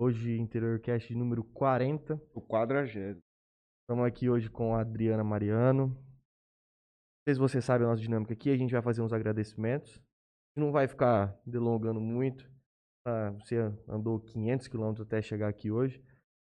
[0.00, 2.22] Hoje, Interior Cast número 40.
[2.32, 3.20] O quadragésimo.
[3.82, 5.88] Estamos aqui hoje com a Adriana Mariano.
[5.88, 10.00] Não sei se você sabe a nossa dinâmica aqui, a gente vai fazer uns agradecimentos.
[10.56, 12.48] Não vai ficar delongando muito.
[13.04, 13.32] Tá?
[13.40, 13.56] Você
[13.88, 16.00] andou 500 quilômetros até chegar aqui hoje.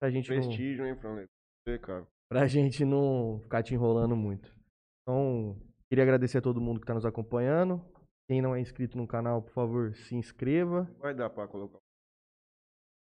[0.01, 1.25] Pra gente Prestígio, hein, Franley?
[1.65, 2.05] Você, cara.
[2.29, 4.53] Pra gente não ficar te enrolando muito.
[5.01, 5.57] Então,
[5.89, 7.81] queria agradecer a todo mundo que está nos acompanhando.
[8.27, 10.93] Quem não é inscrito no canal, por favor, se inscreva.
[10.99, 11.79] Vai dar pra colocar.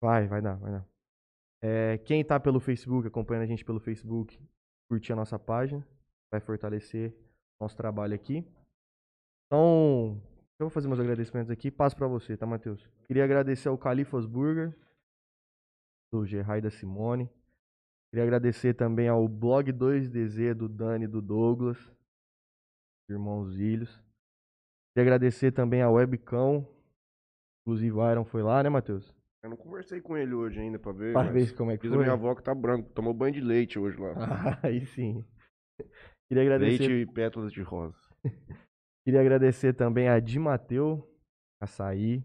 [0.03, 0.89] Vai, vai dar, vai dar.
[1.63, 4.37] É, quem tá pelo Facebook, acompanhando a gente pelo Facebook,
[4.91, 5.87] curtir a nossa página,
[6.29, 7.15] vai fortalecer
[7.61, 8.45] nosso trabalho aqui.
[9.47, 10.21] Então,
[10.59, 12.85] eu vou fazer meus agradecimentos aqui, passo para você, tá, Matheus?
[13.05, 14.77] Queria agradecer ao Califas Burger,
[16.13, 17.31] do Gerard da Simone.
[18.11, 21.79] Queria agradecer também ao Blog 2DZ do Dani do Douglas,
[23.09, 24.03] irmãos Ilhos.
[24.93, 26.67] Queria agradecer também ao Webcão,
[27.61, 29.22] inclusive o Iron foi lá, né, Matheus?
[29.43, 31.13] Eu não conversei com ele hoje ainda pra ver.
[31.13, 31.99] Pra ver como é que foi.
[31.99, 32.89] minha avó que tá branco.
[32.91, 34.13] Tomou banho de leite hoje lá.
[34.63, 35.25] Aí sim.
[36.29, 37.99] Queria agradecer, Leite e pétalas de rosa.
[39.05, 41.11] queria agradecer também a Di Mateu,
[41.61, 42.25] açaí,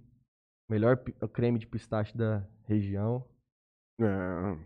[0.69, 0.97] melhor
[1.33, 3.27] creme de pistache da região.
[3.99, 4.57] É,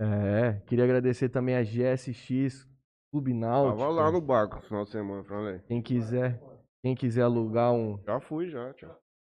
[0.00, 2.68] É, queria agradecer também a GSX
[3.12, 3.78] Clube Náutico.
[3.78, 5.60] tava lá no barco no final de semana, Franley.
[5.68, 6.42] Quem quiser,
[6.82, 8.74] quem quiser alugar um, Já fui, já.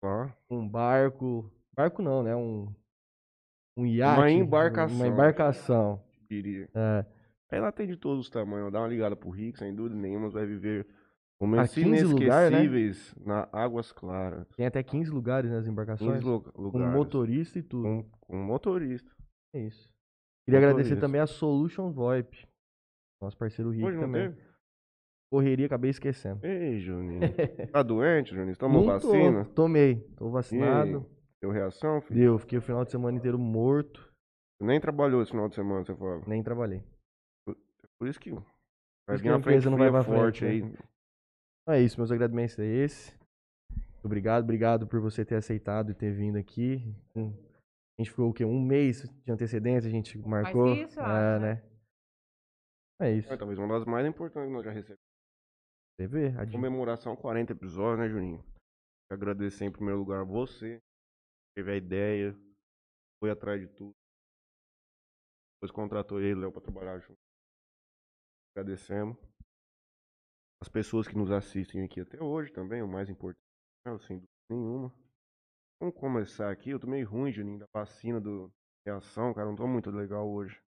[0.03, 0.37] Lá.
[0.51, 2.35] um barco, barco não, né?
[2.35, 2.73] Um
[3.79, 4.97] um iate, Uma embarcação.
[4.97, 6.03] uma embarcação.
[6.29, 6.69] Queria.
[6.75, 7.05] É,
[7.51, 8.73] Aí lá tem de todos os tamanhos.
[8.73, 10.31] Dá uma ligada pro Rick, sem dúvida nenhuma.
[10.31, 10.87] Vai viver
[11.41, 12.65] momentos 15 lugar, né?
[12.65, 14.49] inesquecíveis na Águas Claras.
[14.57, 16.95] tem até 15 lugares nas 15 embarcações, lu- com lugares.
[16.95, 17.83] motorista e tudo.
[17.85, 19.11] Com, com motorista.
[19.55, 19.89] É isso.
[20.45, 21.07] Queria agradecer Motorista.
[21.07, 22.49] também a Solution VoIP.
[23.21, 24.31] Nosso parceiro Rick Hoje também.
[24.31, 24.47] teve?
[25.31, 26.45] Correria, acabei esquecendo.
[26.47, 27.21] Ei, Juninho.
[27.73, 28.57] Tá doente, Juninho?
[28.57, 29.45] Tomou Não tô, vacina?
[29.47, 29.97] Tomei.
[30.17, 31.07] Tô vacinado.
[31.43, 32.19] Deu reação, filho?
[32.21, 32.39] Deu.
[32.39, 34.01] Fiquei o final de semana inteiro morto.
[34.59, 36.23] Você nem trabalhou esse final de semana, você fala.
[36.27, 36.83] Nem trabalhei.
[37.99, 38.41] Por isso que vai
[39.17, 40.51] isso vir que a uma frente empresa não vai fria pra frente, forte né?
[40.51, 40.59] aí.
[40.61, 41.99] Então é isso.
[41.99, 43.15] Meus agradecimentos é esse.
[44.03, 46.95] Obrigado, obrigado por você ter aceitado e ter vindo aqui.
[47.15, 47.31] Um-
[47.99, 48.45] A gente ficou o quê?
[48.45, 50.69] Um mês de antecedência, a gente marcou.
[50.75, 51.63] isso, eu é, acho, né?
[53.01, 53.33] É isso.
[53.33, 55.01] É, talvez uma das mais importantes que nós já recebemos.
[55.99, 56.29] Você vê?
[56.39, 58.45] A Di- Comemoração 40 episódios, né, Juninho?
[59.11, 60.79] Agradecer em primeiro lugar a você.
[61.57, 62.35] Teve a ideia,
[63.19, 63.95] foi atrás de tudo.
[65.57, 67.17] Depois contratou ele, Léo, pra trabalhar junto.
[68.55, 69.17] Agradecemos.
[70.63, 73.41] As pessoas que nos assistem aqui até hoje também, o mais importante,
[73.87, 74.95] né, sem dúvida nenhuma.
[75.81, 76.71] Vamos começar aqui.
[76.71, 78.53] Eu tô meio ruim, Juninho, da vacina do
[78.87, 79.49] reação, cara.
[79.49, 80.61] Não tô muito legal hoje.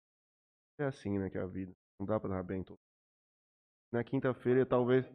[0.79, 1.73] É assim, né, que é a vida.
[1.99, 2.79] Não dá pra dar bem todo.
[3.91, 5.05] Na quinta-feira, talvez.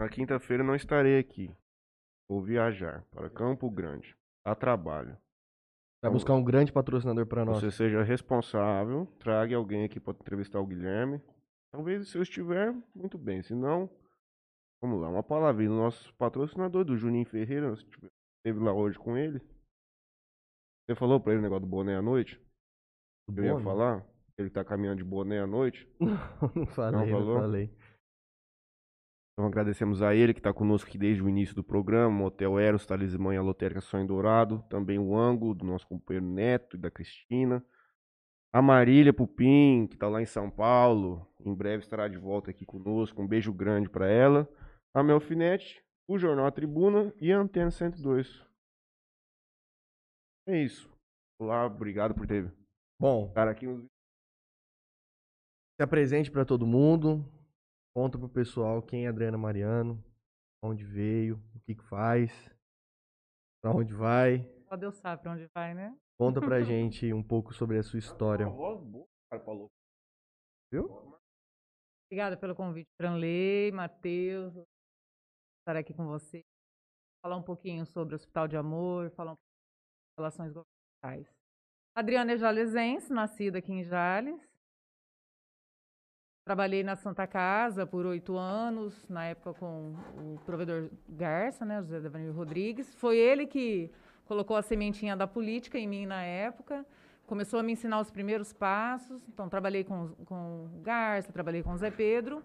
[0.00, 1.54] Na quinta-feira não estarei aqui.
[2.30, 4.16] Vou viajar para Campo Grande.
[4.44, 5.16] A trabalho.
[6.02, 7.60] Vai buscar um grande patrocinador pra nós.
[7.60, 11.22] Você seja responsável, traga alguém aqui para entrevistar o Guilherme.
[11.70, 13.40] Talvez se eu estiver, muito bem.
[13.42, 13.88] Se não,
[14.82, 15.08] vamos lá.
[15.08, 17.70] Uma palavrinha do nosso patrocinador, do Juninho Ferreira.
[17.70, 17.86] Você
[18.44, 19.40] esteve lá hoje com ele.
[20.84, 22.40] Você falou pra ele o negócio do boné à noite?
[23.30, 24.04] Do Eu ia falar?
[24.36, 25.88] Ele tá caminhando de boné à noite.
[26.54, 27.38] não falei, não, falou?
[27.38, 27.70] falei.
[29.32, 32.58] Então agradecemos a ele que está conosco aqui desde o início do programa, o Hotel
[32.58, 36.78] Eros, Talismã e a Lotérica Sonho Dourado, também o Ângulo, do nosso companheiro Neto e
[36.78, 37.64] da Cristina,
[38.52, 42.66] a Marília Pupim, que está lá em São Paulo, em breve estará de volta aqui
[42.66, 44.46] conosco, um beijo grande para ela,
[44.92, 48.44] a Melfinete, o Jornal A Tribuna e a Antena 102.
[50.46, 50.92] É isso.
[51.40, 52.52] Olá, obrigado por ter
[53.00, 57.24] Bom, estar aqui se apresente pra todo mundo.
[57.94, 60.02] Conta pro pessoal quem é Adriana Mariano,
[60.64, 62.30] onde veio, o que que faz,
[63.62, 64.38] pra onde vai.
[64.68, 65.96] Só Deus sabe pra onde vai, né?
[66.18, 68.48] Conta pra gente um pouco sobre a sua história.
[68.48, 69.70] voz boa, cara, falou.
[70.72, 70.86] Viu?
[72.10, 74.54] Obrigada pelo convite, Franley, Matheus.
[75.60, 76.42] Estar aqui com você.
[77.22, 81.34] Falar um pouquinho sobre o Hospital de Amor, falar um pouquinho sobre relações governamentais.
[81.94, 84.40] Adriana é jalesense, nascida aqui em Jales.
[86.44, 92.00] Trabalhei na Santa Casa por oito anos, na época com o provedor Garça, né, José
[92.00, 92.92] Devanir Rodrigues.
[92.96, 93.90] Foi ele que
[94.24, 96.84] colocou a sementinha da política em mim na época.
[97.28, 99.22] Começou a me ensinar os primeiros passos.
[99.28, 102.42] Então, trabalhei com, com o Garça, trabalhei com o Zé Pedro.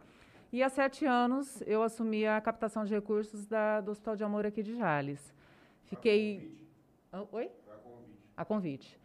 [0.53, 4.45] E há sete anos eu assumi a captação de recursos da- do Hospital de Amor
[4.45, 5.33] aqui de Jales.
[5.85, 6.55] Fiquei.
[7.11, 7.49] Ah, Oi?
[7.67, 8.19] A convite.
[8.37, 8.99] A convite.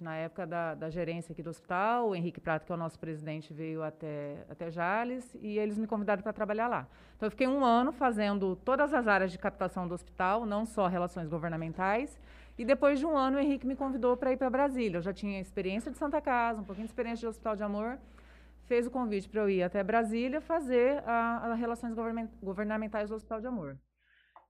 [0.00, 2.98] Na época da, da gerência aqui do hospital, o Henrique Prato, que é o nosso
[2.98, 6.86] presidente, veio até, até Jales e eles me convidaram para trabalhar lá.
[7.16, 10.86] Então, eu fiquei um ano fazendo todas as áreas de captação do hospital, não só
[10.86, 12.18] relações governamentais,
[12.56, 14.98] E depois de um ano, o Henrique me convidou para ir para Brasília.
[14.98, 17.98] Eu já tinha experiência de Santa Casa, um pouquinho de experiência de Hospital de Amor.
[18.66, 21.94] Fez o convite para eu ir até Brasília fazer as relações
[22.40, 23.76] governamentais do Hospital de Amor.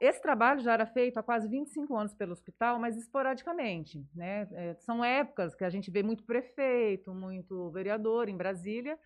[0.05, 4.06] Esse trabalho já era feito há quase 25 anos pelo hospital, mas esporadicamente.
[4.15, 4.47] Né?
[4.53, 8.99] É, são épocas que a gente vê muito prefeito, muito vereador em Brasília,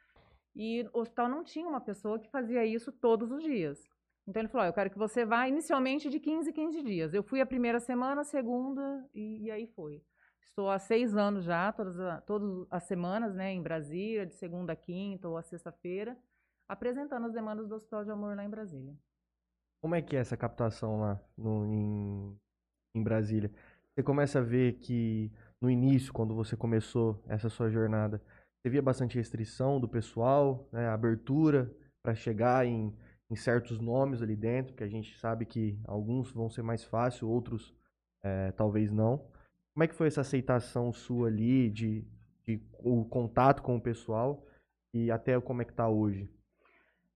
[0.57, 3.79] e o hospital não tinha uma pessoa que fazia isso todos os dias.
[4.27, 7.15] Então ele falou: oh, eu quero que você vá inicialmente de 15 em 15 dias.
[7.15, 10.03] Eu fui a primeira semana, a segunda, e, e aí foi.
[10.43, 14.77] Estou há seis anos já, todas, todas as semanas, né, em Brasília, de segunda a
[14.77, 16.19] quinta ou a sexta-feira,
[16.69, 18.97] apresentando as demandas do Hospital de Amor lá em Brasília.
[19.81, 22.37] Como é que é essa captação lá no, em,
[22.97, 23.51] em Brasília?
[23.95, 25.31] Você começa a ver que
[25.61, 28.21] no início, quando você começou essa sua jornada,
[28.61, 31.73] você via bastante restrição do pessoal, né, abertura
[32.03, 32.93] para chegar em,
[33.31, 37.23] em, certos nomes ali dentro, que a gente sabe que alguns vão ser mais fáceis,
[37.23, 37.75] outros
[38.23, 39.19] é, talvez não.
[39.75, 42.05] Como é que foi essa aceitação sua ali, de,
[42.45, 44.45] de o contato com o pessoal
[44.93, 46.29] e até como é que está hoje?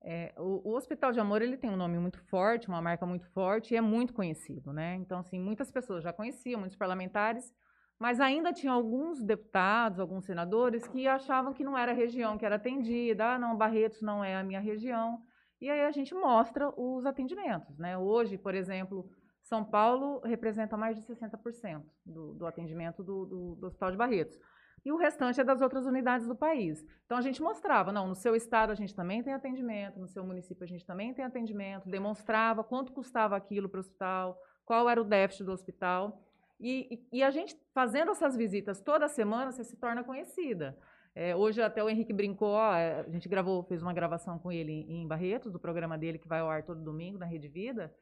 [0.04, 3.24] É, o, o, Hospital de Amor ele tem um nome muito forte, uma marca muito
[3.30, 4.96] forte e é muito conhecido, né?
[4.96, 7.54] Então, assim, muitas pessoas já conheciam, muitos parlamentares,
[8.00, 12.44] mas ainda tinha alguns deputados, alguns senadores que achavam que não era a região que
[12.44, 15.22] era atendida, ah, não, Barretos não é a minha região.
[15.60, 17.96] E aí a gente mostra os atendimentos, né?
[17.96, 19.08] Hoje, por exemplo,
[19.40, 24.36] São Paulo representa mais de 60% do, do atendimento do, do, do Hospital de Barretos
[24.84, 26.84] e o restante é das outras unidades do país.
[27.04, 30.24] Então a gente mostrava, não, no seu estado a gente também tem atendimento, no seu
[30.24, 35.00] município a gente também tem atendimento, demonstrava quanto custava aquilo para o hospital, qual era
[35.00, 36.20] o déficit do hospital.
[36.60, 40.78] E, e, a gente fazendo essas visitas toda semana, você se torna conhecida.
[41.12, 44.52] É, hoje até o Henrique brincou, ó, é, a gente gravou, fez uma gravação com
[44.52, 47.92] ele em Barretos, do programa dele que vai ao ar todo domingo na Rede Vida.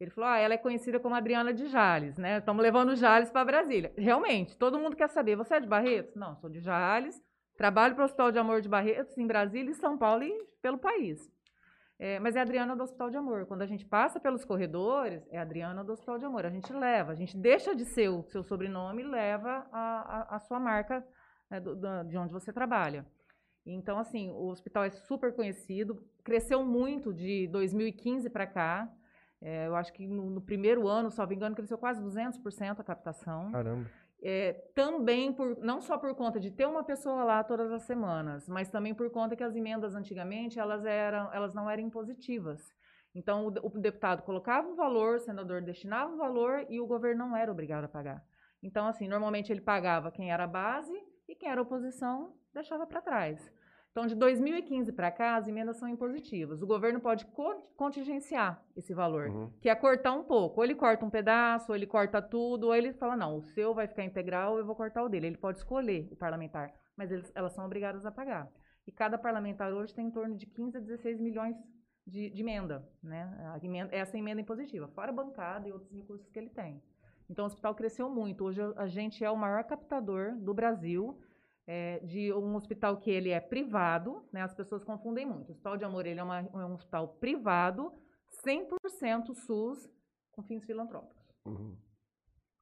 [0.00, 2.38] Ele falou: ah, ela é conhecida como Adriana de Jales, né?
[2.38, 3.92] Estamos levando Jales para Brasília.
[3.96, 5.36] Realmente, todo mundo quer saber.
[5.36, 6.14] Você é de Barretos?
[6.14, 7.20] Não, sou de Jales.
[7.56, 10.78] Trabalho para o Hospital de Amor de Barretos, em Brasília, em São Paulo e pelo
[10.78, 11.28] país.
[11.98, 13.46] É, mas é a Adriana do Hospital de Amor.
[13.46, 16.46] Quando a gente passa pelos corredores, é a Adriana do Hospital de Amor.
[16.46, 20.36] A gente leva, a gente deixa de ser o seu sobrenome e leva a, a,
[20.36, 21.04] a sua marca
[21.50, 23.04] né, do, do, de onde você trabalha.
[23.66, 28.88] Então, assim, o hospital é super conhecido, cresceu muito de 2015 para cá.
[29.40, 32.84] É, eu acho que no, no, primeiro ano, só me engano, cresceu quase 200% a
[32.84, 33.52] captação.
[33.52, 33.88] Caramba.
[34.20, 38.48] É, também, por, não só por conta de ter uma pessoa lá todas as semanas,
[38.48, 42.60] mas também por conta que as emendas antigamente elas, eram, elas não eram impositivas.
[43.14, 47.28] Então, o, o deputado colocava um valor, o senador destinava um valor e o governo
[47.28, 48.24] não era obrigado a pagar.
[48.60, 50.92] Então, assim, normalmente ele pagava quem era a base
[51.28, 53.52] e quem era a oposição deixava para trás.
[53.90, 56.62] Então, de 2015 para cá, as emendas são impositivas.
[56.62, 57.26] O governo pode
[57.76, 59.50] contingenciar esse valor, uhum.
[59.60, 60.60] que é cortar um pouco.
[60.60, 63.74] Ou ele corta um pedaço, ou ele corta tudo, ou ele fala, não, o seu
[63.74, 65.26] vai ficar integral, eu vou cortar o dele.
[65.26, 68.48] Ele pode escolher o parlamentar, mas eles, elas são obrigadas a pagar.
[68.86, 71.56] E cada parlamentar hoje tem em torno de 15 a 16 milhões
[72.06, 73.58] de, de emenda, né?
[73.62, 76.82] Emenda, essa emenda impositiva, fora a bancada e outros recursos que ele tem.
[77.28, 78.44] Então, o hospital cresceu muito.
[78.44, 81.18] Hoje, a gente é o maior captador do Brasil
[81.70, 84.40] é, de um hospital que ele é privado, né?
[84.40, 85.50] As pessoas confundem muito.
[85.50, 87.92] O Hospital de Amor ele é, uma, é um hospital privado,
[88.42, 89.86] 100% SUS,
[90.32, 91.22] com fins filantrópicos.
[91.44, 91.76] Uhum.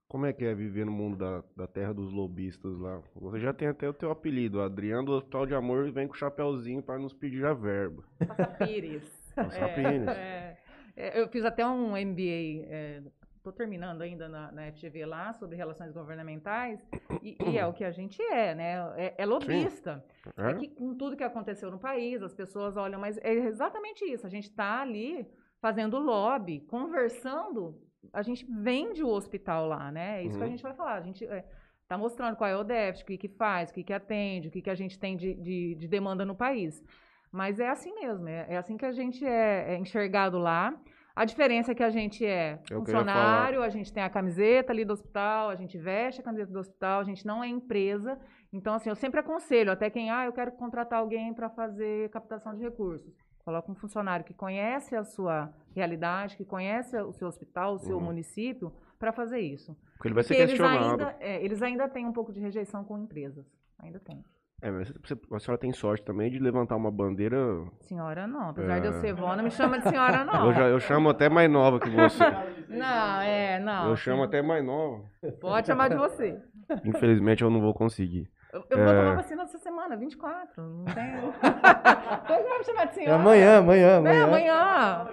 [0.08, 3.00] Como é que é viver no mundo da, da terra dos lobistas lá?
[3.14, 6.15] Você já tem até o teu apelido, Adriano do Hospital de Amor, e vem com
[6.15, 8.03] o chapéuzinho para nos pedir a verba.
[8.27, 9.32] Passa Pires.
[9.36, 10.08] Passa é, Pires.
[10.08, 10.58] É,
[10.96, 13.03] é, eu fiz até um MBA é,
[13.46, 16.84] estou terminando ainda na, na, FGV lá sobre relações governamentais
[17.22, 18.74] e, e, é o que a gente é, né?
[18.96, 20.05] É, é lobista.
[20.36, 20.50] É?
[20.50, 20.55] é?
[20.55, 24.26] que com tudo que aconteceu no país, as pessoas olham, mas é exatamente isso.
[24.26, 25.26] A gente está ali
[25.60, 27.81] fazendo lobby, conversando.
[28.12, 30.20] A gente vende o hospital lá, né?
[30.20, 30.38] É isso uhum.
[30.38, 30.50] que a uhum.
[30.50, 30.94] gente vai falar.
[30.94, 33.84] A gente está é, mostrando qual é o déficit, o que, que faz, o que,
[33.84, 36.82] que atende, o que, que a gente tem de, de, de demanda no país.
[37.31, 40.74] Mas é assim mesmo, é, é assim que a gente é, é enxergado lá.
[41.17, 44.93] A diferença é que a gente é funcionário, a gente tem a camiseta ali do
[44.93, 48.19] hospital, a gente veste a camiseta do hospital, a gente não é empresa.
[48.53, 52.55] Então, assim, eu sempre aconselho, até quem, ah, eu quero contratar alguém para fazer captação
[52.55, 53.17] de recursos.
[53.43, 57.96] Coloca um funcionário que conhece a sua realidade, que conhece o seu hospital, o seu
[57.96, 58.05] uhum.
[58.05, 59.75] município, para fazer isso.
[59.94, 60.85] Porque ele vai ser Porque questionado.
[60.85, 63.46] Eles ainda, é, eles ainda têm um pouco de rejeição com empresas.
[63.79, 64.23] Ainda tem.
[64.63, 64.91] É, mas
[65.32, 67.36] a senhora tem sorte também de levantar uma bandeira.
[67.81, 68.81] Senhora não, apesar é...
[68.81, 70.46] de eu ser vó, não me chama de senhora não.
[70.46, 72.25] Eu, já, eu chamo até mais nova que você.
[72.69, 73.91] não, é, não.
[73.91, 75.05] Eu chamo até mais nova.
[75.41, 76.41] Pode chamar de você.
[76.84, 78.31] Infelizmente eu não vou conseguir.
[78.51, 78.84] Eu, eu é...
[78.84, 80.63] vou tomar vacina essa semana, 24.
[80.63, 81.20] Não tem.
[81.20, 83.13] Como vai me chamar de senhora?
[83.13, 84.19] É amanhã, amanhã, amanhã.
[84.19, 85.08] É, amanhã.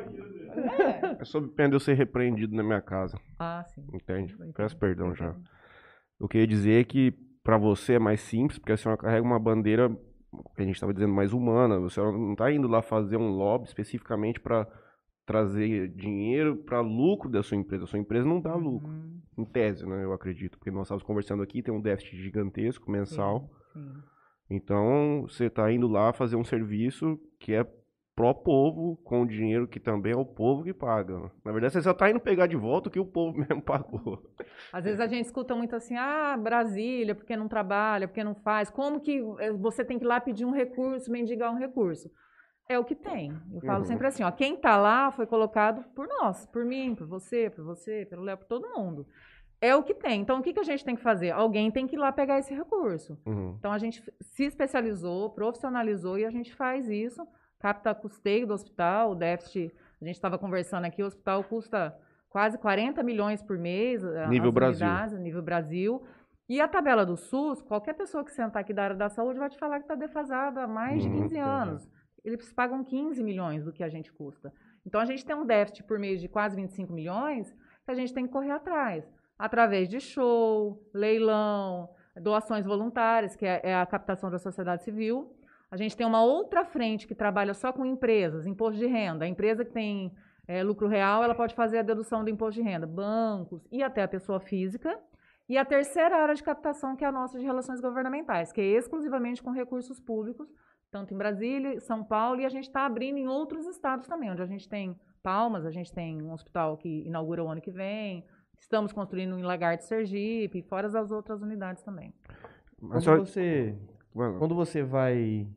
[0.55, 1.21] É.
[1.21, 3.19] é sobre pena eu ser repreendido na minha casa.
[3.37, 3.85] Ah, sim.
[3.93, 4.37] Entende?
[4.55, 5.35] Peço perdão já.
[6.19, 9.89] Eu queria dizer que para você é mais simples, porque a senhora carrega uma bandeira,
[10.55, 11.79] que a gente estava dizendo, mais humana.
[11.79, 14.67] Você não está indo lá fazer um lobby especificamente para
[15.25, 17.83] trazer dinheiro para lucro da sua empresa.
[17.83, 19.21] A sua empresa não dá lucro, Uhum.
[19.37, 20.03] em tese, né?
[20.03, 23.49] Eu acredito, porque nós estávamos conversando aqui, tem um déficit gigantesco mensal.
[23.73, 23.93] Sim.
[24.49, 27.65] Então, você está indo lá fazer um serviço que é
[28.15, 31.31] pró povo, com dinheiro que também é o povo que paga.
[31.43, 34.21] Na verdade, você só está indo pegar de volta o que o povo mesmo pagou.
[34.71, 38.69] Às vezes a gente escuta muito assim, ah, Brasília, porque não trabalha, porque não faz.
[38.69, 42.09] Como que eh, você tem que ir lá pedir um recurso, mendigar um recurso?
[42.69, 43.33] É o que tem.
[43.53, 43.85] Eu falo Uhum.
[43.85, 47.63] sempre assim, ó, quem está lá foi colocado por nós, por mim, por você, por
[47.65, 49.05] você, pelo Léo, por todo mundo.
[49.59, 50.21] É o que tem.
[50.21, 51.31] Então, o que, que a gente tem que fazer?
[51.31, 53.17] Alguém tem que ir lá pegar esse recurso.
[53.25, 53.55] Uhum.
[53.57, 57.25] Então, a gente se especializou, profissionalizou e a gente faz isso.
[57.63, 61.97] Capta custeio do hospital, o déficit, a gente estava conversando aqui, o hospital custa
[62.29, 64.03] quase 40 milhões por mês.
[64.27, 64.85] Nível as Brasil.
[64.85, 66.03] unidades, nível Brasil.
[66.49, 69.49] E a tabela do SUS, qualquer pessoa que sentar aqui da área da saúde vai
[69.49, 71.39] te falar que está defasada há mais de Uhum, 15 entendi.
[71.39, 71.89] anos.
[72.21, 74.51] Eles pagam 15 milhões do que a gente custa.
[74.85, 77.49] Então, a gente tem um déficit por mês de quase 25 milhões
[77.85, 79.09] que a gente tem que correr atrás.
[79.39, 81.89] Através de show, leilão,
[82.21, 85.33] doações voluntárias, que é, é a captação da sociedade civil.
[85.73, 89.25] A gente tem uma outra frente que trabalha só com empresas, imposto de renda.
[89.25, 90.11] A empresa que tem
[90.47, 92.85] é, lucro real, ela pode fazer a dedução do imposto de renda.
[92.85, 94.95] Bancos e até a pessoa física.
[95.49, 98.65] E a terceira área de captação, que é a nossa de relações governamentais, que é
[98.65, 100.47] exclusivamente com recursos públicos,
[100.91, 104.43] tanto em Brasília, São Paulo, e a gente está abrindo em outros estados também, onde
[104.43, 108.23] a gente tem Palmas, a gente tem um hospital que inaugura o ano que vem,
[108.59, 112.13] estamos construindo em Lagarto, Sergipe, fora as outras unidades também.
[112.79, 113.75] Mas Quando só- você,
[114.13, 115.47] quando você vai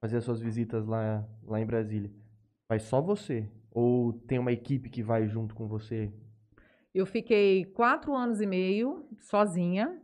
[0.00, 2.10] fazer as suas visitas lá, lá em Brasília,
[2.68, 3.48] vai só você?
[3.70, 6.12] Ou tem uma equipe que vai junto com você?
[6.94, 10.00] Eu fiquei quatro anos e meio sozinha.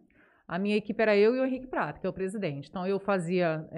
[0.46, 2.68] A minha equipe era eu e o Henrique Prata, que é o presidente.
[2.68, 3.68] Então, eu fazia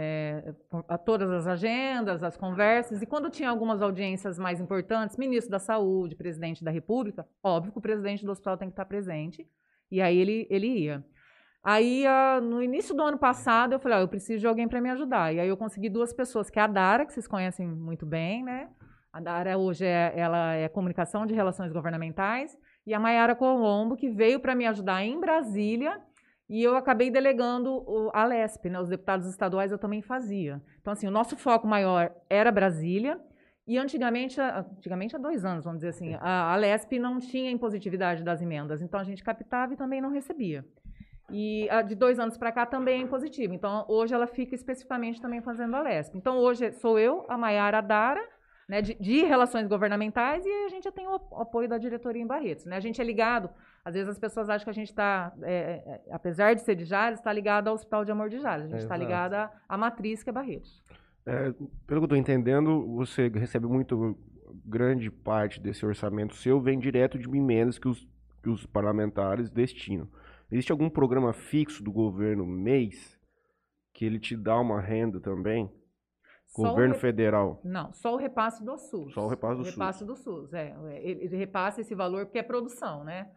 [0.86, 5.58] a- todas as agendas, as conversas, e quando tinha algumas audiências mais importantes, ministro da
[5.58, 9.48] Saúde, presidente da República, óbvio que o presidente do hospital tem que estar presente,
[9.90, 11.02] e aí ele, ele ia.
[11.70, 14.80] Aí, ah, no início do ano passado, eu falei, ó, eu preciso de alguém para
[14.80, 15.34] me ajudar.
[15.34, 18.42] E aí eu consegui duas pessoas, que é a Dara, que vocês conhecem muito bem,
[18.42, 18.70] né?
[19.12, 22.56] A Dara hoje é, ela é comunicação de relações governamentais,
[22.86, 26.00] e a Maiara Colombo, que veio para me ajudar em Brasília,
[26.48, 28.80] e eu acabei delegando o- a LESP, né?
[28.80, 30.62] Os deputados estaduais eu também fazia.
[30.80, 33.20] Então, assim, o nosso foco maior era Brasília,
[33.66, 38.24] e antigamente, antigamente há dois anos, vamos dizer assim, a, a LESP não tinha impositividade
[38.24, 40.64] das emendas, então a gente captava e também não recebia.
[41.30, 43.54] E a de dois anos para cá também é impositiva.
[43.54, 46.16] Então, hoje ela fica especificamente também fazendo a LESP.
[46.16, 48.24] Então, hoje sou eu, a Maiara Dara,
[48.68, 52.22] né, de, de relações governamentais, e a gente já tem o ap- apoio da diretoria
[52.22, 52.64] em Barretos.
[52.66, 52.76] Né?
[52.76, 53.50] A gente é ligado,
[53.84, 55.32] às vezes as pessoas acham que a gente está,
[56.10, 58.66] apesar de ser de Jales, está ligado ao Hospital de Amor de Jales.
[58.66, 59.00] A gente está Exato.
[59.00, 60.82] ligado à, à matriz, que é Barretos.
[61.26, 64.16] é, pelo que eu estou entendendo, você recebe muito
[64.64, 68.06] grande parte desse orçamento seu vem direto de emendas que os,
[68.42, 70.08] que os parlamentares destinam.
[70.50, 73.18] Existe algum programa fixo do governo mês
[73.92, 75.70] que ele te dá uma renda também?
[76.46, 77.60] Só governo re- federal.
[77.62, 79.12] Não, só o repasse do SUS.
[79.12, 79.74] Só o repasse do o SUS.
[79.74, 80.74] repasse do SUS, é.
[81.02, 83.30] Ele, ele repassa esse valor porque é produção, né?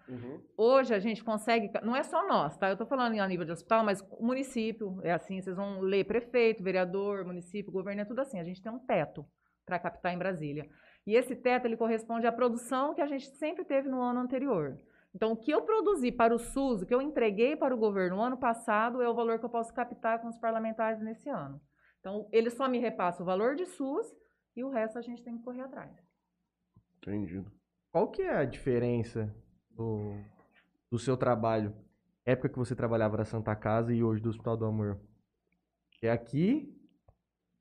[0.58, 2.70] Hoje a gente consegue, não é só nós, tá?
[2.70, 6.06] Eu estou falando a nível de hospital, mas o município é assim, vocês vão ler
[6.06, 8.40] prefeito, vereador, município, governo, é tudo assim.
[8.40, 9.26] A gente tem um teto
[9.66, 10.66] para captar em Brasília.
[11.06, 14.78] E esse teto ele corresponde à produção que a gente sempre teve no ano anterior.
[15.14, 18.18] Então, o que eu produzi para o SUS, o que eu entreguei para o governo
[18.18, 21.62] no ano passado, é o valor que eu posso captar com os parlamentares nesse ano.
[22.00, 24.08] Então, ele só me repassa o valor de SUS
[24.56, 25.92] e o resto a gente tem que correr atrás.
[26.98, 27.52] Entendido.
[27.92, 29.34] Qual que é a diferença
[29.70, 30.14] do,
[30.90, 31.76] do seu trabalho?
[32.26, 35.00] Época que você trabalhava na Santa Casa e hoje do Hospital do Amor.
[36.02, 36.74] É aqui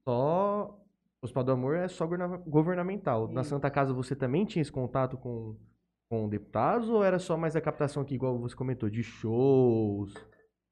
[0.04, 0.78] só
[1.20, 3.28] o Hospital do Amor é só governa- governamental.
[3.28, 3.50] Na Isso.
[3.50, 5.56] Santa Casa você também tinha esse contato com,
[6.10, 10.12] com deputados ou era só mais a captação aqui, igual você comentou, de shows?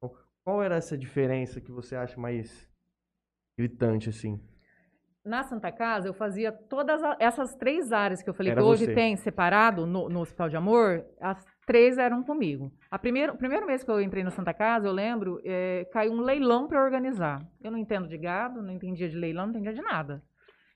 [0.00, 0.12] Qual-
[0.44, 2.68] Qual era essa diferença que você acha mais
[3.56, 4.42] gritante, assim?
[5.24, 8.86] Na Santa Casa, eu fazia todas essas três áreas que eu falei Era que hoje
[8.86, 8.94] você.
[8.94, 12.72] tem separado no, no Hospital de Amor, as três eram comigo.
[12.90, 16.12] A primeiro, o primeiro mês que eu entrei na Santa Casa, eu lembro, eh, caiu
[16.12, 17.46] um leilão para organizar.
[17.60, 20.22] Eu não entendo de gado, não entendia de leilão, não entendia de nada.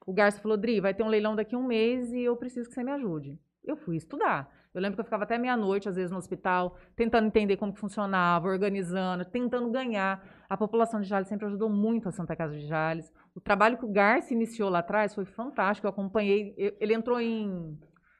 [0.06, 2.68] O Garcia falou, Dri, vai ter um leilão daqui a um mês e eu preciso
[2.68, 3.38] que você me ajude.
[3.64, 4.50] Eu fui estudar.
[4.74, 7.78] Eu lembro que eu ficava até meia-noite, às vezes, no hospital, tentando entender como que
[7.78, 10.24] funcionava, organizando, tentando ganhar.
[10.48, 13.12] A população de Jales sempre ajudou muito a Santa Casa de Jales.
[13.34, 15.86] O trabalho que o Garcia iniciou lá atrás foi fantástico.
[15.86, 16.54] Eu acompanhei.
[16.80, 17.78] Ele entrou em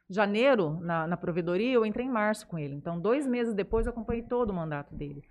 [0.08, 2.74] janeiro na, na provedoria, eu entrei em março com ele.
[2.74, 5.24] Então, dois meses depois, eu acompanhei todo o mandato dele.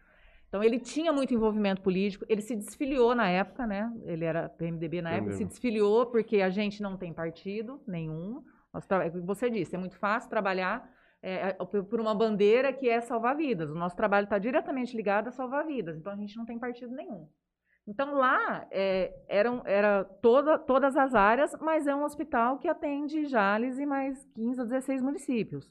[0.51, 3.89] Então ele tinha muito envolvimento político, ele se desfiliou na época, né?
[4.03, 8.43] Ele era PMDB na época, se desfiliou porque a gente não tem partido nenhum.
[8.73, 8.87] Nós,
[9.23, 10.89] você disse, é muito fácil trabalhar
[11.21, 13.69] é, por uma bandeira que é salvar vidas.
[13.69, 16.93] O nosso trabalho está diretamente ligado a salvar vidas, então a gente não tem partido
[16.95, 17.27] nenhum.
[17.87, 23.25] Então lá é, eram era toda, todas as áreas, mas é um hospital que atende
[23.25, 25.69] Jales e mais 15 ou 16 municípios.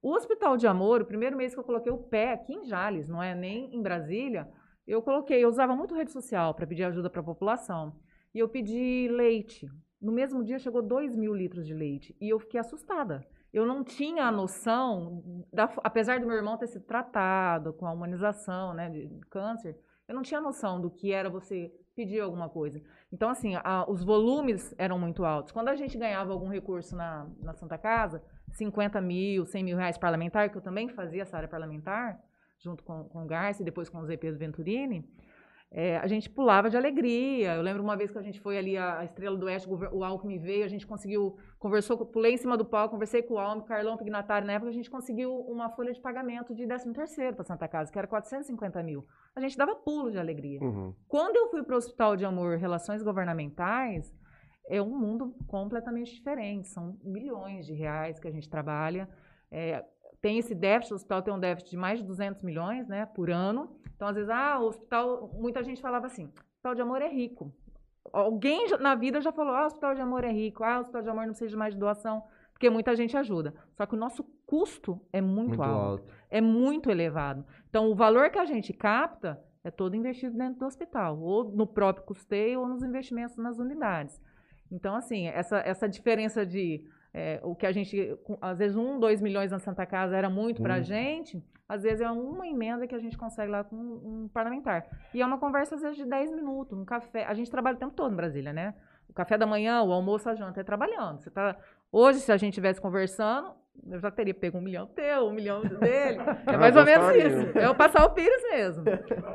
[0.00, 3.08] O Hospital de Amor, o primeiro mês que eu coloquei o pé aqui em Jales,
[3.08, 4.48] não é nem em Brasília,
[4.86, 7.96] eu coloquei, eu usava muito rede social para pedir ajuda para a população.
[8.34, 9.70] E eu pedi leite.
[10.02, 12.16] No mesmo dia chegou 2 mil litros de leite.
[12.20, 13.24] E eu fiquei assustada.
[13.52, 17.92] Eu não tinha a noção, da, apesar do meu irmão ter sido tratado com a
[17.92, 19.78] humanização né, de câncer,
[20.08, 22.82] eu não tinha noção do que era você pedir alguma coisa.
[23.12, 25.52] Então, assim, a, os volumes eram muito altos.
[25.52, 29.98] Quando a gente ganhava algum recurso na, na Santa Casa, 50 mil, 100 mil reais
[29.98, 32.18] parlamentar, que eu também fazia essa área parlamentar,
[32.58, 35.08] junto com, com o Garcia e depois com Zé Pedro Venturini,
[35.74, 37.54] é, a gente pulava de alegria.
[37.54, 40.38] Eu lembro uma vez que a gente foi ali, a Estrela do Oeste, o Alckmin
[40.38, 43.96] veio, a gente conseguiu, conversou, pulei em cima do palco, conversei com o Alckmin, Carlão
[43.96, 47.66] Pignatário, na época a gente conseguiu uma folha de pagamento de 13 terceiro para Santa
[47.66, 49.06] Casa, que era 450 mil.
[49.34, 50.60] A gente dava pulo de alegria.
[50.60, 50.94] Uhum.
[51.08, 54.14] Quando eu fui para o Hospital de Amor Relações Governamentais,
[54.68, 56.68] é um mundo completamente diferente.
[56.68, 59.08] São milhões de reais que a gente trabalha.
[59.50, 59.82] É,
[60.22, 63.28] tem esse déficit, o hospital tem um déficit de mais de 200 milhões né, por
[63.28, 63.76] ano.
[63.96, 67.08] Então, às vezes, ah, o hospital, muita gente falava assim, o hospital de amor é
[67.08, 67.52] rico.
[68.12, 71.02] Alguém na vida já falou, ah, o hospital de amor é rico, ah, o hospital
[71.02, 73.52] de amor não precisa de mais de doação, porque muita gente ajuda.
[73.74, 77.44] Só que o nosso custo é muito, muito alto, alto, é muito elevado.
[77.68, 81.66] Então, o valor que a gente capta é todo investido dentro do hospital, ou no
[81.66, 84.20] próprio custeio, ou nos investimentos nas unidades.
[84.70, 86.84] Então, assim, essa, essa diferença de
[87.14, 90.62] é, o que a gente, às vezes, um, dois milhões na Santa Casa era muito
[90.62, 94.30] para a gente, às vezes é uma emenda que a gente consegue lá com um
[94.32, 94.86] parlamentar.
[95.14, 97.24] E é uma conversa, às vezes, de 10 minutos, um café.
[97.24, 98.74] A gente trabalha o tempo todo em Brasília, né?
[99.08, 101.20] O café da manhã, o almoço, a janta é trabalhando.
[101.20, 101.56] Você tá,
[101.90, 103.54] hoje, se a gente estivesse conversando,
[103.90, 106.18] eu já teria pego um milhão teu, um milhão dele.
[106.46, 107.58] É mais ou menos isso.
[107.58, 108.84] É eu passar o Pires mesmo.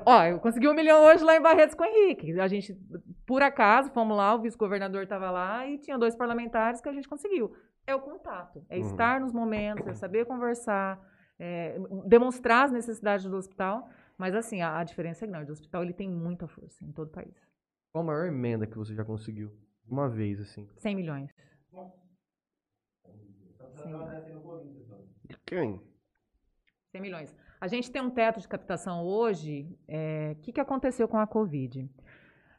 [0.06, 2.40] Ó, eu consegui um milhão hoje lá em Barretos com o Henrique.
[2.40, 2.78] A gente,
[3.26, 7.08] por acaso, fomos lá, o vice-governador estava lá e tinha dois parlamentares que a gente
[7.08, 7.54] conseguiu.
[7.86, 8.86] É o contato, é uhum.
[8.86, 11.00] estar nos momentos, é saber conversar,
[11.40, 13.90] é demonstrar as necessidades do hospital.
[14.18, 15.52] Mas assim, a, a diferença é grande.
[15.52, 17.36] O hospital ele tem muita força em todo o país.
[17.92, 19.52] Qual a maior emenda que você já conseguiu?
[19.88, 20.68] Uma vez, assim.
[20.78, 21.32] 100 milhões.
[25.26, 25.82] De quem?
[26.92, 27.36] 100 milhões.
[27.60, 29.64] A gente tem um teto de captação hoje.
[29.64, 31.90] O é, que, que aconteceu com a Covid?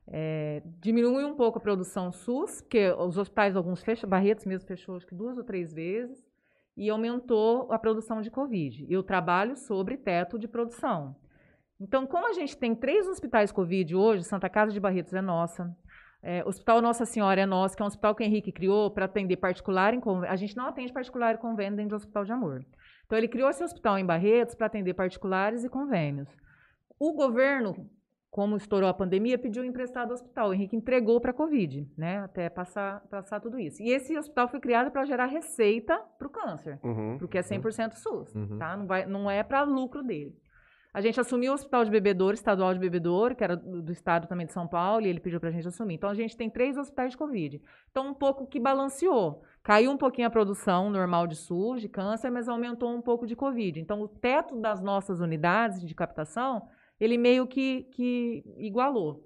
[0.06, 4.96] É, diminui um pouco a produção SUS, porque os hospitais, alguns fecham, Barretos mesmo fechou
[4.96, 6.26] acho que duas ou três vezes,
[6.76, 8.86] e aumentou a produção de Covid.
[8.88, 11.14] E eu trabalho sobre teto de produção.
[11.80, 15.76] Então, como a gente tem três hospitais Covid hoje, Santa Casa de Barretos é nossa,
[16.22, 19.04] é, Hospital Nossa Senhora é nosso, que é um hospital que o Henrique criou para
[19.04, 20.32] atender particular em convênio.
[20.32, 22.64] A gente não atende particular e convênio dentro do Hospital de Amor.
[23.06, 26.28] Então, ele criou esse hospital em Barretos para atender particulares e convênios.
[26.98, 27.88] O governo,
[28.30, 30.50] como estourou a pandemia, pediu emprestado ao hospital.
[30.50, 33.80] O Henrique entregou para a Covid, né, até passar, passar tudo isso.
[33.80, 37.92] E esse hospital foi criado para gerar receita para o câncer, uhum, porque é 100%
[37.94, 38.58] SUS, uhum.
[38.58, 38.76] tá?
[38.76, 40.36] não, vai, não é para lucro dele.
[40.98, 44.26] A gente assumiu o Hospital de Bebedouro, Estadual de Bebedouro, que era do, do estado
[44.26, 45.94] também de São Paulo, e ele pediu para a gente assumir.
[45.94, 47.62] Então, a gente tem três hospitais de Covid.
[47.88, 49.40] Então, um pouco que balanceou.
[49.62, 53.36] Caiu um pouquinho a produção normal de SUS, de câncer, mas aumentou um pouco de
[53.36, 53.78] Covid.
[53.78, 56.66] Então, o teto das nossas unidades de captação,
[56.98, 59.22] ele meio que, que igualou.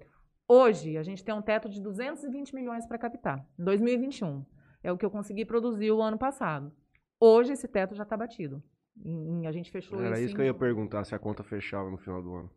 [0.47, 4.45] Hoje, a gente tem um teto de 220 milhões para captar, em 2021.
[4.83, 6.71] É o que eu consegui produzir o ano passado.
[7.19, 8.61] Hoje, esse teto já está batido.
[8.97, 11.89] Em, a gente fechou Era isso, isso que eu ia perguntar, se a conta fechava
[11.89, 12.49] no final do ano.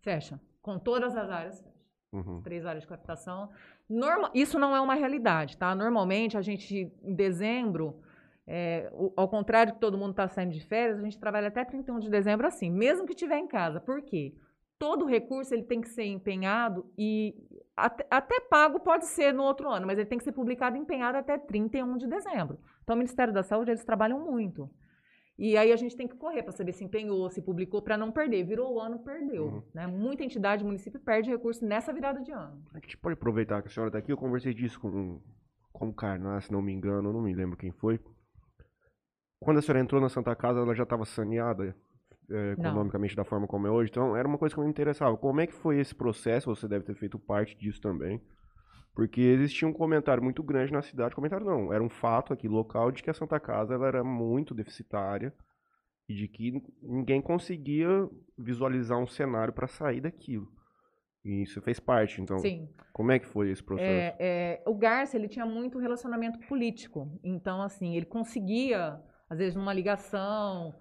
[0.00, 0.40] Fecha.
[0.62, 1.76] Com todas as áreas, fecha.
[2.12, 2.40] Uhum.
[2.42, 3.50] Três áreas de captação.
[3.88, 5.74] Normal, isso não é uma realidade, tá?
[5.74, 8.00] Normalmente, a gente, em dezembro,
[8.46, 11.98] é, ao contrário que todo mundo está saindo de férias, a gente trabalha até 31
[11.98, 13.80] de dezembro assim, mesmo que estiver em casa.
[13.80, 14.34] Por quê?
[14.78, 17.34] Todo recurso ele tem que ser empenhado e
[17.76, 20.80] até, até, pago pode ser no outro ano, mas ele tem que ser publicado e
[20.80, 22.58] empenhado até 31 de dezembro.
[22.82, 24.70] Então, o Ministério da Saúde, eles trabalham muito.
[25.38, 28.10] E aí a gente tem que correr para saber se empenhou, se publicou, para não
[28.10, 28.42] perder.
[28.44, 29.44] Virou o ano, perdeu.
[29.46, 29.62] Uhum.
[29.74, 29.86] Né?
[29.86, 32.62] Muita entidade, município perde recurso nessa virada de ano.
[32.72, 34.10] A gente pode aproveitar que a senhora está aqui.
[34.10, 35.20] Eu conversei disso com,
[35.72, 38.00] com o Carná, se não me engano, não me lembro quem foi.
[39.38, 41.76] Quando a senhora entrou na Santa Casa, ela já estava saneada
[42.30, 43.22] é, economicamente não.
[43.22, 43.90] da forma como é hoje.
[43.90, 45.16] Então era uma coisa que me interessava.
[45.18, 46.54] Como é que foi esse processo?
[46.54, 48.22] Você deve ter feito parte disso também.
[48.96, 52.90] Porque existia um comentário muito grande na cidade, comentário não, era um fato aqui local
[52.90, 55.34] de que a Santa Casa ela era muito deficitária
[56.08, 60.48] e de que ninguém conseguia visualizar um cenário para sair daquilo.
[61.22, 62.38] E isso fez parte, então.
[62.38, 62.70] Sim.
[62.90, 63.86] Como é que foi esse processo?
[63.86, 67.20] É, é, o Garcia, ele tinha muito relacionamento político.
[67.22, 70.74] Então, assim, ele conseguia, às vezes, numa ligação,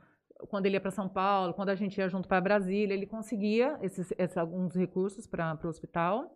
[0.50, 3.78] quando ele ia para São Paulo, quando a gente ia junto para Brasília, ele conseguia
[3.82, 6.34] esses, esses alguns recursos para o hospital.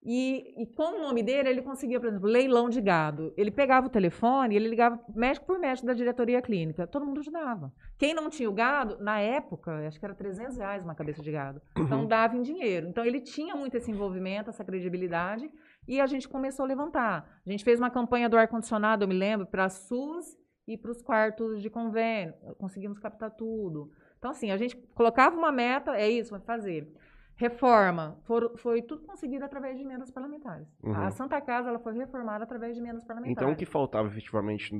[0.00, 3.34] E, e, com o nome dele, ele conseguia, por exemplo, leilão de gado.
[3.36, 6.86] Ele pegava o telefone, ele ligava médico por médico da diretoria clínica.
[6.86, 7.72] Todo mundo ajudava.
[7.98, 11.32] Quem não tinha o gado, na época, acho que era 300 reais uma cabeça de
[11.32, 11.60] gado.
[11.76, 12.06] Então, Uhum.
[12.06, 12.86] dava em dinheiro.
[12.88, 15.50] Então, ele tinha muito esse envolvimento, essa credibilidade.
[15.86, 17.40] E a gente começou a levantar.
[17.44, 20.92] A gente fez uma campanha do ar-condicionado, eu me lembro, para a SUS e para
[20.92, 22.34] os quartos de convênio.
[22.58, 23.90] Conseguimos captar tudo.
[24.18, 26.92] Então, assim, a gente colocava uma meta, é isso, vai fazer.
[27.38, 30.66] Reforma, for- foi tudo conseguido através de emendas parlamentares.
[30.82, 30.92] Uhum.
[30.92, 33.36] A Santa Casa ela foi reformada através de emendas parlamentares.
[33.40, 34.70] Então o que faltava efetivamente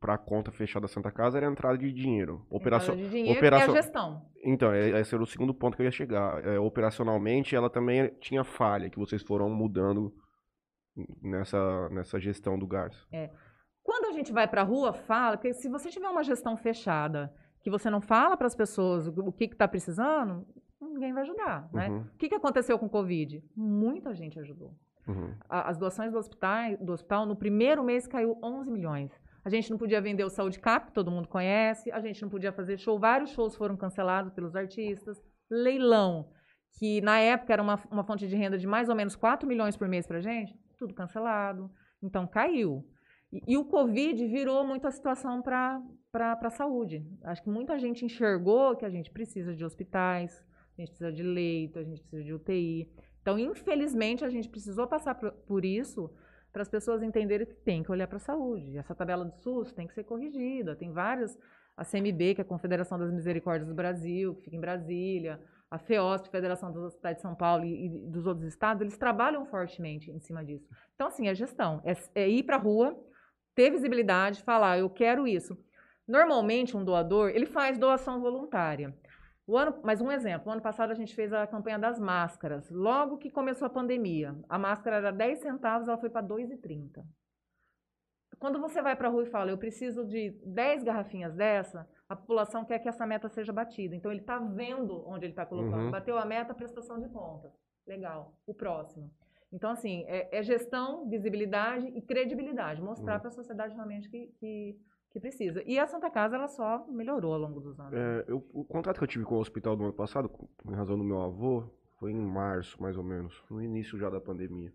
[0.00, 2.44] para a conta fechada da Santa Casa era a entrada de dinheiro.
[2.50, 2.94] Operação.
[2.94, 4.22] Entrada de dinheiro operação- e a gestão.
[4.44, 6.44] Então, é- esse era o segundo ponto que eu ia chegar.
[6.44, 10.12] É, operacionalmente, ela também tinha falha, que vocês foram mudando
[11.22, 12.98] nessa, nessa gestão do Garça.
[13.82, 17.32] Quando a gente vai para a rua, fala, porque se você tiver uma gestão fechada,
[17.60, 20.44] que você não fala para as pessoas o que está precisando,
[20.80, 21.88] ninguém vai ajudar, né?
[21.88, 23.42] Uhum, O que, que aconteceu com o Covid?
[23.56, 24.74] Muita gente ajudou.
[25.08, 25.34] uhum.
[25.48, 29.10] As doações do hospital, do hospital, no primeiro mês caiu 11 milhões.
[29.44, 31.90] A gente não podia vender o Saúde Cap, todo mundo conhece.
[31.92, 32.98] A gente não podia fazer show.
[32.98, 35.22] Vários shows foram cancelados pelos artistas.
[35.48, 36.28] Leilão,
[36.78, 39.76] que na época era uma, uma fonte de renda de mais ou menos 4 milhões
[39.76, 41.70] por mês pra gente, tudo cancelado.
[42.02, 42.84] Então caiu.
[43.32, 45.80] E, e o Covid virou muito a situação para
[46.42, 47.06] a saúde.
[47.22, 50.44] Acho que muita gente enxergou que a gente precisa de hospitais,
[50.76, 52.90] a gente precisa de leito, a gente precisa de UTI.
[53.22, 56.10] Então, infelizmente, a gente precisou passar por, isso
[56.52, 58.78] para as pessoas entenderem que tem que olhar para a saúde.
[58.78, 60.76] Essa tabela do SUS tem que ser corrigida.
[60.76, 61.36] Tem várias,
[61.76, 65.78] a CMB, que é a Confederação das Misericórdias do Brasil, que fica em Brasília, a
[65.78, 70.10] FEOSP, Federação dos Hospitais de São Paulo e, e dos outros estados, eles trabalham fortemente
[70.10, 70.68] em cima disso.
[70.94, 71.82] Então, assim, é gestão.
[71.84, 72.96] É, é ir para a rua,
[73.54, 75.58] ter visibilidade, falar, eu quero isso.
[76.06, 78.96] Normalmente, um doador, ele faz doação voluntária.
[79.46, 82.68] O ano, mas um exemplo, o ano passado a gente fez a campanha das máscaras.
[82.68, 87.04] Logo que começou a pandemia, a máscara era 10 centavos, ela foi para 2,30.
[88.38, 92.14] Quando você vai para a rua e fala, eu preciso de 10 garrafinhas dessa, a
[92.16, 93.94] população quer que essa meta seja batida.
[93.94, 95.84] Então ele está vendo onde ele está colocando.
[95.84, 95.90] Uhum.
[95.90, 97.52] Bateu a meta, prestação de contas.
[97.86, 98.34] Legal.
[98.46, 99.10] O próximo.
[99.52, 102.82] Então, assim, é, é gestão, visibilidade e credibilidade.
[102.82, 103.20] Mostrar Uhum.
[103.20, 104.76] para a sociedade realmente que, que,
[105.16, 105.62] que precisa.
[105.64, 107.94] E a Santa Casa, ela só melhorou ao longo dos anos.
[107.94, 110.30] É, eu- o contrato que eu tive com o hospital do ano passado,
[110.68, 111.64] em razão do meu avô,
[111.98, 114.70] foi em março, mais ou menos, no início já da pandemia.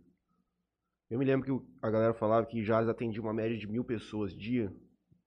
[1.12, 4.34] Eu me lembro que a galera falava que já atendia uma média de mil pessoas
[4.34, 4.74] dia,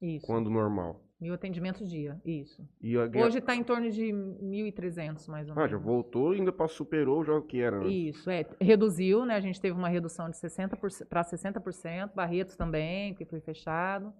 [0.02, 0.26] Isso.
[0.26, 1.00] quando normal.
[1.20, 2.68] Mil atendimentos dia, isso.
[2.82, 5.70] E a, Hoje está em torno de 1.300, mais ou ah, menos.
[5.70, 7.76] já voltou e ainda superou já o que era.
[7.76, 8.16] antes.
[8.16, 8.44] Isso, é.
[8.60, 9.36] Reduziu, né?
[9.36, 14.12] A gente teve uma redução de 60% para 60%, Barretos também, que foi fechado.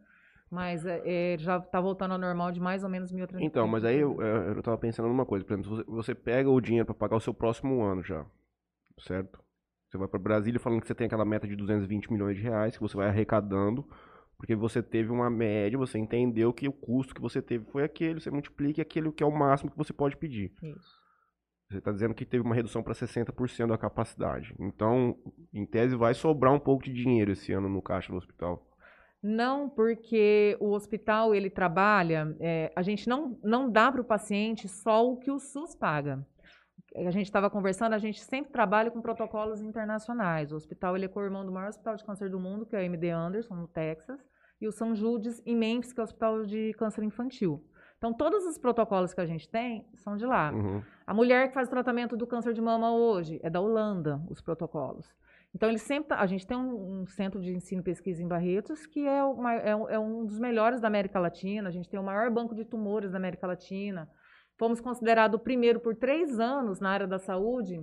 [0.55, 3.40] Mas é, é, já está voltando ao normal de mais ou menos 1.300.
[3.40, 5.45] Então, mas aí eu, é, eu tava pensando numa coisa.
[5.45, 8.25] Por exemplo, você, você pega o dinheiro para pagar o seu próximo ano já,
[9.01, 9.43] certo?
[9.90, 12.77] Você vai para Brasília falando que você tem aquela meta de 220 milhões de reais
[12.77, 13.85] que você vai arrecadando,
[14.37, 18.21] porque você teve uma média, você entendeu que o custo que você teve foi aquele,
[18.21, 20.53] você multiplica aquele que é o máximo que você pode pedir.
[20.62, 21.05] Isso.
[21.69, 24.55] Você está dizendo que teve uma redução para 60% da capacidade.
[24.61, 25.19] Então,
[25.53, 28.64] em tese, vai sobrar um pouco de dinheiro esse ano no caixa do hospital.
[29.27, 34.69] Não, porque o hospital ele trabalha, é, a gente não, não dá para o paciente
[34.69, 36.23] só o que o SUS paga.
[36.95, 40.53] A gente estava conversando, a gente sempre trabalha com protocolos internacionais.
[40.53, 42.83] O hospital ele é co-irmão do maior hospital de câncer do mundo, que é o
[42.83, 44.21] MD Anderson, no Texas,
[44.61, 47.65] e o São Judas, em Memphis, que é o hospital de câncer infantil.
[47.97, 50.53] Então, todos os protocolos que a gente tem são de lá.
[50.53, 50.83] Uhum.
[51.07, 54.43] A mulher que faz o tratamento do câncer de mama hoje é da Holanda, os
[54.43, 55.11] protocolos.
[55.55, 58.27] Então, ele sempre tá- a gente tem um, um centro de ensino e pesquisa em
[58.27, 61.69] Barretos, que é, o mai- é um- é um dos melhores da América Latina.
[61.69, 64.09] A gente tem o maior banco de tumores da América Latina.
[64.59, 67.81] Fomos considerados o primeiro por três anos na área da saúde,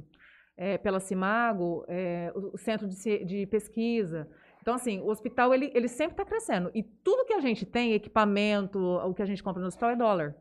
[0.58, 4.28] eh, pela Cimago, eh, o, o centro de, de pesquisa.
[4.62, 6.70] Então, assim, o hospital ele, ele sempre está crescendo.
[6.76, 9.96] E tudo que a gente tem, equipamento, o que a gente compra no hospital é
[9.96, 10.36] dólar.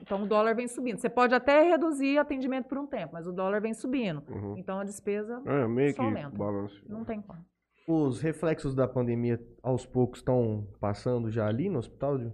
[0.00, 0.98] Então, o dólar vem subindo.
[0.98, 4.22] Você pode até reduzir atendimento por um tempo, mas o dólar vem subindo.
[4.28, 4.56] Uhum.
[4.56, 6.36] Então, a despesa É, meio Só que aumenta.
[6.36, 6.82] balanço.
[6.88, 7.44] não tem como.
[7.86, 12.18] Os reflexos da pandemia aos poucos estão passando já ali no hospital?
[12.18, 12.32] Gil?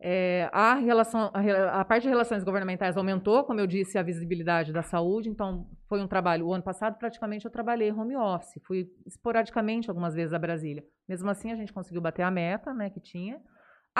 [0.00, 4.72] É, a, relação, a, a parte de relações governamentais aumentou, como eu disse, a visibilidade
[4.72, 5.28] da saúde.
[5.28, 6.46] Então, foi um trabalho.
[6.46, 8.62] O ano passado, praticamente, eu trabalhei home office.
[8.64, 10.84] Fui esporadicamente algumas vezes a Brasília.
[11.08, 13.40] Mesmo assim, a gente conseguiu bater a meta né, que tinha.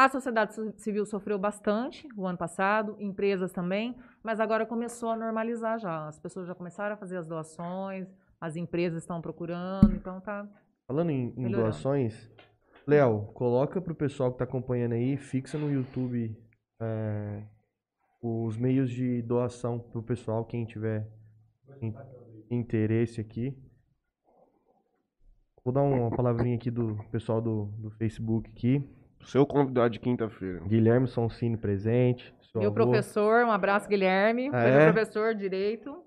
[0.00, 5.16] A sociedade ci- civil sofreu bastante o ano passado, empresas também, mas agora começou a
[5.16, 6.06] normalizar já.
[6.06, 8.06] As pessoas já começaram a fazer as doações,
[8.40, 10.48] as empresas estão procurando, então tá.
[10.86, 12.30] Falando em, em doações,
[12.86, 16.32] Léo, coloca pro pessoal que tá acompanhando aí, fixa no YouTube
[16.80, 17.42] é,
[18.22, 21.08] os meios de doação pro pessoal, quem tiver
[21.82, 21.92] in-
[22.48, 23.52] interesse aqui.
[25.64, 28.88] Vou dar uma palavrinha aqui do pessoal do, do Facebook aqui.
[29.24, 30.60] Seu convidado de quinta-feira.
[30.60, 32.34] Guilherme Sonsini presente.
[32.54, 32.74] Meu avô.
[32.74, 34.50] professor, um abraço, Guilherme.
[34.52, 34.90] Ah, é?
[34.92, 36.02] professor de direito.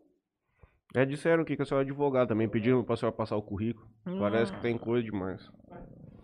[0.96, 3.88] É, disseram aqui que a senhora é advogada também, pediram pra senhora passar o currículo.
[4.20, 4.56] Parece Hum.
[4.56, 5.50] que tem coisa demais.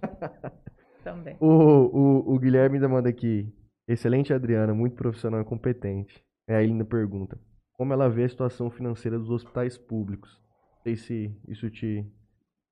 [1.04, 1.38] Também.
[1.39, 3.47] O, o, o Guilherme ainda manda aqui.
[3.88, 6.21] Excelente Adriana, muito profissional e competente.
[6.50, 7.39] Aí ele ainda pergunta:
[7.71, 10.38] como ela vê a situação financeira dos hospitais públicos?
[10.76, 12.06] Não sei se isso te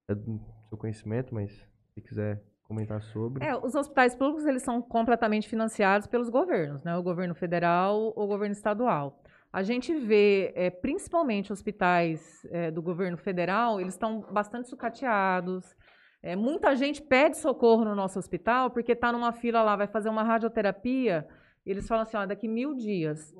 [0.10, 1.50] é do seu conhecimento, mas
[1.94, 3.44] se quiser comentar sobre.
[3.44, 6.96] É, os hospitais públicos eles são completamente financiados pelos governos, né?
[6.98, 9.22] O governo federal ou o governo estadual.
[9.52, 15.76] A gente vê, é, principalmente hospitais é, do governo federal, eles estão bastante sucateados.
[16.22, 20.10] É, muita gente pede socorro no nosso hospital porque está numa fila lá, vai fazer
[20.10, 21.26] uma radioterapia.
[21.66, 23.34] e Eles falam assim, ó, daqui mil dias.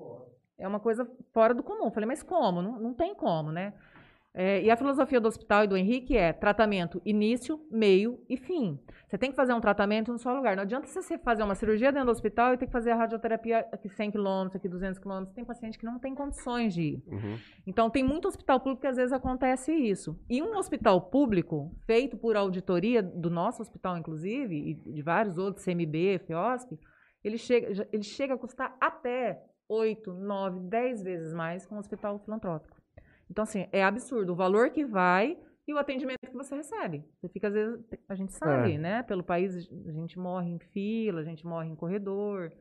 [0.58, 1.86] É uma coisa fora do comum.
[1.86, 2.62] Eu Falei, mas como?
[2.62, 3.74] Não, não tem como, né?
[4.38, 8.78] É, e a filosofia do hospital e do Henrique é tratamento início, meio e fim.
[9.08, 10.58] Você tem que fazer um tratamento no seu lugar.
[10.58, 13.66] Não adianta você fazer uma cirurgia dentro do hospital e ter que fazer a radioterapia
[13.72, 15.34] aqui 100 quilômetros, aqui 200 quilômetros.
[15.34, 17.04] Tem paciente que não tem condições de ir.
[17.08, 17.38] Uhum.
[17.66, 20.20] Então, tem muito hospital público que às vezes acontece isso.
[20.30, 25.64] E um hospital público, feito por auditoria do nosso hospital, inclusive, e de vários outros,
[25.64, 26.78] CMB, FEOSP,
[27.24, 32.20] ele chega, ele chega a custar até 8, 9, 10 vezes mais que um hospital
[32.20, 32.85] filantrópico.
[33.30, 37.04] Então, assim, é absurdo o valor que vai e o atendimento que você recebe.
[37.20, 38.78] Você fica, às vezes, a gente sabe, É.
[38.78, 39.04] né?
[39.04, 42.52] Pelo país, a gente morre em fila, a gente morre em corredor.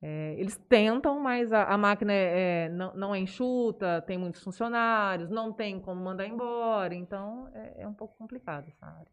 [0.00, 4.40] É, eles tentam, mas a, a máquina é, é, não, não é enxuta, tem muitos
[4.44, 9.10] funcionários, não tem como mandar embora, então é, é um pouco complicado essa área.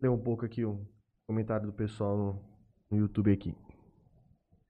[0.00, 0.80] Ler um pouco aqui o
[1.26, 2.42] comentário do pessoal no,
[2.90, 3.54] no YouTube aqui.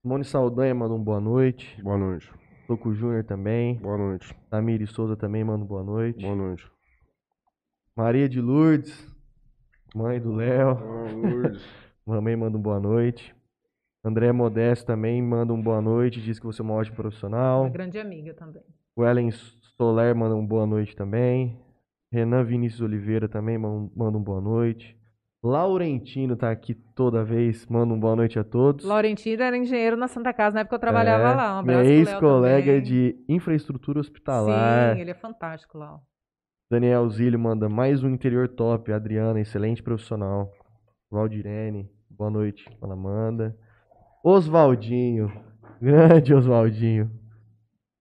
[0.03, 1.81] Simone Saldanha manda um boa noite.
[1.83, 2.29] Boa noite.
[2.71, 3.75] Toco Júnior também.
[3.79, 4.33] Boa noite.
[4.49, 6.23] Tamiri Souza também manda um boa noite.
[6.23, 6.71] Boa noite.
[7.97, 9.13] Maria de Lourdes,
[9.93, 10.77] mãe do Léo.
[10.77, 11.65] Boa noite.
[12.07, 13.35] Mamãe manda um boa noite.
[14.05, 17.63] André Modesto também manda um boa noite, diz que você é uma ótima profissional.
[17.63, 18.63] Uma grande amiga também.
[18.95, 19.33] O Ellen
[19.77, 21.59] Soler manda um boa noite também.
[22.13, 24.97] Renan Vinícius Oliveira também man- manda um boa noite.
[25.43, 28.85] Laurentino tá aqui toda vez, manda um boa noite a todos.
[28.85, 31.57] Laurentino era engenheiro na Santa Casa, na época eu trabalhava É, lá.
[31.57, 34.95] Um abraço ex-colega de infraestrutura hospitalar.
[34.95, 35.99] Sim, ele é fantástico lá.
[36.71, 38.93] Daniel Zílio manda mais um interior top.
[38.93, 40.53] Adriana, excelente profissional.
[41.11, 42.65] Valdirene, boa noite.
[42.83, 43.57] Ela manda.
[44.23, 45.33] Oswaldinho,
[45.81, 47.11] grande Oswaldinho.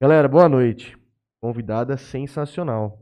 [0.01, 0.97] Galera, boa noite.
[1.41, 2.99] Convidada sensacional.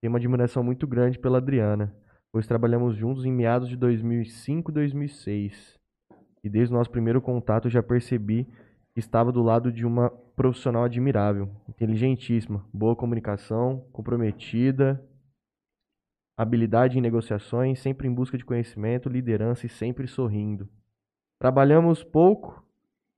[0.00, 1.94] Tenho uma admiração muito grande pela Adriana,
[2.34, 5.78] pois trabalhamos juntos em meados de 2005 e 2006.
[6.42, 8.44] E desde o nosso primeiro contato já percebi
[8.92, 15.00] que estava do lado de uma profissional admirável, inteligentíssima, boa comunicação, comprometida,
[16.36, 20.68] habilidade em negociações, sempre em busca de conhecimento, liderança e sempre sorrindo.
[21.40, 22.66] Trabalhamos pouco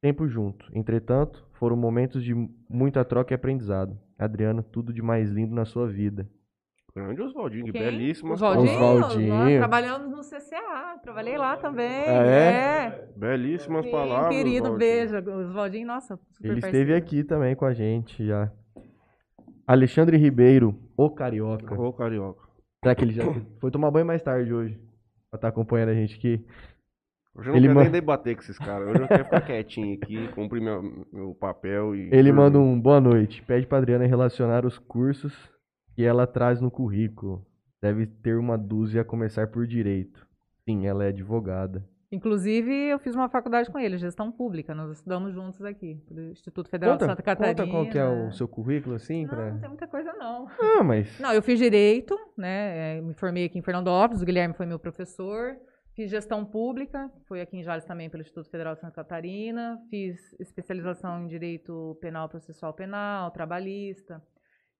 [0.02, 0.70] tempo junto.
[0.74, 2.34] Entretanto, foram momentos de
[2.68, 3.98] muita troca e aprendizado.
[4.18, 6.28] Adriano, tudo de mais lindo na sua vida.
[6.96, 7.82] Grande Oswaldinho, Quem?
[7.82, 9.04] belíssimas Oswaldinho, palavras.
[9.16, 9.58] Oswaldinho.
[9.58, 11.86] trabalhamos no CCA, trabalhei lá também.
[12.08, 12.86] Ah, é?
[12.86, 13.08] é.
[13.14, 14.34] Belíssimas Sim, palavras.
[14.34, 14.78] querido, Oswaldinho.
[14.78, 15.30] beijo.
[15.50, 16.88] Oswaldinho, nossa, super Ele parceiro.
[16.88, 18.50] esteve aqui também com a gente já.
[19.66, 21.78] Alexandre Ribeiro, o Carioca.
[21.78, 22.46] Ô, carioca.
[22.82, 23.24] Será que ele já
[23.60, 24.80] foi tomar banho mais tarde hoje?
[25.30, 26.42] Pra estar acompanhando a gente aqui.
[27.34, 28.88] Hoje eu não Ele quero ma- nem debater com esses caras.
[28.88, 30.82] Hoje eu quero ficar quietinho aqui, cumprir meu,
[31.12, 32.08] meu papel e.
[32.10, 33.42] Ele manda um boa noite.
[33.42, 35.34] Pede pra Adriana relacionar os cursos
[35.96, 37.42] que ela traz no currículo.
[37.80, 40.26] Deve ter uma dúzia a começar por direito.
[40.68, 41.88] Sim, ela é advogada.
[42.12, 44.74] Inclusive, eu fiz uma faculdade com ele, gestão pública.
[44.74, 47.56] Nós estudamos juntos aqui, do Instituto Federal Conta, de Santa Catarina.
[47.56, 49.50] conta qual que é o seu currículo, assim, Não, pra...
[49.52, 50.46] não tem muita coisa, não.
[50.60, 51.18] Ah, mas...
[51.18, 52.98] Não, eu fiz direito, né?
[52.98, 55.56] é, Me formei aqui em Fernandópolis, o Guilherme foi meu professor.
[55.94, 59.80] Fiz gestão pública, foi aqui em Jales também pelo Instituto Federal de Santa Catarina.
[59.88, 64.22] Fiz especialização em direito penal, processual penal, trabalhista.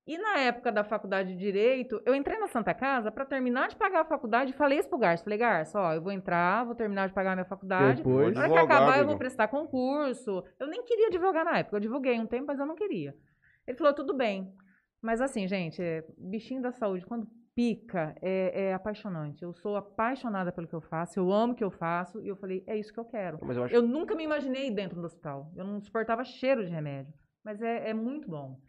[0.07, 3.75] E na época da faculdade de direito, eu entrei na Santa Casa para terminar de
[3.75, 5.25] pagar a faculdade e falei isso pro Garço.
[5.25, 8.05] Falei, Garço, ó, eu vou entrar, vou terminar de pagar a minha faculdade.
[8.05, 8.33] Depois...
[8.33, 9.09] Na hora que acabar, eu irmão.
[9.09, 10.45] vou prestar concurso.
[10.61, 11.77] Eu nem queria divulgar na época.
[11.77, 13.17] Eu divulguei um tempo, mas eu não queria.
[13.67, 14.55] Ele falou, tudo bem.
[15.03, 19.43] Mas assim, gente, é, bichinho da saúde, quando pica, é, é apaixonante.
[19.43, 22.37] Eu sou apaixonada pelo que eu faço, eu amo o que eu faço, e eu
[22.37, 23.39] falei, é isso que eu quero.
[23.43, 25.51] Eu acho Eu nunca me imaginei dentro do hospital.
[25.57, 27.13] Eu não suportava cheiro de remédio.
[27.43, 28.61] Mas é, é muito bom.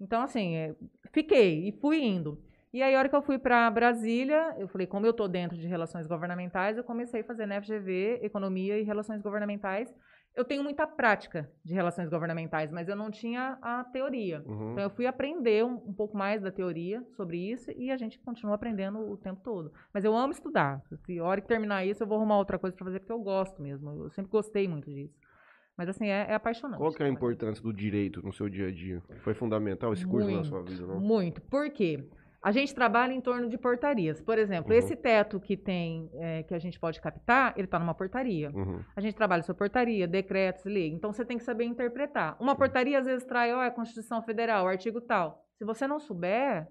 [0.00, 0.74] Então, assim, é,
[1.12, 2.38] fiquei e fui indo.
[2.72, 5.56] E aí, a hora que eu fui para Brasília, eu falei, como eu estou dentro
[5.56, 9.94] de relações governamentais, eu comecei a fazer na FGV, Economia e Relações Governamentais.
[10.34, 14.42] Eu tenho muita prática de relações governamentais, mas eu não tinha a teoria.
[14.44, 14.72] Uhum.
[14.72, 18.18] Então, eu fui aprender um, um pouco mais da teoria sobre isso e a gente
[18.18, 19.72] continua aprendendo o tempo todo.
[19.94, 20.82] Mas eu amo estudar.
[21.06, 23.20] Se a hora que terminar isso, eu vou arrumar outra coisa para fazer, porque eu
[23.20, 24.04] gosto mesmo.
[24.04, 25.18] Eu sempre gostei muito disso.
[25.76, 26.78] Mas, assim, é, é apaixonante.
[26.78, 27.14] Qual que é a trabalhar.
[27.16, 29.02] importância do direito no seu dia a dia?
[29.22, 31.00] Foi fundamental esse curso na Muito, sua vida, não?
[31.00, 31.40] Muito.
[31.42, 32.02] Por quê?
[32.42, 34.20] A gente trabalha em torno de portarias.
[34.20, 34.78] Por exemplo, Uhum.
[34.78, 38.50] esse teto que tem, é, que a gente pode captar, ele está numa portaria.
[38.54, 38.80] Uhum.
[38.94, 40.88] A gente trabalha sobre portaria, decretos, lei.
[40.92, 42.36] Então você tem que saber interpretar.
[42.40, 45.44] Uma portaria às vezes traz, ó, é a Constituição Federal, artigo tal.
[45.58, 46.68] Se você não souber,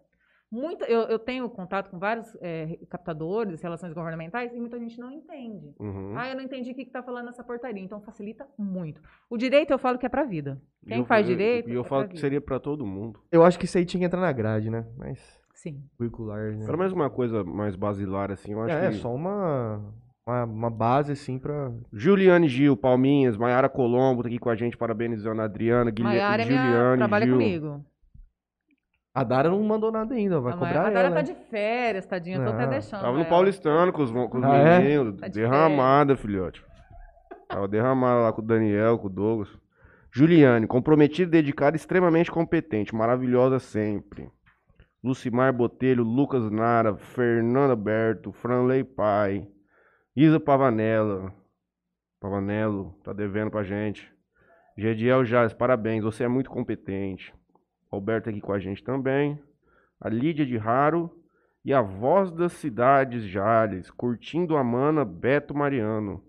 [0.52, 5.12] muita, eu, eu tenho contato com vários é, captadores, relações governamentais, e muita gente não
[5.12, 5.74] entende.
[5.80, 6.14] Uhum.
[6.16, 7.84] Ah, eu não entendi o que está falando nessa portaria.
[7.84, 9.02] Então facilita muito.
[9.30, 10.62] O direito eu falo que é para a vida.
[10.88, 11.70] Quem eu- faz eu- direito.
[11.70, 12.22] E eu é falo pra que vida.
[12.22, 13.20] seria pra todo mundo.
[13.32, 14.86] Eu acho que isso aí tinha que entrar na grade, né?
[14.98, 15.20] Mas
[15.54, 15.84] Sim.
[15.98, 16.66] curricular, né?
[16.66, 18.96] Pelo menos uma coisa mais basilar, assim, eu acho É, é que...
[18.98, 19.82] só uma,
[20.28, 21.72] uma, uma base, assim, pra...
[21.92, 26.44] Juliane Gil, Palminhas, Maiara Colombo tá aqui com a gente, parabenizando a Adriana, Guilherme, Maiara
[26.44, 27.34] é minha, Juliane trabalha Gil.
[27.36, 27.86] comigo.
[29.16, 31.10] A Dara não mandou nada ainda, vai a cobrar Maiara, a ela.
[31.10, 32.38] Dara tá de férias, tadinha.
[32.38, 33.00] Eu tô até deixando.
[33.02, 33.30] Tava no ela.
[33.30, 34.80] Paulistano com os, com os Ah, é?
[34.80, 36.62] meninos, Tá de derramada, filhote.
[37.48, 39.50] Tava derramada lá com o Daniel, com o Douglas.
[40.14, 44.30] Juliane, comprometida, dedicada, extremamente competente, maravilhosa sempre.
[45.04, 49.48] Lucimar Botelho, Lucas Nara, Fernanda Berto, Franley Pai,
[50.16, 51.32] Isa Pavanella.
[52.20, 54.12] Pavanello, tá devendo pra gente.
[54.78, 57.34] Gediel Jales, parabéns, você é muito competente.
[57.92, 59.42] Alberto aqui com a gente também.
[60.00, 61.10] A Lídia de Raro
[61.64, 66.24] e a voz das cidades Jales, curtindo a mana Beto Mariano.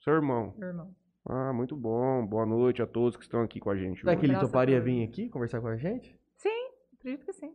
[0.00, 0.54] Seu irmão.
[0.56, 0.94] Meu irmão.
[1.28, 2.24] Ah, muito bom.
[2.24, 4.00] Boa noite a todos que estão aqui com a gente.
[4.00, 4.20] Será hoje.
[4.20, 6.16] que ele Graças toparia vir aqui conversar com a gente?
[6.36, 7.52] Sim, acredito que sim.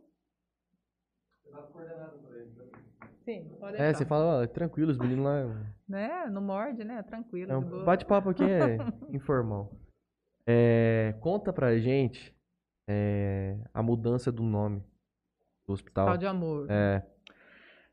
[3.24, 5.64] Sim, pode É, você fala, ó, tranquilo, os meninos lá...
[5.88, 6.26] Né?
[6.30, 7.02] Não morde, né?
[7.02, 7.52] Tranquilo.
[7.52, 8.78] É um bate-papo aqui é
[9.14, 9.70] informal.
[10.46, 12.34] É, conta pra gente
[12.92, 14.84] é, a mudança do nome
[15.66, 16.04] do hospital.
[16.04, 16.66] Hospital de amor.
[16.70, 17.02] É,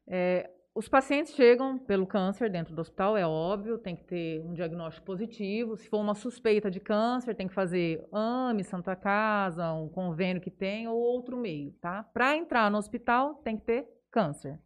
[0.05, 4.53] É, os pacientes chegam pelo câncer dentro do hospital, é óbvio, tem que ter um
[4.53, 5.75] diagnóstico positivo.
[5.77, 10.51] Se for uma suspeita de câncer, tem que fazer AME, Santa Casa, um convênio que
[10.51, 12.03] tem ou outro meio, tá?
[12.03, 14.59] Para entrar no hospital, tem que ter câncer.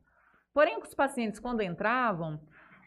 [0.53, 2.39] Porém, os pacientes, quando entravam,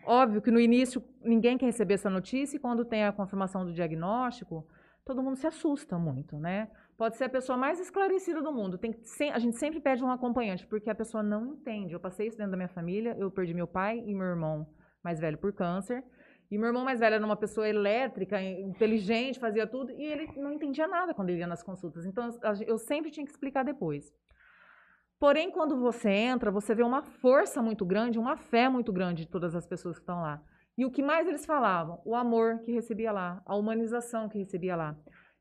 [0.04, 3.72] óbvio que no início ninguém quer receber essa notícia e quando tem a confirmação do
[3.72, 4.66] diagnóstico,
[5.04, 6.68] todo mundo se assusta muito, né?
[6.96, 8.78] Pode ser a pessoa mais esclarecida do mundo.
[8.78, 11.92] Tem sem- a gente sempre pede um acompanhante, porque a pessoa não entende.
[11.92, 14.66] Eu passei isso dentro da minha família, eu perdi meu pai e meu irmão
[15.04, 16.02] mais velho por câncer.
[16.50, 20.52] E meu irmão mais velho era uma pessoa elétrica, inteligente, fazia tudo, e ele não
[20.52, 22.06] entendia nada quando ele ia nas consultas.
[22.06, 22.30] Então,
[22.66, 24.12] eu sempre tinha que explicar depois.
[25.18, 29.30] Porém, quando você entra, você vê uma força muito grande, uma fé muito grande de
[29.30, 30.40] todas as pessoas que estão lá.
[30.78, 32.00] E o que mais eles falavam?
[32.04, 34.96] O amor que recebia lá, a humanização que recebia lá.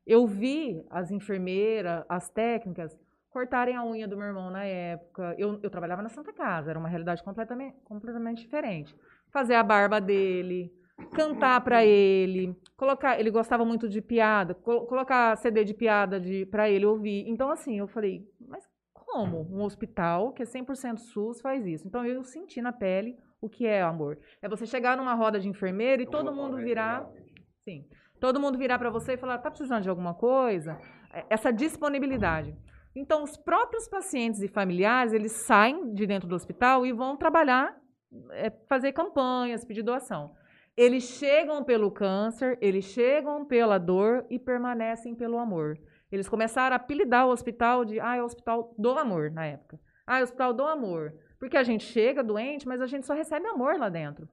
[0.06, 2.96] Eu vi as enfermeiras, as técnicas,
[3.30, 5.34] cortarem a unha do meu irmão na época.
[5.36, 8.94] Eu, eu trabalhava na Santa Casa, era uma realidade completamente, completamente diferente.
[9.30, 10.72] Fazer a barba dele,
[11.12, 13.18] cantar para ele, colocar.
[13.18, 17.28] Ele gostava muito de piada, col- colocar CD de piada de, para ele ouvir.
[17.28, 21.86] Então, assim, eu falei, mas como um hospital que é 100% SUS faz isso?
[21.86, 24.18] Então, eu senti na pele o que é amor.
[24.40, 27.06] É você chegar numa roda de enfermeiro e todo mundo virar.
[27.64, 27.84] Sim.
[28.20, 30.78] Todo mundo virar para você e falar: tá precisando de alguma coisa?
[31.12, 32.56] É, Essa disponibilidade.
[32.94, 37.76] Então, os próprios pacientes e familiares, eles saem de dentro do hospital e vão trabalhar,
[38.30, 40.34] é, fazer campanhas, pedir doação.
[40.74, 45.78] Eles chegam pelo câncer, eles chegam pela dor e permanecem pelo amor.
[46.10, 49.78] Eles começaram a apelidar o hospital de, ah, é o hospital do amor, na época.
[50.06, 51.14] Ah, é o hospital do amor.
[51.38, 54.28] Porque a gente chega doente, mas a gente só recebe amor lá dentro.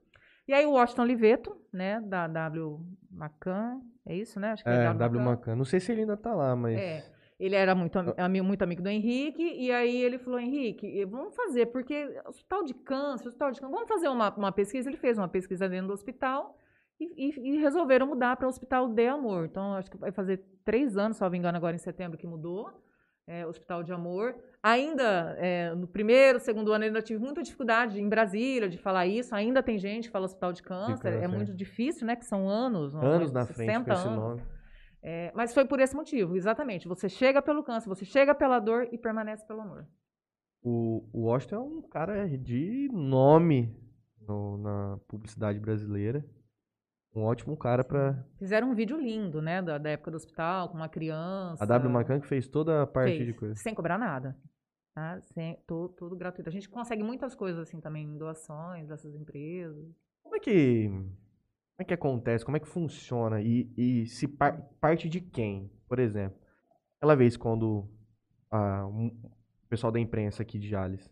[0.47, 4.51] E aí o Washington Liveto, né, da W Macan, é isso, né?
[4.51, 5.55] Acho que é, é, W Macan.
[5.55, 6.77] Não sei se ele ainda tá lá, mas...
[6.77, 7.13] É.
[7.39, 11.35] Ele era muito, ami- ami- muito amigo do Henrique, e aí ele falou, Henrique, vamos
[11.35, 14.89] fazer, porque hospital de câncer, hospital de câncer, vamos fazer uma, uma pesquisa.
[14.89, 16.55] Ele fez uma pesquisa dentro do hospital
[16.99, 19.45] e, e- e resolveram mudar para o Hospital de Amor.
[19.45, 22.27] Então, acho que vai fazer três anos, se não me engano, agora em setembro que
[22.27, 22.69] mudou,
[23.27, 24.35] é, Hospital de Amor.
[24.63, 29.05] Ainda, é, no primeiro, segundo ano, eu ainda tive muita dificuldade em Brasília de falar
[29.05, 29.35] isso.
[29.35, 31.07] Ainda tem gente que fala Hospital de Câncer.
[31.07, 31.27] é câncer.
[31.27, 32.15] muito difícil, né?
[32.15, 32.95] Que são anos.
[32.95, 34.19] Anos na 60 frente com esse anos.
[34.19, 34.41] nome.
[35.01, 36.87] É, mas foi por esse motivo, exatamente.
[36.87, 39.85] Você chega pelo câncer, você chega pela dor e permanece pelo amor.
[40.63, 43.75] o, o Washington é um cara de nome
[44.25, 46.23] no- na publicidade brasileira.
[47.13, 48.25] Um ótimo cara pra.
[48.39, 49.61] Fizeram um vídeo lindo, né?
[49.61, 51.61] Da, da época do hospital, com uma criança.
[51.61, 53.55] A W Macan que fez toda a parte Fez, de coisa.
[53.55, 54.35] Sem cobrar nada.
[54.93, 55.19] Tá?
[55.21, 56.49] Sem, tu- tudo gratuito.
[56.49, 59.85] A gente consegue muitas coisas assim também, doações dessas empresas.
[60.21, 60.87] Como é que.
[60.87, 62.45] Como é que acontece?
[62.45, 63.41] Como é que funciona?
[63.41, 65.71] E, e se par- parte de quem?
[65.87, 66.37] Por exemplo,
[66.97, 67.89] aquela vez quando
[68.51, 71.09] a- um- o pessoal da imprensa aqui de Jales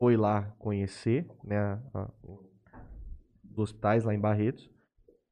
[0.00, 1.56] foi lá conhecer né,
[1.94, 4.68] a- os hospitais lá em Barretos,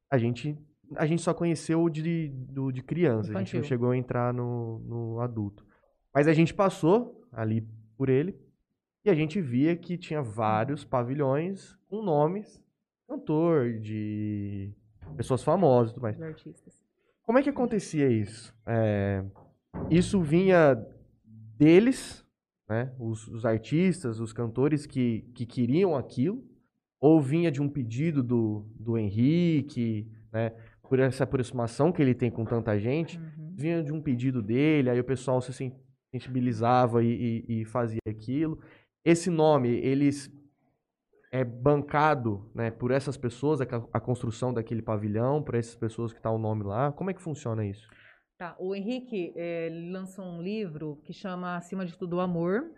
[0.09, 0.57] a gente,
[0.95, 3.63] a gente só conheceu o de, do, de criança, a gente não Infantil.
[3.63, 5.65] chegou a entrar no, no adulto.
[6.15, 7.67] Mas a gente passou ali
[8.01, 8.35] por ele
[9.05, 12.59] e a gente via que tinha vários pavilhões com nomes
[13.07, 14.71] cantor, de
[15.15, 16.17] pessoas famosas e tudo mais.
[17.21, 18.55] Como é que acontecia isso?
[18.65, 19.23] É,
[19.87, 20.83] isso vinha
[21.59, 22.25] deles,
[22.67, 22.91] né?
[22.97, 26.43] Os, os artistas, os cantores que, que queriam aquilo,
[26.99, 30.53] ou vinha de um pedido do, do Henrique, né?
[30.89, 33.53] Por essa aproximação que ele tem com tanta gente, Uhum.
[33.55, 35.75] vinha de um pedido dele, aí o pessoal se sen-
[36.11, 38.59] sensibilizava e, e- e fazia aquilo.
[39.03, 40.31] Esse nome, eles
[41.31, 46.21] é bancado né, por essas pessoas, a, a construção daquele pavilhão, por essas pessoas que
[46.21, 46.91] tá o nome lá.
[46.91, 47.87] Como é que funciona isso?
[48.37, 52.71] Tá, o Henrique ele lançou um livro que chama Acima de Tudo o Amor,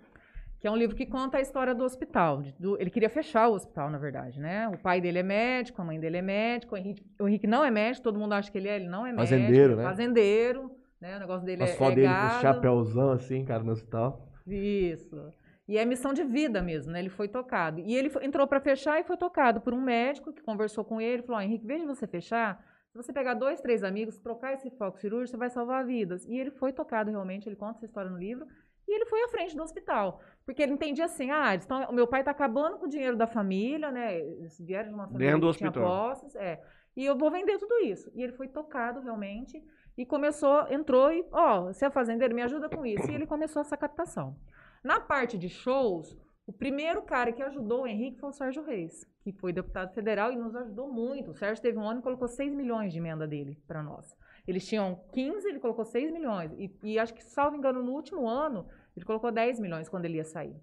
[0.59, 2.43] que é um livro que conta a história do hospital.
[2.59, 4.67] do- ele queria fechar o hospital, na verdade, né?
[4.69, 7.65] O pai dele é médico, a mãe dele é médico, o Henrique, o Henrique não
[7.65, 9.21] é médico, todo mundo acha que ele é, ele não é médico.
[9.35, 9.83] Fazendeiro, é né?
[9.83, 10.71] Fazendeiro,
[11.03, 11.17] né?
[11.17, 14.25] O negócio dele As é, fotos é dele com chapéuzão assim, cara, no hospital.
[14.47, 15.33] Isso.
[15.67, 16.99] E é missão de vida mesmo, né?
[16.99, 17.79] Ele foi tocado.
[17.79, 21.21] E ele entrou para fechar e foi tocado por um médico que conversou com ele
[21.21, 22.63] e falou: ó, Henrique, veja você fechar.
[22.91, 26.25] Se você pegar dois, três amigos, trocar esse foco cirúrgico, você vai salvar vidas.
[26.27, 28.45] E ele foi tocado realmente, ele conta essa história no livro.
[28.87, 30.21] E ele foi à frente do hospital.
[30.45, 33.15] Porque ele entendia assim: ah, eles tão- o meu pai está acabando com o dinheiro
[33.15, 34.19] da família, né?
[34.19, 35.89] Eles vieram de uma família Dentro do que tinha hospital.
[36.09, 36.35] posses.
[36.35, 36.61] É.
[36.95, 38.11] E eu vou vender tudo isso.
[38.13, 39.63] E ele foi tocado realmente.
[39.97, 43.09] E começou, entrou e, ó, você é fazendeiro, me ajuda com isso.
[43.09, 44.35] E ele começou essa captação.
[44.83, 49.05] Na parte de shows, o primeiro cara que ajudou o Henrique foi o Sérgio Reis,
[49.21, 51.31] que foi deputado federal e nos ajudou muito.
[51.31, 54.13] O Sérgio teve um ano e colocou 6 milhões de emenda dele para nós.
[54.45, 56.51] Eles tinham 15, ele colocou 6 milhões.
[56.57, 60.17] E, e acho que, salvo engano, no último ano, ele colocou 10 milhões quando ele
[60.17, 60.55] ia sair.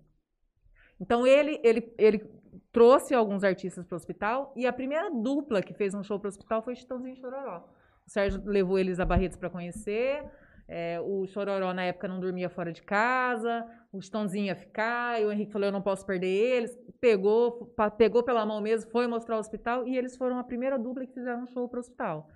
[1.00, 2.30] Então, ele, ele, ele
[2.70, 6.26] trouxe alguns artistas para o hospital e a primeira dupla que fez um show para
[6.26, 7.66] o hospital foi Chitãozinho Chororó.
[8.10, 10.24] O Sérgio levou eles a Barretos para conhecer.
[10.66, 13.64] é, o Chororó, na época, não dormia fora de casa.
[13.92, 15.20] O Chitãozinho ia ficar.
[15.22, 16.76] E o Henrique falou: Eu não posso perder eles.
[17.00, 19.86] Pegou, pegou pela mão mesmo, foi mostrar o hospital.
[19.86, 22.28] E eles foram a primeira dupla que fizeram um show para o hospital.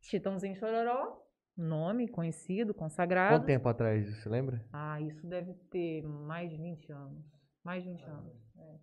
[0.00, 1.22] Chitãozinho e Chororó,
[1.54, 3.36] nome conhecido, consagrado.
[3.36, 4.64] Quanto tempo atrás, você lembra?
[4.72, 7.22] Ah, isso deve ter mais de 20 anos.
[7.62, 8.32] Mais de 20 anos.
[8.56, 8.78] é.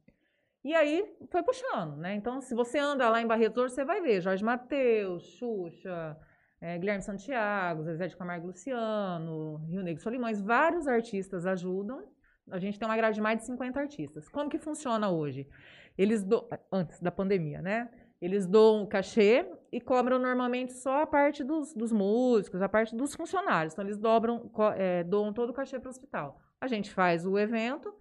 [0.64, 2.14] E aí foi puxando, né?
[2.16, 6.18] Então, se você anda lá em Barretos hoje, você vai ver Jorge Mateus, Xuxa,
[6.66, 12.04] eh, Guilherme Santiago, Zezé de Camargo Luciano, Rio Negro Solimões, vários artistas ajudam.
[12.50, 14.28] A gente tem uma grade de mais de 50 artistas.
[14.28, 15.48] Como que funciona hoje?
[15.96, 16.44] Eles do...
[16.72, 17.90] antes da pandemia, né?
[18.20, 22.96] Eles doam o cachê e cobram normalmente só a parte dos, dos músicos, a parte
[22.96, 23.74] dos funcionários.
[23.74, 26.42] Então, eles dobram, eh, doam todo o cachê para o hospital.
[26.60, 27.94] A gente faz o evento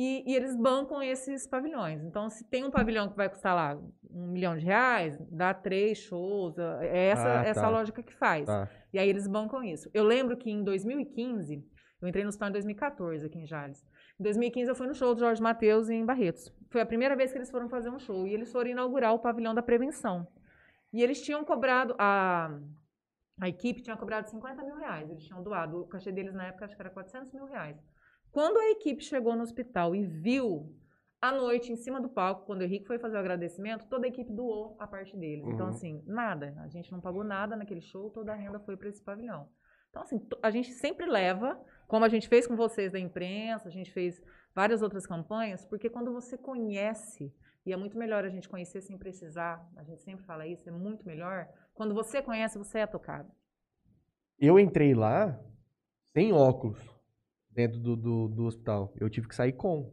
[0.00, 2.04] e, e eles bancam esses pavilhões.
[2.04, 3.76] Então, se tem um pavilhão que vai custar lá
[4.08, 6.56] um milhão de reais, dá três shows.
[6.56, 7.66] É essa, Ah, essa tá.
[7.66, 8.46] a lógica que faz.
[8.46, 8.70] Tá.
[8.92, 9.90] E aí eles bancam isso.
[9.92, 11.66] Eu lembro que em 2015,
[12.00, 13.84] eu entrei no hospital em 2014 aqui em Jales.
[14.20, 16.54] Em 2015 eu fui no show do Jorge Mateus em Barretos.
[16.70, 18.24] Foi a primeira vez que eles foram fazer um show.
[18.24, 20.28] E eles foram inaugurar o pavilhão da prevenção.
[20.92, 22.56] E eles tinham cobrado, a,
[23.40, 25.10] a equipe tinha cobrado 50 mil reais.
[25.10, 25.80] Eles tinham doado.
[25.80, 27.76] O cachê deles na época acho que era 400 mil reais.
[28.32, 30.74] Quando a equipe chegou no hospital e viu
[31.20, 34.08] à noite, em cima do palco, quando o Henrique foi fazer o agradecimento, toda a
[34.08, 35.46] equipe doou a parte deles.
[35.48, 35.72] Então, Uhum.
[35.72, 36.54] assim, nada.
[36.60, 39.48] A gente não pagou nada naquele show, toda a renda foi para esse pavilhão.
[39.90, 43.70] Então, assim, a gente sempre leva, como a gente fez com vocês da imprensa, a
[43.72, 44.22] gente fez
[44.54, 48.96] várias outras campanhas, porque quando você conhece, e é muito melhor a gente conhecer sem
[48.98, 51.48] precisar, a gente sempre fala isso, é muito melhor.
[51.74, 53.30] Quando você conhece, você é tocado.
[54.38, 55.38] Eu entrei lá
[56.12, 56.78] sem óculos
[57.58, 58.94] dentro do, do, do hospital.
[59.00, 59.92] Eu tive que sair com.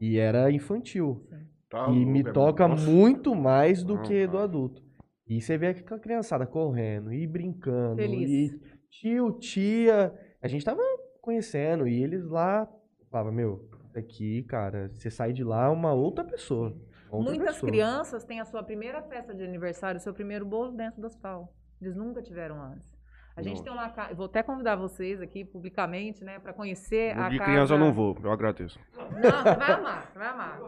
[0.00, 1.24] E era infantil.
[1.70, 2.90] Tá e louco, me é toca nossa.
[2.90, 4.82] muito mais do Não, que do adulto.
[5.28, 7.96] E você vê aquela criançada correndo e brincando.
[7.96, 8.28] Feliz.
[8.28, 10.12] E tio, tia.
[10.42, 10.82] A gente tava
[11.20, 11.86] conhecendo.
[11.86, 12.68] E eles lá
[13.08, 16.76] falavam, meu, isso aqui, cara, você sai de lá uma outra pessoa.
[17.08, 17.70] outra Muitas pessoa.
[17.70, 21.54] crianças têm a sua primeira festa de aniversário, o seu primeiro bolo dentro do hospital.
[21.80, 22.95] Eles nunca tiveram antes.
[23.36, 23.64] A gente Nossa.
[23.64, 24.14] tem uma casa.
[24.14, 27.50] Vou até convidar vocês aqui publicamente, né, para conhecer No a de casa.
[27.50, 28.80] criança eu não vou, eu agradeço.
[28.96, 30.60] Não, você vai amar, você vai amar.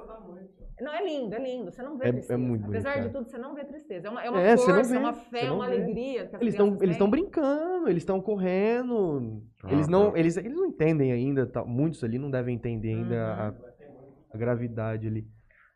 [0.81, 1.73] Não, é lindo, é lindo.
[1.73, 2.39] Você não vê É- é tristeza.
[2.39, 3.11] muito bonito, Apesar de cara.
[3.11, 4.07] tudo, você não vê tristeza.
[4.07, 5.75] É uma, é uma É, não força, vê, uma fé, não uma vê.
[5.77, 6.27] alegria.
[6.27, 9.43] Que as Eles estão eles estão brincando, eles estão correndo.
[9.65, 10.19] Ah, eles não tá.
[10.19, 13.21] eles, eles não entendem ainda, tá- muitos ali não devem entender ainda Uhum.
[13.33, 13.55] a,
[14.35, 15.27] a gravidade ali.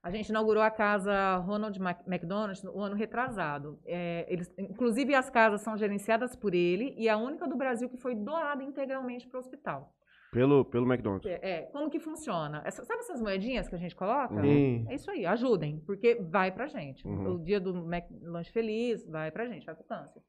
[0.03, 3.79] A gente inaugurou a casa Ronald McDonald no ano retrasado.
[3.85, 7.97] É, eles, inclusive, as casas são gerenciadas por ele e a única do Brasil que
[7.97, 9.95] foi doada integralmente para o hospital.
[10.33, 11.31] Pelo, pelo McDonald's.
[11.31, 12.63] É, é, como que funciona?
[12.65, 14.35] Essa- sabe essas moedinhas que a gente coloca?
[14.35, 14.87] Uhum.
[14.89, 17.07] É isso aí, ajudem, porque vai pra gente.
[17.07, 17.35] Uhum.
[17.35, 20.21] O dia do Mac Lanche Feliz vai pra gente, vai pro câncer.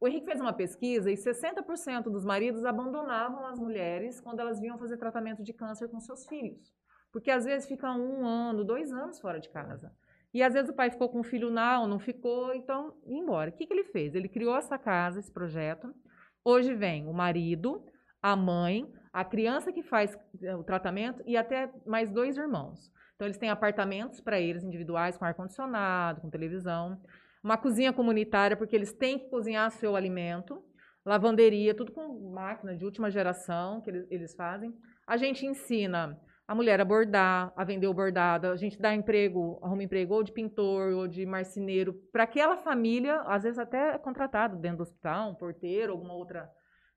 [0.00, 4.76] O Henrique fez uma pesquisa e 60% dos maridos abandonavam as mulheres quando elas vinham
[4.78, 6.72] fazer tratamento de câncer com seus filhos.
[7.12, 9.92] Porque às vezes fica um ano, dois anos fora de casa.
[10.34, 13.50] E às vezes o pai ficou com o filho não, não ficou, então ia embora.
[13.50, 14.14] O que, que ele fez?
[14.14, 15.94] Ele criou essa casa, esse projeto.
[16.42, 17.84] Hoje vem o marido,
[18.22, 22.90] a mãe, a criança que faz eh, o tratamento e até mais dois irmãos.
[23.14, 27.00] Então, eles têm apartamentos para eles individuais, com ar-condicionado, com televisão.
[27.44, 30.64] Uma cozinha comunitária, porque eles têm que cozinhar seu alimento.
[31.04, 34.74] Lavanderia, tudo com máquina de última geração que eles, eles fazem.
[35.06, 38.48] A gente ensina a mulher a bordar, a vender o bordado.
[38.48, 43.20] A gente dá emprego, arruma emprego ou de pintor ou de marceneiro para aquela família,
[43.22, 46.50] às vezes até contratado dentro do hospital, um porteiro, alguma outra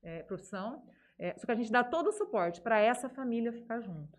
[0.03, 0.83] eh, profissão.
[1.17, 4.17] Eh, só que a gente dá todo o suporte para essa família ficar junto.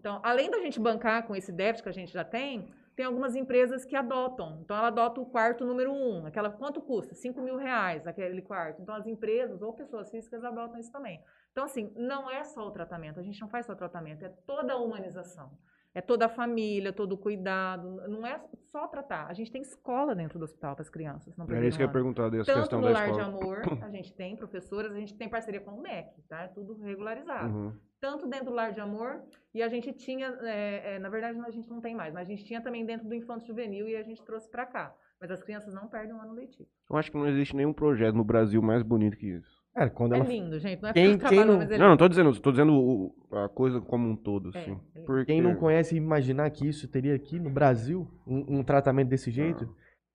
[0.00, 3.36] Então, além da gente bancar com esse déficit que a gente já tem, tem algumas
[3.36, 4.60] empresas que adotam.
[4.62, 6.26] Então, ela adota o quarto número um.
[6.26, 7.14] Aquela, quanto custa?
[7.14, 8.82] 5 mil reais aquele quarto.
[8.82, 11.20] Então, as empresas ou pessoas físicas adotam isso também.
[11.54, 13.20] Então, assim, não é só o tratamento.
[13.20, 15.56] A gente não faz só o tratamento, é toda a humanização.
[15.94, 18.02] É toda a família, todo o cuidado.
[18.08, 18.40] Não é
[18.72, 19.28] só tratar.
[19.28, 21.36] A gente tem escola dentro do hospital para as crianças.
[21.36, 23.20] Não era isso que eu ia um perguntar dessa Tanto questão no da Lar de
[23.20, 23.28] escola.
[23.28, 26.42] Amor, a gente tem professoras, a gente tem parceria com o MEC, tá?
[26.42, 27.72] É tudo regularizado Uhum.
[28.00, 29.22] tanto dentro do lar de amor,
[29.54, 32.30] e a gente tinha, é, é, na verdade a gente não tem mais, mas a
[32.30, 34.94] gente tinha também dentro do infanto juvenil e a gente trouxe para cá.
[35.18, 36.68] Mas as crianças não perdem o ano letivo.
[36.90, 39.63] Eu acho que não existe nenhum projeto no Brasil mais bonito que isso.
[39.74, 41.84] Cara, quando É ela lindo, gente, não é Quem- porque quem não- mas é Não,
[41.86, 41.98] não lindo.
[41.98, 44.70] tô dizendo, tô dizendo o- a coisa como um todo, É, assim.
[44.70, 45.06] é lindo.
[45.06, 49.32] Porque Quem não conhece imaginar que isso teria aqui no Brasil um, um tratamento desse
[49.32, 49.66] jeito,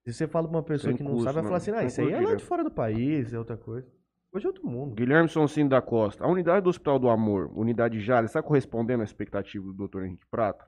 [0.02, 1.48] se você fala pra uma pessoa Sem que não custo, sabe, vai não.
[1.50, 3.86] falar assim, ah, isso aí é custo lá de fora do país, é outra coisa.
[4.32, 4.94] Hoje é outro mundo.
[4.94, 9.04] Guilherme Sonsino da Costa, a unidade do Hospital do Amor, unidade Jales, está correspondendo à
[9.04, 10.04] expectativa do Dr.
[10.04, 10.64] Henrique Prata?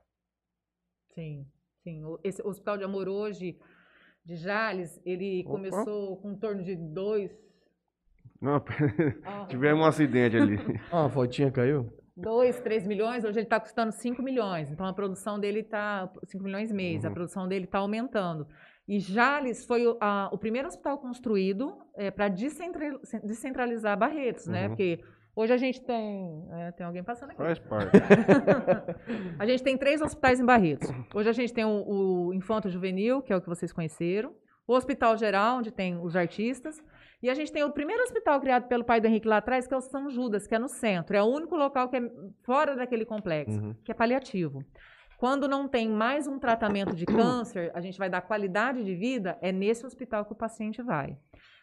[1.14, 1.46] Sim,
[1.82, 2.04] sim.
[2.04, 3.58] O- Esse Hospital de Amor hoje,
[4.24, 5.50] de Jales, ele Opa.
[5.52, 7.30] começou com em torno de dois...
[8.42, 8.60] Não,
[9.48, 10.58] tivemos um acidente ali.
[10.92, 11.90] Ah, a fotinha caiu?
[12.16, 14.70] 2, 3 milhões, hoje ele está custando 5 milhões.
[14.70, 17.14] Então a produção dele está 5 milhões mês, a Uhum.
[17.14, 18.46] produção dele está aumentando.
[18.86, 21.72] E Jales foi o, a- o primeiro hospital construído
[22.16, 24.62] para descentralizar Barretos, né?
[24.64, 24.68] Uhum.
[24.70, 25.00] Porque
[25.34, 26.46] hoje a gente tem.
[26.52, 27.38] é, tem alguém passando aqui.
[27.38, 27.96] Faz parte.
[29.38, 30.90] a gente tem três hospitais em Barretos.
[31.14, 34.34] Hoje a gente tem o, o Infanto Juvenil, que é o que vocês conheceram,
[34.66, 36.82] o Hospital Geral, onde tem os artistas,
[37.22, 39.74] e a gente tem o primeiro hospital criado pelo pai do Henrique lá atrás, que
[39.74, 41.16] é o São Judas, que é no centro.
[41.16, 42.02] É o único local que é
[42.42, 43.74] fora daquele complexo, Uhum.
[43.84, 44.64] que é paliativo.
[45.18, 49.38] Quando não tem mais um tratamento de câncer, a gente vai dar qualidade de vida,
[49.40, 51.16] é nesse hospital que o paciente vai.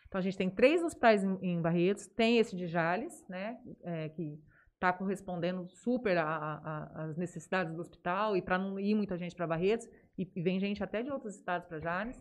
[0.08, 4.10] Então, a gente tem três hospitais em, em Barretos, tem esse de Jales, né, é,
[4.10, 4.40] que
[4.74, 9.88] está correspondendo super às necessidades do hospital e para não ir muita gente para Barretos,
[10.18, 12.18] e, e vem gente até de outros estados para Jales.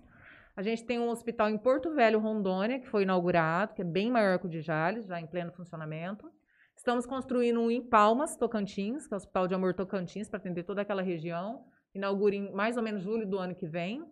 [0.58, 4.10] A gente tem um hospital em Porto Velho, Rondônia, que foi inaugurado, que é bem
[4.10, 6.28] maior que o de Jales, já em pleno funcionamento.
[6.76, 10.64] Estamos construindo um em Palmas, Tocantins, que é o Hospital de Amor Tocantins, para atender
[10.64, 11.64] toda aquela região.
[11.94, 14.04] Inaugura em mais ou menos julho do ano que vem.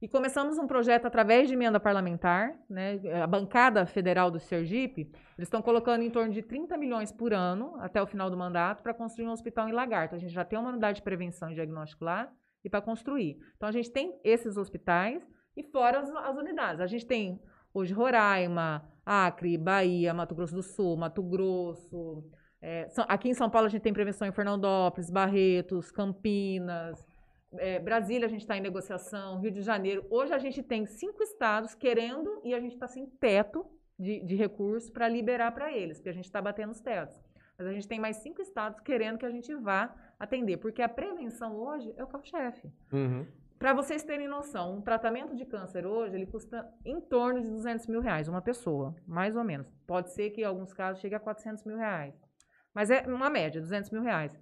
[0.00, 3.00] E começamos um projeto através de emenda parlamentar, né?
[3.22, 5.02] A bancada federal do Sergipe,
[5.38, 8.82] eles estão colocando em torno de 30 milhões por ano até o final do mandato
[8.82, 10.16] para construir um hospital em Lagarto.
[10.16, 12.28] A gente já tem uma unidade de prevenção e diagnóstico lá
[12.64, 13.38] e para construir.
[13.56, 15.24] Então a gente tem esses hospitais
[15.56, 16.80] e fora as, as unidades.
[16.80, 17.40] A gente tem
[17.72, 22.24] hoje Roraima, Acre, Bahia, Mato Grosso do Sul, Mato Grosso.
[22.60, 27.04] é, aqui em São Paulo a gente tem prevenção em Fernandópolis, Barretos, Campinas.
[27.58, 30.06] é, Brasília a gente está em negociação, Rio de Janeiro.
[30.10, 33.66] Hoje a gente tem cinco estados querendo e a gente está sem teto
[33.98, 37.20] de, de recursos para liberar para eles, porque a gente está batendo os tetos.
[37.58, 40.88] Mas a gente tem mais cinco estados querendo que a gente vá atender, porque a
[40.88, 42.70] prevenção hoje é o carro-chefe.
[42.92, 43.26] Uhum.
[43.62, 47.86] Para vocês terem noção, um tratamento de câncer hoje, ele custa em torno de 200
[47.86, 49.70] mil reais, uma pessoa, mais ou menos.
[49.86, 52.12] Pode ser que em alguns casos chegue a 400 mil reais.
[52.74, 54.36] Mas é uma média, 200 mil reais.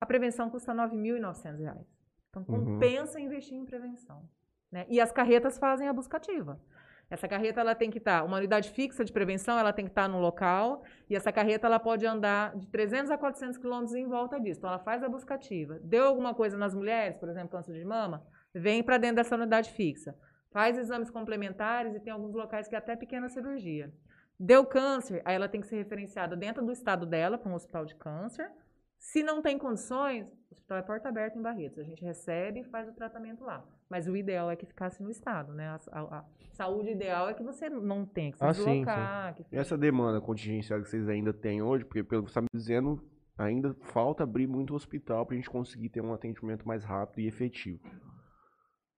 [0.00, 1.86] A prevenção custa 9.900 reais.
[2.28, 2.64] Então, Uhum.
[2.64, 4.28] compensa investir em prevenção.
[4.72, 4.84] né?
[4.88, 6.60] E as carretas fazem a busca ativa.
[7.08, 10.08] Essa carreta ela tem que estar, uma unidade fixa de prevenção, ela tem que estar
[10.08, 14.40] no local, e essa carreta ela pode andar de 300 a 400 quilômetros em volta
[14.40, 14.58] disso.
[14.58, 15.78] Então ela faz a buscativa.
[15.80, 19.70] Deu alguma coisa nas mulheres, por exemplo, câncer de mama, vem para dentro dessa unidade
[19.72, 20.14] fixa.
[20.50, 23.92] Faz exames complementares e tem alguns locais que é até pequena cirurgia.
[24.38, 27.84] Deu câncer, aí ela tem que ser referenciada dentro do estado dela para um hospital
[27.84, 28.50] de câncer.
[28.98, 31.78] Se não tem condições, o hospital é porta aberta em Barretos.
[31.78, 33.64] A gente recebe e faz o tratamento lá.
[33.88, 35.68] Mas o ideal é que ficasse no estado, né?
[35.68, 39.34] A, a, a saúde ideal é que você não tenha que se Ah, deslocar.
[39.36, 42.38] sim, que E essa demanda contingencial que vocês ainda têm hoje, porque pelo que você
[42.38, 43.04] está me dizendo,
[43.36, 47.26] ainda falta abrir muito hospital para a gente conseguir ter um atendimento mais rápido e
[47.28, 47.80] efetivo.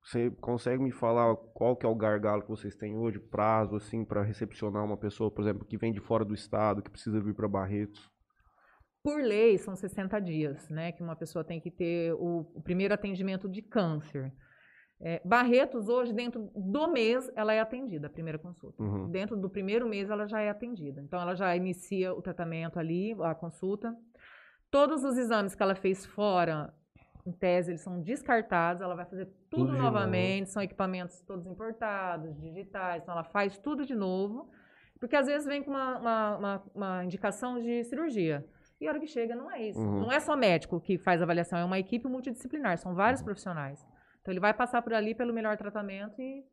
[0.07, 4.05] Você consegue me falar qual que é o gargalo que vocês têm hoje, prazo assim
[4.05, 7.35] para recepcionar uma pessoa, por exemplo, que vem de fora do estado, que precisa vir
[7.35, 8.09] para Barretos?
[9.03, 10.93] Por lei, são 60 dias, né?
[10.93, 14.33] Que uma pessoa tem que ter o, o primeiro atendimento de câncer.
[15.01, 18.81] É, Barretos, hoje, dentro do mês, ela é atendida, a primeira consulta.
[18.81, 19.11] Uhum.
[19.11, 21.01] Dentro do primeiro mês, ela já é atendida.
[21.03, 23.93] Então, ela já inicia o tratamento ali, a consulta.
[24.71, 26.73] Todos os exames que ela fez fora,
[27.27, 28.81] em tese, eles são descartados.
[28.83, 30.51] Ela vai fazer tudo, Tudo novamente.
[30.51, 33.03] São equipamentos todos importados, digitais.
[33.03, 34.49] Então, ela faz tudo de novo.
[35.01, 38.45] Porque, às vezes, vem com uma, uma, uma- uma indicação de cirurgia.
[38.81, 39.81] E a hora que chega, não é isso.
[39.81, 40.01] Uhum.
[40.03, 42.79] Não é só médico que faz avaliação, é uma equipe multidisciplinar.
[42.79, 43.85] São vários profissionais.
[44.21, 46.45] Então, ele vai passar por ali pelo melhor tratamento e,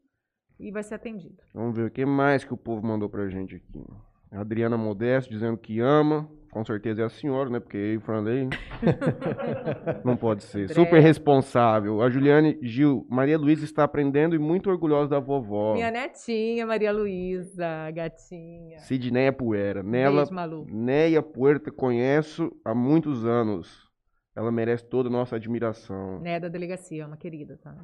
[0.60, 1.38] e vai ser atendido.
[1.54, 3.84] Vamos ver o que mais que o povo mandou pra gente aqui.
[4.32, 6.30] A Adriana Modesto dizendo que ama.
[6.54, 7.60] Com certeza é a senhora, né?
[7.60, 8.48] Porque eu o Franley
[10.06, 10.70] não pode ser.
[10.70, 12.00] Super responsável.
[12.00, 15.74] A Juliane Gil, Maria Luísa está aprendendo e muito orgulhosa da vovó.
[15.74, 18.78] Minha netinha, Maria Luísa, gatinha.
[18.78, 19.82] Sidneia Puera.
[19.82, 20.68] Nela, Beijo, Malu.
[20.70, 23.90] Neia Puerta conheço há muitos anos.
[24.36, 26.20] Ela merece toda a nossa admiração.
[26.20, 27.76] Né, da delegacia, uma querida, tá?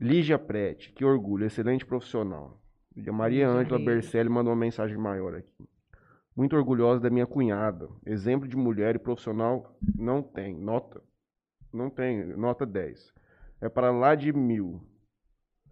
[0.00, 2.60] Lígia Prete, que orgulho, excelente profissional.
[3.12, 3.78] Maria Ângela.
[3.78, 5.68] Bercelli mandou uma mensagem maior aqui.
[6.38, 7.88] Muito orgulhosa da minha cunhada.
[8.06, 10.54] Exemplo de mulher e profissional não tem.
[10.54, 11.02] Nota.
[11.74, 12.24] Não tem.
[12.36, 13.12] Nota 10.
[13.60, 14.80] É para lá de mil.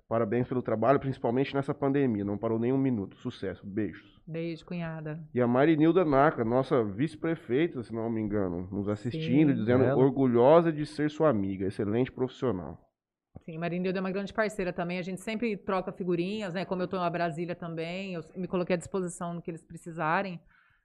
[0.09, 2.25] Parabéns pelo trabalho, principalmente nessa pandemia.
[2.25, 3.17] Não parou nem um minuto.
[3.19, 3.65] Sucesso.
[3.65, 4.21] Beijos.
[4.27, 5.23] Beijo, cunhada.
[5.33, 9.97] E a Marinilda Naka, nossa vice-prefeita, se não me engano, nos assistindo, Sim, dizendo ela.
[9.97, 11.67] orgulhosa de ser sua amiga.
[11.67, 12.77] Excelente profissional.
[13.45, 14.99] Sim, Marinilda é uma grande parceira também.
[14.99, 16.65] A gente sempre troca figurinhas, né?
[16.65, 20.41] Como eu estou na Brasília também, eu me coloquei à disposição no que eles precisarem.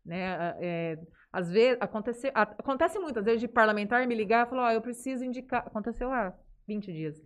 [0.06, 0.56] Né?
[0.60, 1.00] É,
[1.32, 4.82] às vezes, acontece, acontece muito, às vezes, de parlamentar me ligar e falar, ó, eu
[4.82, 5.66] preciso indicar.
[5.66, 6.34] Aconteceu há
[6.68, 7.22] 20 dias.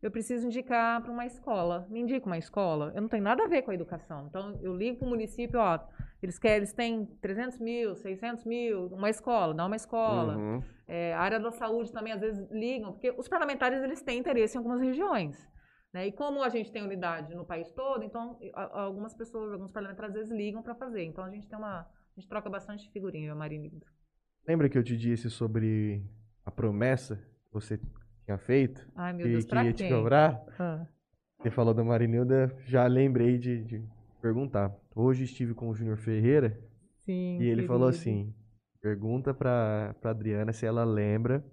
[0.00, 1.86] Eu preciso indicar para uma escola.
[1.90, 2.92] Me indica uma escola.
[2.94, 4.26] Eu não tenho nada a ver com a educação.
[4.28, 5.80] Então, eu ligo para o município, ó,
[6.22, 10.36] eles querem, eles têm 300 mil, 600 mil, uma escola, dá uma escola.
[10.36, 10.62] Uhum.
[10.86, 14.56] É, a área da saúde também às vezes ligam, porque os parlamentares eles têm interesse
[14.56, 15.48] em algumas regiões.
[15.92, 16.06] Né?
[16.06, 20.20] E como a gente tem unidade no país todo, então algumas pessoas, alguns parlamentares às
[20.20, 21.04] vezes ligam para fazer.
[21.04, 21.86] Então a gente tem uma.
[22.18, 23.86] A gente troca bastante figurinha, eu.
[24.44, 26.02] Lembra que eu te disse sobre
[26.44, 27.78] a promessa que você
[28.24, 28.84] tinha feito?
[28.96, 29.86] Ai, meu que, Deus, que pra ia quem?
[29.88, 30.44] te cobrar?
[30.58, 30.84] Ah,
[31.38, 33.84] Você falou da Marinilda, já lembrei de, de
[34.20, 34.74] perguntar.
[34.96, 36.58] Hoje estive com o Júnior Ferreira
[36.96, 37.38] sim.
[37.40, 38.00] e ele falou querido.
[38.00, 38.34] assim:
[38.82, 41.44] pergunta pra, pra Adriana se ela lembra.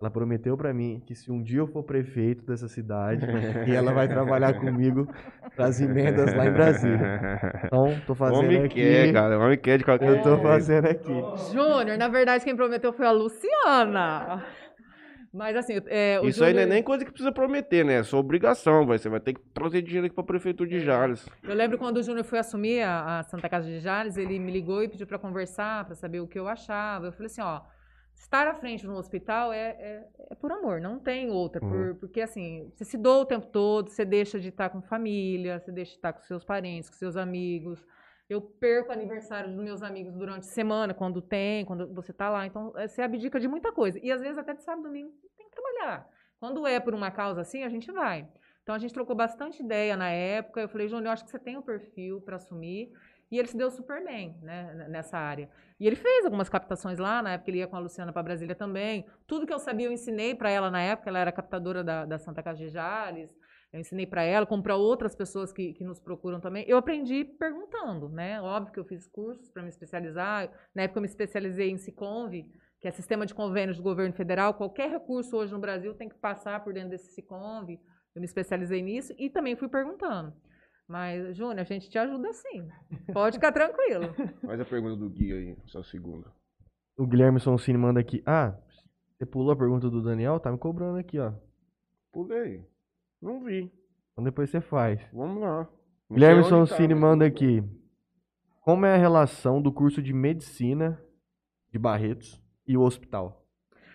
[0.00, 3.26] Ela prometeu pra mim que se um dia eu for prefeito dessa cidade,
[3.68, 5.06] e ela vai trabalhar comigo
[5.54, 7.20] pras emendas lá em Brasília.
[7.66, 8.76] Então, tô fazendo Homem aqui.
[8.76, 9.38] quer, cara.
[9.38, 10.42] Homem quer de qualquer Eu tô jeito.
[10.42, 11.12] fazendo aqui.
[11.52, 14.42] Júnior, na verdade, quem prometeu foi a Luciana.
[15.34, 17.96] Mas assim, é, o Isso aí não é Júnior- nem coisa que precisa prometer, né?
[17.98, 18.96] É sua obrigação, vai.
[18.96, 21.28] Você vai ter que trazer dinheiro aqui pra prefeitura de Jales.
[21.44, 24.50] Eu lembro quando o Júnior foi assumir a, a Santa Casa de Jales, ele me
[24.50, 27.04] ligou e pediu para conversar, para saber o que eu achava.
[27.06, 27.60] Eu falei assim, ó,
[28.20, 31.64] estar à frente de um hospital é, é, é por amor, não tem outra.
[31.64, 31.70] Uhum.
[31.70, 35.58] por- porque assim, você se doa o tempo todo, você deixa de estar com família,
[35.58, 37.84] você deixa de estar com seus parentes, com seus amigos.
[38.28, 42.46] Eu perco aniversário dos meus amigos durante a semana, quando tem, quando você tá lá.
[42.46, 43.98] Então, eh, você abdica de muita coisa.
[44.00, 46.08] E às vezes até de sábado e domingo tem que trabalhar.
[46.38, 48.28] Quando é por uma causa assim, a gente vai.
[48.62, 50.60] Então a gente trocou bastante ideia na época.
[50.60, 52.92] Eu falei, Júnior, eu acho que você tem o perfil para assumir.
[53.30, 55.48] E ele se deu super bem né, nessa área.
[55.78, 58.54] E ele fez algumas captações lá, na época ele ia com a Luciana para Brasília
[58.54, 59.06] também.
[59.26, 62.18] Tudo que eu sabia eu ensinei para ela na época, ela era captadora da, da
[62.18, 63.30] Santa Casa de Jales.
[63.72, 66.64] Eu ensinei para ela, como para outras pessoas que, que nos procuram também.
[66.66, 68.40] Eu aprendi perguntando, né?
[68.42, 70.50] Óbvio que eu fiz cursos para me especializar.
[70.74, 72.32] Na época eu me especializei em Siconv,
[72.80, 74.54] que é Sistema de Convênios do Governo Federal.
[74.54, 77.78] Qualquer recurso hoje no Brasil tem que passar por dentro desse Siconv.
[78.12, 80.34] Eu me especializei nisso e também fui perguntando.
[80.90, 82.68] Mas, Júnior, a gente te ajuda sim.
[83.12, 84.12] Pode ficar tranquilo.
[84.44, 86.32] Faz a pergunta do Gui aí, só segunda.
[86.98, 88.20] O Guilherme Sonsini manda aqui.
[88.26, 88.58] Ah,
[89.16, 90.40] você pulou a pergunta do Daniel?
[90.40, 91.32] Tá me cobrando aqui, ó.
[92.10, 92.66] Pulei.
[93.22, 93.72] Não vi.
[94.10, 95.00] Então depois você faz.
[95.12, 95.68] Vamos lá.
[96.08, 97.62] Não Guilherme tá, Sonsini mas manda aqui.
[98.60, 101.00] Como é a relação do curso de medicina
[101.70, 103.46] de Barretos e o hospital?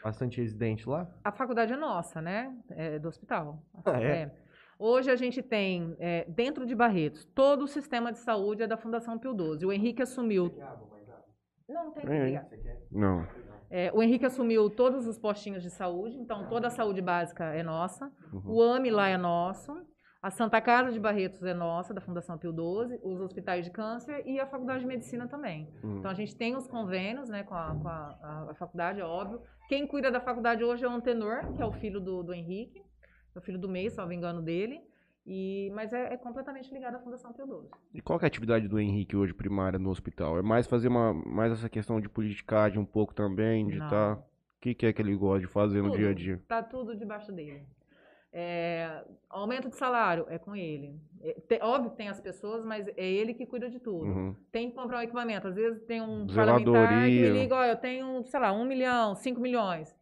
[0.02, 1.14] Bastante residente lá?
[1.26, 2.58] A faculdade é nossa, né?
[2.70, 3.62] É do hospital.
[3.84, 4.45] Ah, é?
[4.78, 8.76] Hoje a gente tem, é, dentro de Barretos, todo o sistema de saúde é da
[8.78, 9.66] Fundação Pio XII.
[9.66, 10.52] O Henrique assumiu.
[11.68, 12.48] Não, não tem que É, ligar.
[12.92, 13.28] Não.
[13.70, 17.64] É, o Henrique assumiu todos os postinhos de saúde, então toda a saúde básica é
[17.64, 18.12] nossa.
[18.32, 18.42] Uhum.
[18.46, 19.74] O AME lá é nosso.
[20.22, 23.00] A Santa Casa de Barretos é nossa, da Fundação Pio XII.
[23.04, 25.70] Os hospitais de câncer e a Faculdade de Medicina também.
[25.84, 25.98] Uhum.
[26.00, 29.06] Então a gente tem os convênios né, com, a, com a- a- a faculdade, é
[29.06, 29.42] óbvio.
[29.70, 32.82] Quem cuida da faculdade hoje é o Antenor, que é o filho do, do Henrique,
[33.38, 34.82] é o filho do não me engano dele.
[35.28, 37.68] E, mas é, é completamente ligado à Fundação XII.
[37.94, 40.38] E qual é a atividade do Henrique hoje primária no hospital?
[40.38, 44.18] É mais fazer uma mais essa questão de politicagem um pouco também, de estar.
[44.18, 44.24] O
[44.62, 45.98] que, que é que ele gosta de fazer no Tudo.
[45.98, 46.44] dia a dia?
[46.48, 47.64] Tá tudo debaixo dele.
[48.38, 51.00] É, aumento de salário é com ele.
[51.22, 54.06] É, te- óbvio que tem as pessoas, mas é ele que cuida de tudo.
[54.06, 54.36] Uhum.
[54.52, 55.48] Tem que comprar um equipamento.
[55.48, 57.34] Às vezes tem um parlamentar que Zeladoria.
[57.34, 59.96] me liga, ó, eu tenho, sei lá, um milhão, cinco milhões.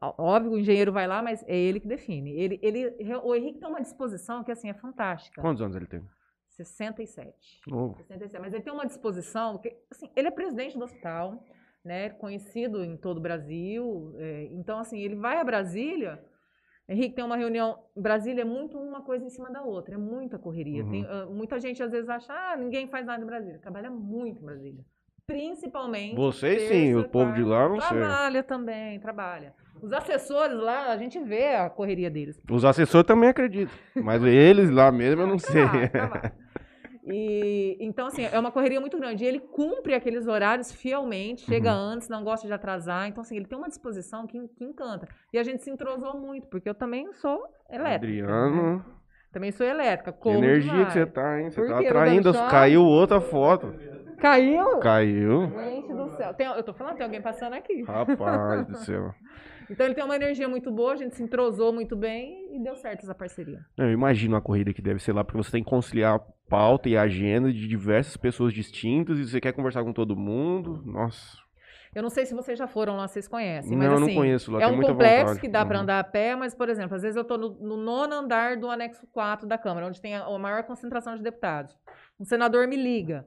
[0.00, 2.32] Óbvio, o engenheiro vai lá, mas é ele que define.
[2.32, 5.40] Ele, ele, o Henrique tem uma disposição que assim é fantástica.
[5.40, 6.02] Quantos anos ele tem?
[6.48, 7.60] 67.
[7.66, 7.96] Novo.
[7.96, 8.40] 67.
[8.40, 11.42] Mas ele tem uma disposição, que, assim, ele é presidente do hospital,
[11.84, 14.14] né, conhecido em todo o Brasil.
[14.18, 16.24] é, então, assim, ele vai a Brasília.
[16.88, 17.82] Henrique tem uma reunião.
[17.96, 20.84] Brasília é muito uma coisa em cima da outra, é muita correria.
[20.84, 20.90] Uhum.
[20.90, 23.58] Tem, ah, muita gente às vezes acha, ah, ninguém faz nada em Brasília.
[23.58, 24.84] Trabalha muito em Brasília.
[25.26, 26.14] Principalmente.
[26.14, 27.88] Vocês sim, o povo de lá não sei.
[27.88, 29.54] Trabalha também, trabalha.
[29.84, 32.40] Os assessores lá, a gente vê a correria deles.
[32.50, 33.74] Os assessores também acreditam.
[33.96, 35.62] Mas eles lá mesmo eu não sei.
[35.62, 36.32] Trabalha, trabalha.
[37.06, 39.24] E, então, assim, é uma correria muito grande.
[39.24, 41.78] E ele cumpre aqueles horários fielmente, chega Uhum.
[41.92, 43.06] antes, não gosta de atrasar.
[43.08, 45.06] Então, assim, ele tem uma disposição que, que encanta.
[45.32, 47.82] E a gente se entrosou muito, porque eu também sou elétrica.
[47.82, 47.94] né?
[48.32, 48.84] Adriano,
[49.30, 50.12] Também sou elétrica.
[50.12, 50.92] que corro energia que demais.
[50.94, 51.50] você tá, hein?
[51.50, 51.86] Você Por tá quê?
[51.88, 52.32] atraindo.
[52.32, 53.74] Caiu outra foto.
[54.18, 54.78] Caiu?
[54.78, 55.50] Caiu.
[55.58, 56.32] Gente do céu.
[56.32, 57.82] Tem- eu tô falando, tem alguém passando aqui.
[57.82, 59.12] Rapaz do céu.
[59.70, 62.76] Então, ele tem uma energia muito boa, a gente se entrosou muito bem e deu
[62.76, 63.64] certo essa parceria.
[63.76, 66.18] Não, eu imagino a corrida que deve ser lá, porque você tem que conciliar a
[66.48, 70.82] pauta e a agenda de diversas pessoas distintas e você quer conversar com todo mundo.
[70.84, 71.38] Nossa.
[71.94, 73.70] Eu não sei se vocês já foram lá, vocês conhecem.
[73.70, 75.40] Não, mas, eu não assim, conheço lá, É um complexo vontade.
[75.40, 75.82] que dá para Uhum.
[75.84, 78.68] andar a pé, mas, por exemplo, às vezes eu estou no, no nono andar do
[78.68, 81.78] anexo 4 da Câmara, onde tem a, a maior concentração de deputados.
[82.18, 83.24] Um senador me liga.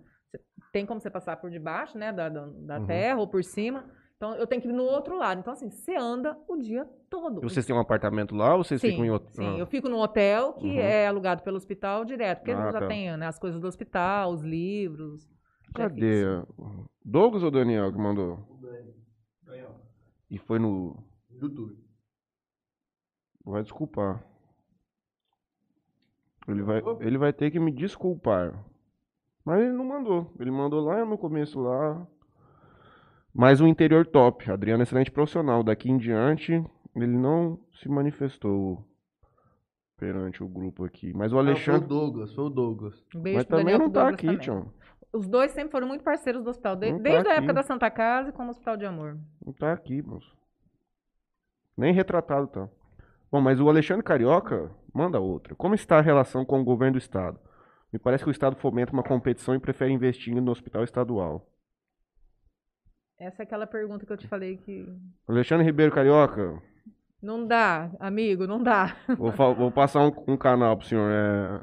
[0.74, 2.86] Tem como você passar por debaixo, né, da, da, da Uhum.
[2.86, 3.86] terra ou por cima.
[4.18, 5.39] Então, eu tenho que ir no outro lado.
[5.39, 7.39] Então, assim, você anda o dia todo.
[7.39, 9.32] E vocês têm um apartamento lá ou vocês Sim, ficam em outro?
[9.32, 9.45] sim.
[9.45, 9.57] Ah.
[9.59, 10.80] eu fico no hotel que Uhum.
[10.80, 12.88] é alugado pelo hospital direto, porque Ah, já tá.
[12.88, 15.30] tem né, as coisas do hospital, os livros.
[15.70, 16.24] é Cadê?
[17.05, 18.39] Douglas ou Daniel que mandou?
[20.30, 20.97] E foi no.
[21.39, 21.78] YouTube.
[23.45, 24.26] Vai desculpar.
[26.47, 28.65] Ele vai, ele vai ter que me desculpar.
[29.45, 30.34] Mas ele não mandou.
[30.39, 32.05] Ele mandou lá no começo lá.
[33.34, 34.49] Mas o interior top.
[34.51, 35.63] Adriano é excelente profissional.
[35.63, 36.53] Daqui em diante,
[36.95, 38.84] ele não se manifestou
[39.97, 41.13] perante o grupo aqui.
[41.13, 41.88] Mas o Foi o Alexandre.
[41.88, 43.03] Douglas, foi o Douglas.
[43.15, 44.41] Um beijo Mas pro também Daniel, não tá Douglas aqui, também.
[44.41, 44.73] Tião.
[45.13, 47.38] Os dois sempre foram muito parceiros do hospital, de- tá desde a aqui.
[47.39, 49.17] época da Santa Casa e como Hospital de Amor.
[49.43, 50.36] Não tá aqui, moço.
[51.78, 52.69] Nem retratado tá.
[53.32, 55.55] Bom, mas o Alexandre Carioca manda outra.
[55.55, 57.39] Como está a relação com o governo do estado?
[57.91, 61.47] Me parece que o estado fomenta uma competição e prefere investir no hospital estadual.
[63.20, 64.86] Essa é aquela pergunta que eu te falei que
[65.28, 66.61] Alexandre Ribeiro Carioca,
[67.22, 68.95] não dá, amigo, não dá.
[69.18, 71.11] vou, vou passar um, um canal pro senhor.
[71.11, 71.59] É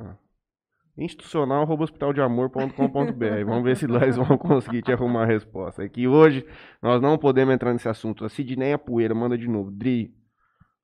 [0.97, 3.45] institucional.hospitaldeamor.com.br.
[3.47, 5.85] Vamos ver se lá eles vão conseguir te arrumar a resposta.
[5.85, 6.47] É que hoje
[6.83, 8.25] nós não podemos entrar nesse assunto.
[8.25, 9.71] A Sidneia Poeira manda de novo.
[9.71, 10.15] Dri,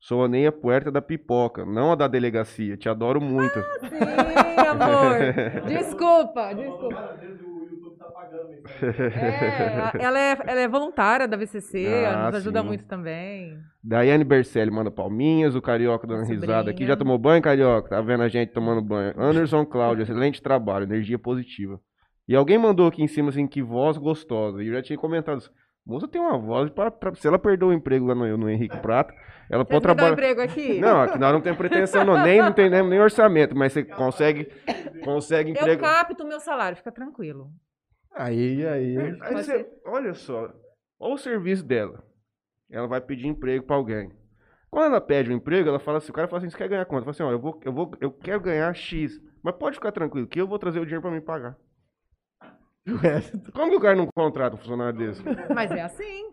[0.00, 2.76] sou a Neia Puerta da pipoca, não a da delegacia.
[2.76, 3.62] Te adoro muito.
[3.80, 3.88] Sim,
[4.68, 5.62] amor.
[5.68, 7.20] Desculpa, desculpa.
[8.82, 12.66] É, a- ela é, ela é voluntária da VCC, ela Ah, nos ajuda sim.
[12.66, 13.58] muito também.
[13.82, 16.70] Daiane Bercelli manda palminhas, o Carioca dando Minha risada aqui.
[16.70, 16.88] sobrinha.
[16.88, 17.88] Já tomou banho, Carioca?
[17.88, 19.14] Tá vendo a gente tomando banho.
[19.16, 21.80] Anderson Cláudio, excelente trabalho, energia positiva.
[22.28, 24.62] E alguém mandou aqui em cima assim, que voz gostosa.
[24.62, 25.50] E eu já tinha comentado isso.
[25.84, 29.12] Moça tem uma voz, pra- se ela perdeu o emprego lá no, no Henrique Prata,
[29.50, 30.12] ela Você pode dá um trabalhar...
[30.12, 30.78] emprego aqui?
[30.78, 32.22] Não, aqui nós não temos pretensão, não.
[32.22, 34.46] Nem, não tem nem, nem orçamento, mas você consegue,
[35.02, 35.80] consegue Eu emprego.
[35.80, 37.48] capto o meu salário, fica tranquilo.
[38.14, 38.98] Aí, aí.
[38.98, 40.52] Aí Pode você- olha só,
[40.98, 42.04] olha o serviço dela.
[42.70, 44.12] Ela vai pedir emprego pra alguém.
[44.70, 46.84] Quando ela pede um emprego, ela fala assim, o cara fala assim, você quer ganhar
[46.84, 47.04] quanto?
[47.04, 49.90] Ela fala assim, ó, eu, vou, eu, vou, eu quero ganhar X, mas pode ficar
[49.90, 51.56] tranquilo, que eu vou trazer o dinheiro pra me pagar.
[53.52, 55.22] Como que o cara não contrata um funcionário desse?
[55.54, 56.30] Mas é assim.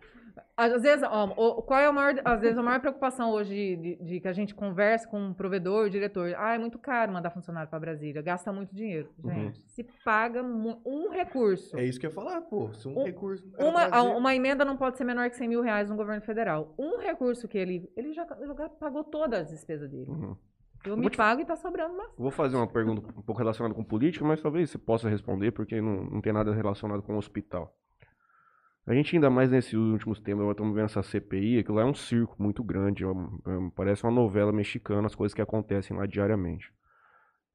[0.58, 1.28] Às vezes, ó,
[1.62, 4.55] qual é a maior, às vezes a maior preocupação hoje de, de que a gente
[4.55, 6.34] conversa com um provedor, diretor?
[6.36, 9.08] Ah, é muito caro mandar funcionário para Brasília, gasta muito dinheiro.
[9.24, 9.30] Uhum.
[9.32, 11.78] Gente, se paga um recurso.
[11.78, 12.74] É isso que eu ia falar, pô.
[12.74, 13.47] Se um, Um- recurso.
[13.60, 16.74] Uma, uma emenda não pode ser menor que 100 mil reais no governo federal.
[16.80, 17.88] Um recurso que ele.
[17.95, 20.10] Ele já, já pagou todas as despesas dele.
[20.10, 20.36] Uhum.
[20.86, 22.10] Eu me te- pago e tá sobrando mais.
[22.18, 25.80] Vou fazer uma pergunta um pouco relacionada com política, mas talvez você possa responder, porque
[25.82, 27.76] não, não tem nada relacionado com o hospital.
[28.88, 31.93] A gente, ainda mais nesses últimos tempos, estamos vendo essa CPI, aquilo lá é um
[31.93, 36.71] circo muito grande, é é parece uma novela mexicana, as coisas que acontecem lá diariamente.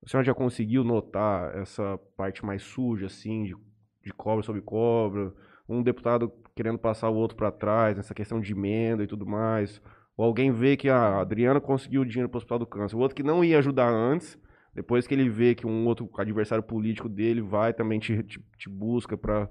[0.05, 3.57] A senhora já conseguiu notar essa parte mais suja, assim, de,
[4.05, 5.33] de cobra sobre cobra?
[5.67, 9.81] Um deputado querendo passar o outro para trás, nessa questão de emenda e tudo mais?
[10.15, 12.99] Ou alguém vê que a Adriana conseguiu o dinheiro para o Hospital do Câncer, o
[12.99, 14.39] outro que não ia ajudar antes,
[14.75, 18.69] depois que ele vê que um outro adversário político dele vai também te, te, te
[18.69, 19.49] busca para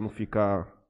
[0.00, 0.81] não ficar.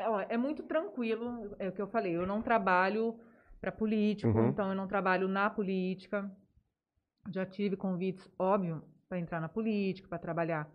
[0.00, 2.16] Ó, É muito tranquilo, é o que eu falei.
[2.16, 3.18] Eu não trabalho
[3.60, 4.48] para político, Uhum.
[4.48, 6.30] então eu não trabalho na política.
[7.32, 10.68] Já tive convites, óbvio, para entrar na política, para trabalhar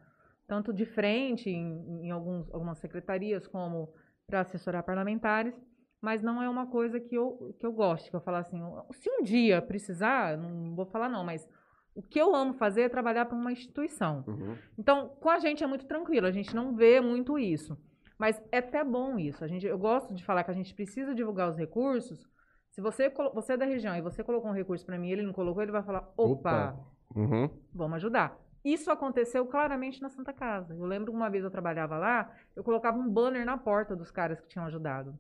[0.47, 3.93] tanto de frente em, em alguns, algumas secretarias, como
[4.25, 5.53] para assessorar parlamentares,
[6.01, 8.59] mas não é uma coisa que eu, que eu gosto, que eu falar assim,
[8.91, 11.47] se um dia precisar, não vou falar não, mas
[11.93, 14.23] o que eu amo fazer é trabalhar para uma instituição.
[14.27, 14.55] Uhum.
[14.77, 17.77] Então, com a gente é muito tranquilo, a gente não vê muito isso.
[18.19, 19.45] Mas é até bom isso.
[19.45, 22.27] A gente, eu gosto de falar que a gente precisa divulgar os recursos.
[22.69, 25.23] Se você, você é da região e você colocou um recurso para mim e ele
[25.23, 26.79] não colocou, ele vai falar: opa, Opa.
[27.15, 27.49] Uhum.
[27.73, 28.37] vamos ajudar.
[28.63, 30.73] Isso aconteceu claramente na Santa Casa.
[30.73, 34.11] Eu lembro que uma vez eu trabalhava lá, eu colocava um banner na porta dos
[34.11, 35.17] caras que tinham ajudado.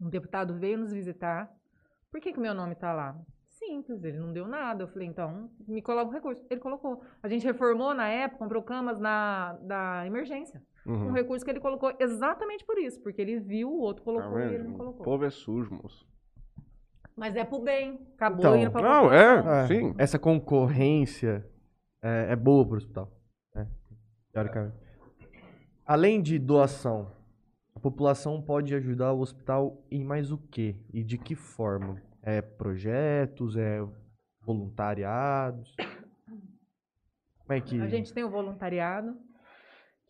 [0.00, 1.52] Um deputado veio nos visitar.
[2.08, 3.18] Por que, que meu nome está lá?
[3.48, 4.84] Simples, ele não deu nada.
[4.84, 6.44] Eu falei, então, me coloca um recurso.
[6.48, 7.02] Ele colocou.
[7.20, 10.62] A gente reformou na época, comprou camas na, da emergência.
[10.86, 11.12] Um Uhum.
[11.12, 14.54] recurso que ele colocou exatamente por isso, porque ele viu, o outro Tá colocou e
[14.54, 15.04] ele não O colocou.
[15.04, 16.04] povo é sujo, moço.
[17.16, 18.00] Mas é pro bem.
[18.14, 19.94] Acabou Então, indo pra Não, é, É, sim.
[19.98, 21.46] Essa concorrência
[22.02, 23.12] é, é boa pro hospital.
[23.54, 23.68] né?
[24.32, 24.74] Teoricamente.
[25.86, 27.12] Além de doação,
[27.76, 30.74] a população pode ajudar o hospital em mais o quê?
[30.92, 32.00] E de que forma?
[32.22, 33.56] É projetos?
[33.56, 33.80] É
[34.40, 35.74] voluntariados?
[37.38, 37.80] Como é que.
[37.80, 39.16] A gente tem o voluntariado,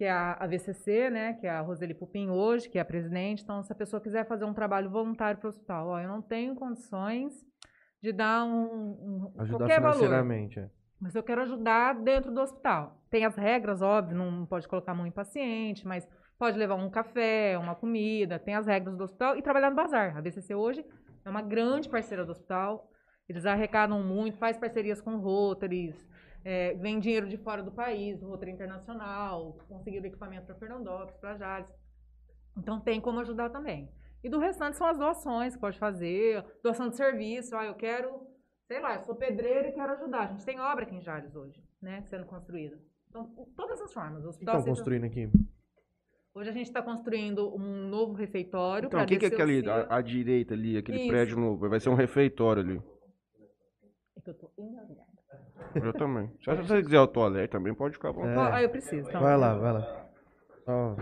[0.03, 3.45] que é a, VCC, né, que é a Roseli Pupim hoje, que é a presidente.
[3.45, 6.21] Então, se a pessoa quiser fazer um trabalho voluntário para o hospital, ó, eu não
[6.21, 7.33] tenho condições
[8.03, 10.59] de dar um, um ajudar qualquer valor, financeiramente.
[10.59, 10.69] é.
[11.01, 13.01] mas eu quero ajudar dentro do hospital.
[13.11, 16.05] Tem as regras, óbvio, não pode colocar mão em paciente, mas
[16.37, 20.17] pode levar um café, uma comida, tem as regras do hospital e trabalhar no bazar.
[20.17, 20.85] A VCC hoje
[21.25, 22.91] é uma grande parceira do hospital.
[23.29, 25.95] Eles arrecadam muito, faz parcerias com Rotaries,
[26.45, 31.73] é, vem dinheiro de fora do país, Rotary Internacional, conseguiram equipamento para Fernandópolis, para Jales.
[32.57, 33.89] Então tem como ajudar também.
[34.23, 37.57] E do restante são as doações que pode fazer, doação de serviço.
[37.57, 38.27] Ah, eu quero,
[38.67, 40.21] sei lá, eu sou pedreiro e quero ajudar.
[40.21, 42.79] A gente tem obra aqui em Jales hoje, né, sendo construída.
[43.09, 43.27] Então,
[43.57, 44.19] todas as formas.
[44.19, 45.31] O O que hospital estão construindo aqui?
[46.35, 48.87] Hoje a gente está construindo um novo refeitório.
[48.87, 51.09] Então, o que, que é aquele, a, a direita ali, aquele Isso.
[51.09, 51.69] prédio novo?
[51.69, 52.83] Vai ser um refeitório ali.
[54.17, 55.12] É que eu tô engasgada.
[55.75, 56.31] Eu também.
[56.43, 58.25] Se você quiser o toalete também, pode ficar bom.
[58.27, 58.53] É.
[58.53, 59.09] Ah, eu preciso.
[59.09, 59.21] Então.
[59.21, 60.07] Vai lá, vai lá.
[60.67, 60.97] Ó.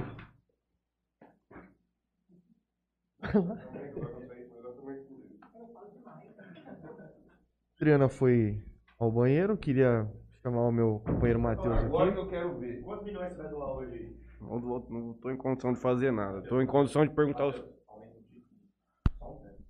[7.81, 8.63] Adriana foi
[8.99, 10.07] ao banheiro, queria
[10.43, 12.19] chamar o meu companheiro Matheus aqui.
[12.19, 12.83] eu quero ver.
[12.83, 14.17] Quantos milhões você vai doar hoje?
[14.41, 16.43] Não, não tô em condição de fazer nada.
[16.43, 17.65] Tô em condição de perguntar os.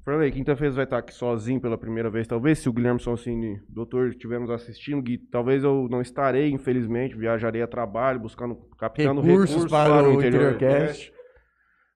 [0.05, 2.27] Franley, quinta-feira você vai estar aqui sozinho pela primeira vez.
[2.27, 7.15] Talvez se o Guilherme Sonsini, doutor, estiver nos assistindo, Gui, talvez eu não estarei, infelizmente.
[7.17, 11.13] Viajarei a trabalho, buscando, captando Recursos recursos, para o Interior Interiorcast.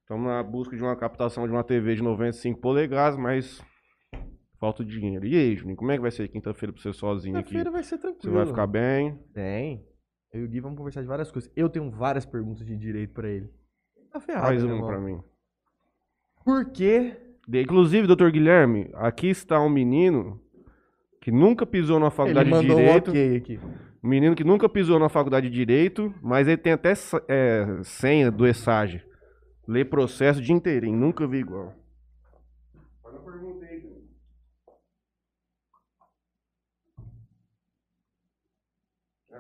[0.03, 3.65] Estamos na busca de uma captação de uma TV de 95 polegadas, mas
[4.61, 5.25] falta o dinheiro.
[5.27, 7.49] E aí, Juninho, como é que vai ser quinta-feira pra você sozinho aqui?
[7.49, 8.35] Quinta-feira vai ser Você tranquilo.
[8.35, 9.19] vai ficar bem?
[9.33, 9.83] Tem.
[10.31, 11.51] Eu e o Gui vamos conversar de várias coisas.
[11.57, 13.49] Eu tenho várias perguntas de direito pra ele.
[14.13, 14.89] Tá ferrado, Faz né, um irmão?
[14.89, 15.21] pra mim.
[16.45, 20.41] Por que De- Inclusive, doutor Guilherme, aqui está um menino
[21.21, 23.11] que nunca pisou na ele faculdade de mandou um Direito.
[23.11, 23.61] ok aqui?
[24.03, 26.93] Um menino que nunca pisou na faculdade de Direito, mas ele tem até
[27.29, 29.03] é, senha do ESAGE.
[29.67, 31.75] Lê processo de inteirinho, nunca vi igual.
[33.03, 33.95] Mas eu perguntei,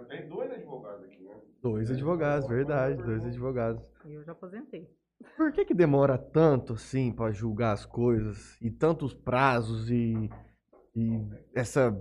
[0.08, 1.34] tem dois advogados aqui, né?
[1.62, 3.82] Dois advogados, verdade, dois advogados.
[4.04, 4.88] Eu já aposentei.
[5.36, 10.30] Por que que demora tanto assim pra julgar as coisas e tantos prazos e,
[10.94, 11.20] e
[11.54, 11.96] essa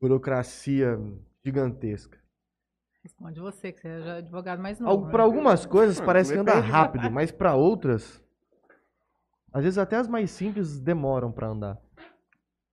[0.00, 0.98] burocracia
[1.44, 2.18] gigantesca?
[3.02, 5.08] Responde você, que você é já advogado mais novo.
[5.10, 5.24] Pra né?
[5.24, 6.70] algumas coisas parece que anda depende.
[6.72, 8.22] rápido, mas pra outras
[9.52, 11.78] Às vezes até as mais simples demoram pra andar.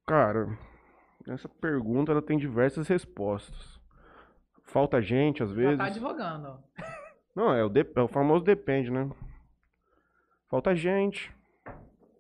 [0.07, 0.47] Cara,
[1.27, 3.79] essa pergunta ela tem diversas respostas.
[4.63, 5.77] Falta gente, às Já vezes.
[5.77, 6.47] tá advogando.
[6.47, 6.57] ó.
[7.35, 9.09] Não, é o, de- é o famoso depende, né?
[10.55, 11.35] Falta gente,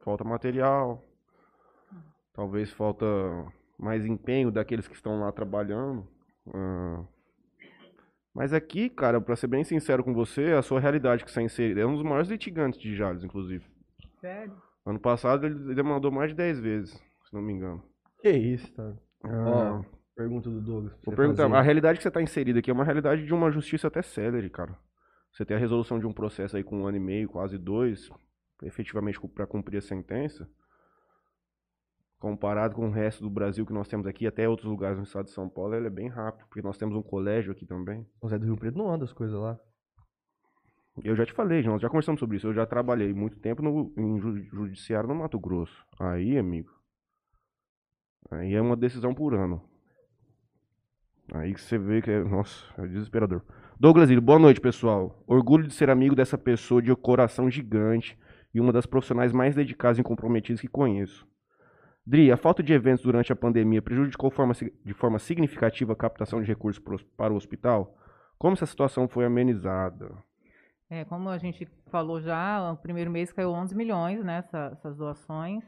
[0.03, 1.01] falta material,
[2.33, 3.05] talvez falta
[3.79, 6.05] mais empenho daqueles que estão lá trabalhando.
[6.53, 7.01] ah.
[8.33, 11.41] Mas aqui, cara, pra ser bem sincero com você, a sua realidade que você está
[11.41, 13.63] inserida é um dos maiores litigantes de Jales, inclusive.
[14.19, 14.61] Sério?
[14.85, 17.81] Ano passado ele demandou mais de 10 vezes, se não me engano.
[18.19, 18.93] Que isso, tá?
[19.23, 20.93] Ah, Ó, pergunta do Douglas.
[21.05, 21.55] Vou perguntar, fazer.
[21.55, 24.49] a realidade que você está inserida aqui é uma realidade de uma justiça até célere,
[24.49, 24.77] cara.
[25.31, 28.09] Você tem a resolução de um processo aí com um ano e meio, quase dois,
[28.63, 30.49] efetivamente para cumprir a sentença.
[32.17, 35.25] Comparado com o resto do Brasil que nós temos aqui, até outros lugares no estado
[35.25, 38.07] de São Paulo, ele é bem rápido, porque nós temos um colégio aqui também.
[38.21, 39.59] O Zé do Rio Preto não anda as coisas lá.
[41.03, 42.47] Eu já te falei, nós já conversamos sobre isso.
[42.47, 45.85] Eu já trabalhei muito tempo no, em ju- judiciário no Mato Grosso.
[45.99, 46.71] Aí, amigo,
[48.31, 49.61] aí é uma decisão por ano.
[51.33, 53.41] Aí que você vê que é, nossa, é desesperador.
[53.77, 55.21] Douglas Ilho, boa noite, pessoal.
[55.27, 58.17] Orgulho de ser amigo dessa pessoa de coração gigante
[58.55, 61.27] e uma das profissionais mais dedicadas e comprometidas que conheço.
[62.07, 66.41] Dri, a falta de eventos durante a pandemia prejudicou forma de forma significativa a captação
[66.41, 66.81] de recursos
[67.17, 67.97] para o hospital?
[68.37, 70.09] Como essa situação foi amenizada?
[70.89, 74.95] É, como a gente falou já, o primeiro mês caiu 11 milhões, né, essa- essas
[74.95, 75.63] doações.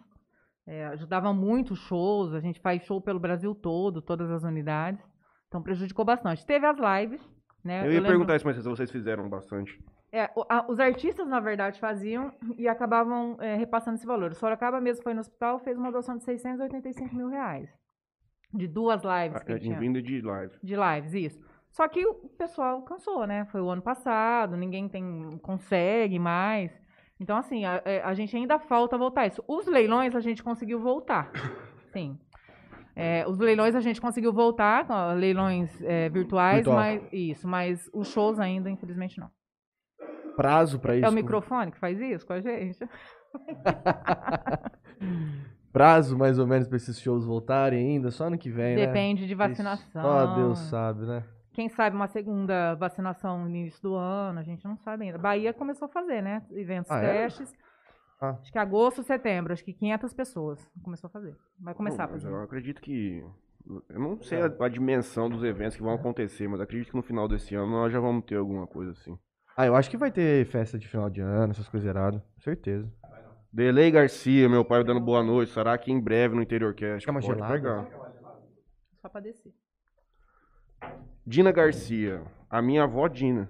[0.66, 5.04] É, ajudava muito shows, a gente faz show pelo Brasil todo, todas as unidades.
[5.48, 6.46] Então prejudicou bastante.
[6.46, 7.22] Teve as lives,
[7.64, 7.80] né?
[7.82, 9.78] Eu ia lembro- perguntar isso, mas vocês fizeram bastante.
[10.12, 10.30] É,
[10.70, 14.32] os artistas, na verdade, faziam e acabavam é, repassando esse valor.
[14.32, 17.70] O Sorocaba mesmo foi no hospital, fez uma doação de 685 mil reais.
[18.54, 20.56] De duas lives que ele Em vinda de live.
[20.64, 21.48] De lives, isso.
[21.70, 23.46] Só que o pessoal cansou, né?
[23.46, 26.72] Foi o ano passado, ninguém tem, consegue mais.
[27.20, 29.44] Então, assim, a, é, a gente ainda falta voltar isso.
[29.48, 31.32] Os leilões a gente conseguiu voltar.
[31.92, 32.18] Sim.
[32.96, 36.78] É, os leilões a gente conseguiu voltar, leilões é, virtuais, Virtual.
[36.78, 39.30] mas isso, mas os shows ainda, infelizmente, não.
[40.38, 41.06] Prazo pra isso.
[41.06, 42.80] É o microfone que faz isso com a gente?
[45.72, 48.88] Prazo, mais ou menos, pra esses shows voltarem ainda, só ano que vem, né?
[48.88, 50.02] Depende de vacinação.
[50.02, 51.24] Só Deus sabe, né?
[51.54, 55.18] Quem sabe uma segunda vacinação no início do ano, a gente não sabe ainda.
[55.18, 56.44] Bahia começou a fazer, né?
[56.52, 57.24] Eventos, Ah, é?
[57.24, 57.54] testes.
[58.22, 58.38] Ah.
[58.42, 61.36] Acho que agosto, setembro, acho que 500 pessoas começou a fazer.
[61.60, 62.28] Vai começar a fazer.
[62.28, 63.24] eu acredito que.
[63.90, 67.04] Eu não sei a, a dimensão dos eventos que vão acontecer, mas acredito que no
[67.04, 69.18] final desse ano nós já vamos ter alguma coisa assim.
[69.60, 72.22] Ah, eu acho que vai ter festa de final de ano, essas coisas erradas.
[72.38, 72.88] Certeza.
[73.52, 75.52] Delei Garcia, meu pai dando boa noite.
[75.52, 77.04] Será que em breve no Interior Cast?
[77.04, 77.54] Quer uma Pode gelada?
[77.56, 77.88] pegar.
[79.02, 79.52] Só pra descer.
[81.26, 83.50] Dina Garcia, a minha avó Dina.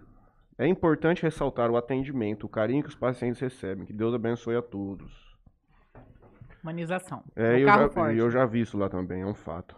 [0.58, 3.86] É importante ressaltar o atendimento, o carinho que os pacientes recebem.
[3.86, 5.12] Que Deus abençoe a todos.
[6.64, 7.22] Humanização.
[7.36, 8.18] É, eu carro já, forte.
[8.18, 9.76] eu já vi isso lá também, é um fato.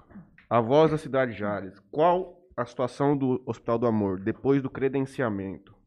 [0.47, 1.80] A voz da cidade de Jales.
[1.91, 5.78] Qual a situação do Hospital do Amor depois do credenciamento?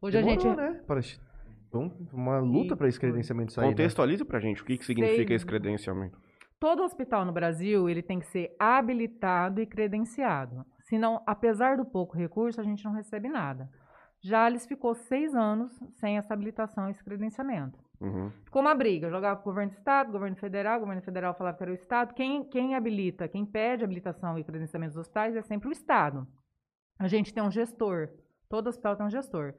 [0.00, 0.56] Hoje a Demorou, gente.
[0.56, 0.80] né?
[0.86, 1.20] Parece
[2.12, 3.64] uma luta E pra esse credenciamento sair.
[3.64, 3.70] né?
[3.70, 5.36] Contextualiza pra gente o que, que significa Sei.
[5.36, 6.18] esse credenciamento.
[6.58, 10.64] Todo hospital no Brasil ele tem que ser habilitado e credenciado.
[10.84, 13.68] Senão, apesar do pouco recurso, a gente não recebe nada.
[14.22, 17.78] Jales ficou seis anos sem essa habilitação e esse credenciamento.
[18.00, 18.30] Uhum.
[18.44, 21.72] Ficou uma briga, jogava pro governo do estado, governo federal, governo federal falava que era
[21.72, 22.14] o estado.
[22.14, 26.26] Quem, quem habilita, quem pede habilitação e credenciamento dos hospitais é sempre o estado.
[26.98, 28.08] A gente tem um gestor,
[28.48, 29.54] todo hospital tem um gestor.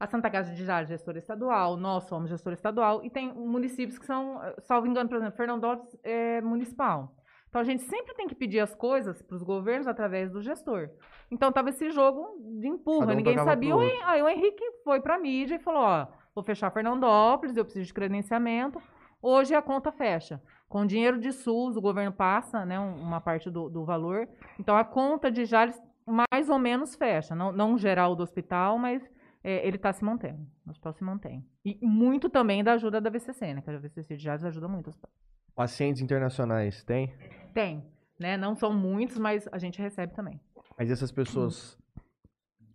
[0.00, 4.06] A Santa Casa de Jales, gestora estadual, nós somos gestor estadual, e tem municípios que
[4.06, 7.12] são, eh, salvo engano, por exemplo, Fernandópolis é municipal.
[7.48, 10.90] Então a gente sempre tem que pedir as coisas para os governos através do gestor.
[11.30, 13.74] Então tava esse jogo de empurra, um ninguém sabia.
[13.74, 13.82] O.
[13.82, 17.64] Hen- Aí o Henrique foi para a mídia e falou: ó, vou fechar Fernandópolis, eu
[17.64, 18.80] preciso de credenciamento.
[19.20, 20.40] Hoje a conta fecha.
[20.68, 24.28] Com dinheiro de SUS, o governo passa né, um- uma parte do, do valor.
[24.60, 27.34] Então a conta de Jales mais ou menos fecha.
[27.34, 29.02] Não, não geral do hospital, mas
[29.42, 30.46] é, ele está se mantendo.
[30.66, 31.44] O hospital se mantém.
[31.64, 33.62] E muito também da ajuda da VCC, né?
[33.62, 35.10] Que a VCC de Jales ajuda muito o hospital.
[35.54, 37.12] Pacientes internacionais, tem?
[37.52, 37.84] Tem,
[38.18, 38.36] né?
[38.36, 40.40] Não são muitos, mas a gente recebe também.
[40.78, 41.76] Mas essas pessoas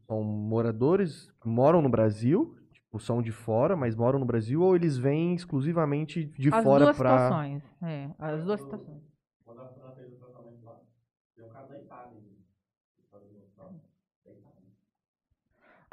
[0.05, 4.97] são moradores, moram no Brasil, tipo, são de fora, mas moram no Brasil, ou eles
[4.97, 7.17] vêm exclusivamente de as fora duas pra.
[7.17, 7.63] situações.
[7.81, 9.12] É, as duas situações.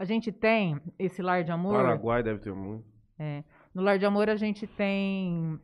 [0.01, 1.75] A gente tem esse lar de amor.
[1.75, 2.89] Paraguai deve ter muito.
[3.19, 3.45] É,
[3.75, 5.61] no Lar de Amor a gente tem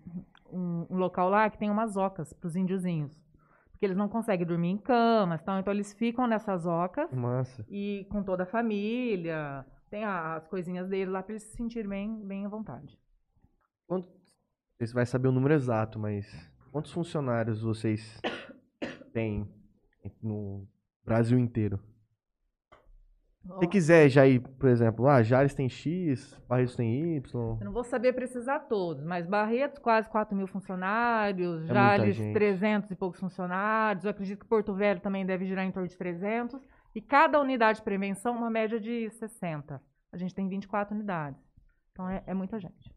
[0.53, 3.18] um, um local lá que tem umas ocas para os índiozinhos.
[3.70, 7.64] Porque eles não conseguem dormir em camas, tal, então eles ficam nessas ocas Massa.
[7.66, 11.89] e com toda a família, tem a- as coisinhas dele lá para eles se sentirem
[11.89, 12.99] bem, bem à vontade.
[13.87, 14.07] Quanto,
[14.78, 16.26] você vai saber o número exato, mas
[16.70, 18.20] quantos funcionários vocês
[19.14, 19.49] têm
[20.22, 20.68] no
[21.03, 21.80] Brasil inteiro?
[23.59, 27.57] Se quiser já ir, por exemplo, ah, Jales tem X, Barretos tem Y.
[27.61, 32.32] Eu não vou saber precisar todos, mas Barretos, quase 4 mil funcionários, muita Jales, gente.
[32.32, 35.97] 300 e poucos funcionários, eu acredito que Porto Velho também deve girar em torno de
[35.97, 36.61] 300,
[36.94, 39.80] e cada unidade de prevenção, uma média de 60.
[40.12, 41.40] A gente tem 24 unidades,
[41.92, 42.94] então é, é muita gente.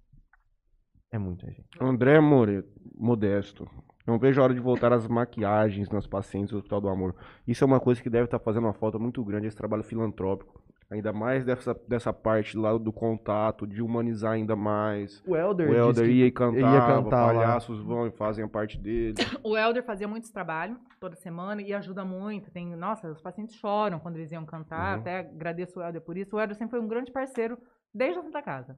[1.11, 1.67] É muita gente.
[1.81, 2.63] André More...
[2.95, 3.67] Modesto.
[4.09, 7.13] Não vejo a hora de voltar às maquiagens nas pacientes do Hospital do Amor.
[7.47, 10.59] Isso é uma coisa que deve estar fazendo uma falta muito grande, esse trabalho filantrópico.
[10.89, 15.21] Ainda mais dessa, dessa parte lá do contato, de humanizar ainda mais.
[15.27, 17.33] O Elder, O disse Helder que ia e cantava, ia cantar lá.
[17.33, 19.13] palhaços vão e fazem a parte dele.
[19.43, 22.49] O Helder fazia muito trabalho toda semana e ajuda muito.
[22.49, 24.95] Tem, nossa, os pacientes choram quando eles iam cantar.
[24.95, 25.01] Uhum.
[25.01, 26.35] Até agradeço o Helder por isso.
[26.35, 27.59] O Helder sempre foi um grande parceiro
[27.93, 28.75] desde a Santa Casa.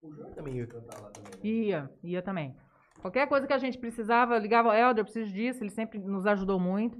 [0.00, 1.30] O João também ia cantar lá também.
[1.34, 1.38] né?
[1.44, 2.56] Ia, ia também.
[3.00, 6.26] Qualquer coisa que a gente precisava, ligava ao Helder, eu preciso disso, ele sempre nos
[6.26, 6.98] ajudou muito.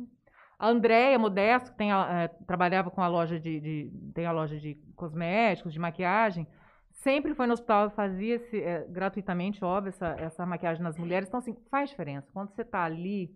[0.59, 4.32] A Andréia Modesto, que tem a- eh, trabalhava com a loja de, de- tem a
[4.32, 6.46] loja de cosméticos, de maquiagem,
[6.90, 11.28] sempre foi no hospital e fazia esse, eh, gratuitamente, óbvio, essa, essa maquiagem nas mulheres.
[11.28, 12.28] Então, assim, faz diferença.
[12.32, 13.30] Quando você está ali,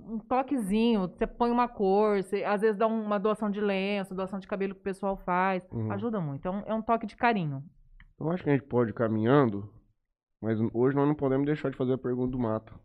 [0.00, 4.40] um toquezinho, você põe uma cor, você, às vezes dá uma doação de lenço, doação
[4.40, 5.92] de cabelo que o pessoal faz, Uhum.
[5.92, 6.46] ajuda muito.
[6.48, 7.62] É um, é um toque de carinho.
[8.18, 9.72] Eu acho que a gente pode ir caminhando,
[10.44, 12.78] mas hoje nós não podemos deixar de fazer a pergunta do Mato.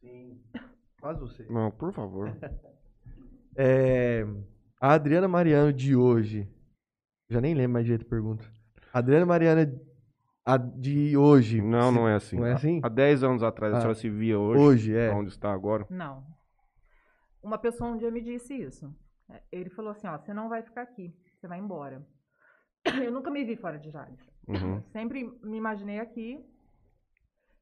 [0.00, 0.40] Sim.
[0.98, 1.46] Faz você.
[1.48, 2.30] Não, por favor.
[3.56, 4.26] É,
[4.80, 6.48] a Adriana Mariano de hoje.
[7.30, 8.44] Já nem lembro mais direito a pergunta.
[8.92, 9.80] A Adriana Mariana
[10.44, 11.62] a de hoje.
[11.62, 12.36] Não, se- não é assim.
[12.36, 12.80] Não é assim?
[12.82, 13.80] Há 10 anos atrás a Ah.
[13.80, 15.10] senhora se via hoje, Hoje, é.
[15.12, 15.86] onde está agora.
[15.88, 16.26] Não.
[17.42, 18.92] Uma pessoa um dia me disse isso.
[19.52, 22.04] Ele falou assim, ó, você não vai ficar aqui, você vai embora.
[23.04, 24.20] Eu nunca me vi fora de Jales.
[24.48, 24.82] Uhum.
[24.92, 26.44] Sempre me imaginei aqui.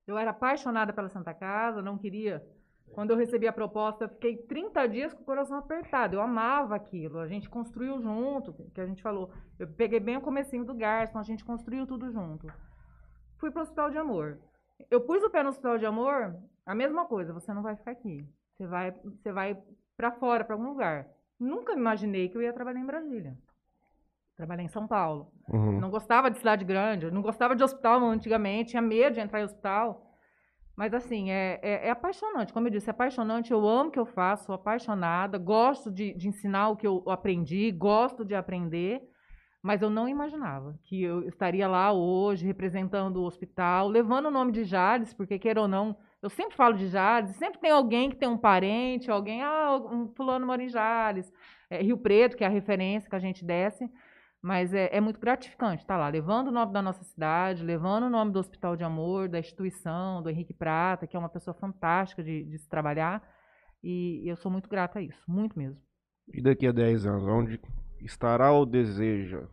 [0.07, 2.44] Eu era apaixonada pela Santa Casa, não queria.
[2.92, 6.16] Quando eu recebi a proposta, eu fiquei 30 dias com o coração apertado.
[6.16, 7.18] Eu amava aquilo.
[7.18, 9.30] A gente construiu junto, que a gente falou.
[9.59, 12.46] Eu peguei bem o comecinho do Garçom, a gente construiu tudo junto.
[13.38, 14.38] Fui para o Hospital de Amor.
[14.90, 16.36] Eu pus o pé no Hospital de Amor,
[16.66, 18.28] a mesma coisa, você não vai ficar aqui.
[18.55, 19.59] Você vai, você vai
[19.96, 21.09] para fora, para algum lugar.
[21.38, 23.36] Nunca imaginei que eu ia trabalhar em Brasília.
[24.37, 25.30] Trabalhei em São Paulo.
[25.49, 25.80] Uhum.
[25.80, 29.45] Não gostava de cidade grande, não gostava de hospital antigamente, tinha medo de entrar em
[29.45, 30.09] hospital.
[30.76, 32.53] Mas assim, é, é, é apaixonante.
[32.53, 33.53] Como eu disse, é apaixonante.
[33.53, 37.05] Eu amo o que eu faço, sou apaixonada, gosto de, de ensinar o que eu
[37.09, 39.03] aprendi, gosto de aprender.
[39.62, 44.51] Mas eu não imaginava que eu estaria lá hoje, representando o hospital, levando o nome
[44.51, 48.16] de Jades, porque queira ou não, eu sempre falo de Jades, sempre tem alguém que
[48.16, 51.33] tem um parente, alguém, ah, um fulano mora em Jales,
[51.70, 53.89] é, Rio Preto, que é a referência que a gente desce.
[54.43, 58.11] Mas é, é muito gratificante estar lá, levando o nome da nossa cidade, levando o
[58.11, 62.24] nome do Hospital de Amor, da instituição, do Henrique Prata, que é uma pessoa fantástica
[62.24, 63.22] de, de se trabalhar.
[63.80, 65.80] E eu sou muito grata a isso, muito mesmo.
[66.32, 67.61] E daqui a 10 anos, onde
[68.01, 69.47] estará ou deseja?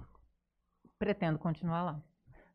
[0.98, 2.04] Pretendo continuar lá.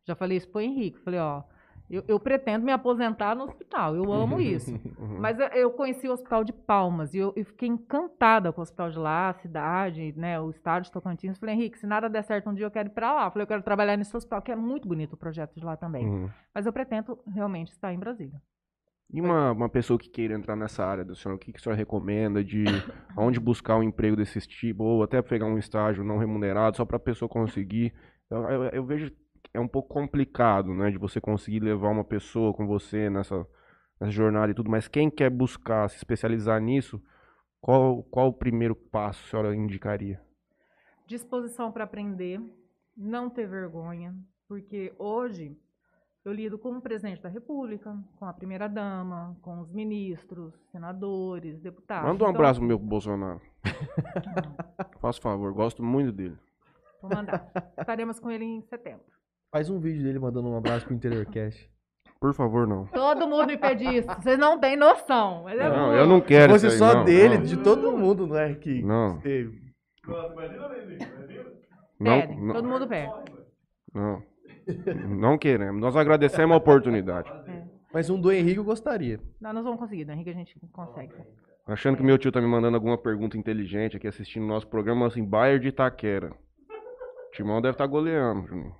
[0.05, 1.43] Já falei isso pro Henrique, falei, ó,
[1.89, 4.73] eu, eu pretendo me aposentar no hospital, eu amo isso.
[4.95, 5.19] Uhum.
[5.19, 8.63] Mas eu, eu conheci o Hospital de Palmas e eu, eu fiquei encantada com o
[8.63, 11.37] hospital de lá, a cidade, né, o estado de Tocantins.
[11.37, 13.29] Falei, Henrique, se nada der certo um dia eu quero ir para lá.
[13.29, 16.07] Falei, eu quero trabalhar nesse hospital, que é muito bonito o projeto de lá também.
[16.07, 16.29] Uhum.
[16.53, 18.41] Mas eu pretendo realmente estar em Brasília.
[19.11, 21.61] E uma, uma pessoa que queira entrar nessa área do senhor, o que, que o
[21.61, 22.63] senhor recomenda de
[23.17, 26.97] onde buscar um emprego desse tipo, ou até pegar um estágio não remunerado, só para
[26.97, 27.93] a pessoa conseguir?
[28.29, 29.11] Eu, eu, eu vejo
[29.55, 33.45] é um pouco complicado, né, de você conseguir levar uma pessoa com você nessa,
[33.99, 37.01] nessa jornada e tudo, mas quem quer buscar se especializar nisso,
[37.61, 40.21] qual, qual o primeiro passo a senhora indicaria?
[41.07, 42.41] Disposição para aprender,
[42.95, 44.15] não ter vergonha,
[44.47, 45.57] porque hoje
[46.23, 52.07] eu lido com o presidente da República, com a primeira-dama, com os ministros, senadores, deputados.
[52.07, 53.41] Manda um Então, abraço pro meu Bolsonaro.
[54.99, 56.37] Faça favor, gosto muito dele.
[57.01, 57.51] Vou mandar.
[57.79, 59.05] Estaremos com ele em setembro.
[59.55, 61.71] Faz um vídeo dele mandando um abraço pro Interiorcast.
[62.19, 62.87] Por favor, não.
[62.87, 64.05] Todo mundo me pede isso.
[64.05, 65.43] Vocês não têm noção.
[65.45, 65.97] Mas é Não, muito.
[65.97, 67.43] eu não Se quero fosse isso aí, só não, dele, não.
[67.45, 68.53] de todo mundo, não é?
[68.53, 69.17] Que Não.
[69.21, 69.57] teve.
[71.97, 73.13] Não, Pedem, não, todo mundo pede.
[73.93, 74.21] não.
[75.07, 75.79] Não queremos.
[75.79, 77.31] Nós agradecemos a oportunidade.
[77.93, 79.21] Mas um do Henrique eu gostaria.
[79.39, 80.15] Não, nós vamos conseguir, né?
[80.15, 81.13] Henrique, a gente consegue.
[81.65, 85.07] Achando que meu tio tá me mandando alguma pergunta inteligente aqui assistindo o nosso programa,
[85.07, 86.33] assim, Bayer de Itaquera.
[87.29, 88.75] O Timão deve estar goleando, Juninho.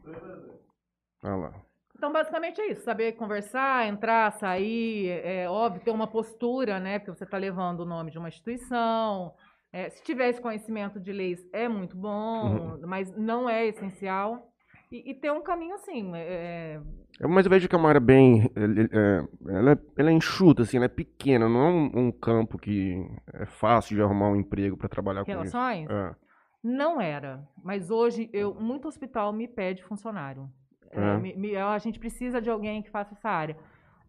[1.26, 1.54] Olha lá.
[1.98, 2.84] Então, basicamente é isso.
[2.84, 5.10] Saber conversar, entrar, sair.
[5.10, 7.00] É óbvio, ter uma postura, né?
[7.00, 9.34] Porque você está levando o nome de uma instituição.
[9.72, 14.52] É, se tiver esse conhecimento de leis, é muito bom, mas não é essencial.
[14.92, 16.12] E, e ter um caminho assim.
[16.16, 16.80] é,
[17.20, 18.50] É, Mas eu vejo que é uma área bem.
[18.56, 22.58] é, ela, é, ela é enxuta, assim, ela é pequena, não é um, um campo
[22.58, 25.40] que é fácil de arrumar um emprego para trabalhar com isso.
[25.40, 26.16] relações, É.
[26.64, 30.50] Não era, mas hoje eu muito hospital me pede funcionário.
[30.92, 33.58] É, me- me- a gente precisa de alguém que faça essa área.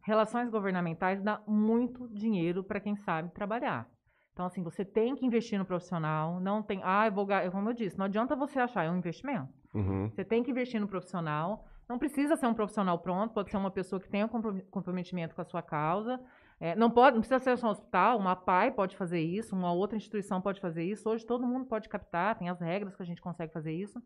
[0.02, 3.88] Relações governamentais dá muito dinheiro para quem sabe trabalhar.
[4.32, 6.38] Então, assim, você tem que investir no profissional.
[6.40, 6.80] Não tem.
[6.84, 7.26] Ah, eu vou.
[7.50, 9.48] Como eu disse, não adianta você achar, é um investimento.
[9.74, 10.10] Uhum.
[10.10, 11.64] Você tem que investir no profissional.
[11.88, 15.40] Não precisa ser um profissional pronto, pode ser uma pessoa que tenha compro- comprometimento com
[15.40, 16.20] a sua causa.
[16.58, 19.72] É, não, pode, não precisa ser só um hospital, uma PAI pode fazer isso, uma
[19.72, 21.08] outra instituição pode fazer isso.
[21.08, 24.02] Hoje todo mundo pode captar, tem as regras que a gente consegue fazer isso,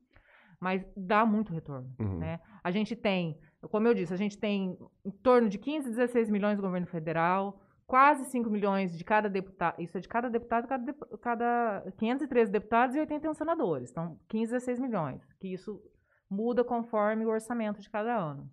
[0.60, 1.90] mas dá muito retorno.
[1.98, 2.18] Uhum.
[2.18, 2.38] Né?
[2.62, 6.56] A gente tem, como eu disse, a gente tem em torno de 15, 16 milhões
[6.58, 10.94] do governo federal, quase 5 milhões de cada deputado, isso é de cada deputado, cada,
[11.20, 13.90] cada 513 deputados e 81 senadores.
[13.90, 15.82] Então, 15, 16 milhões, que isso
[16.28, 18.48] muda conforme o orçamento de cada ano.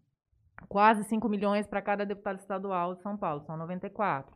[0.68, 4.36] Quase 5 milhões para cada deputado estadual de São Paulo, são 94.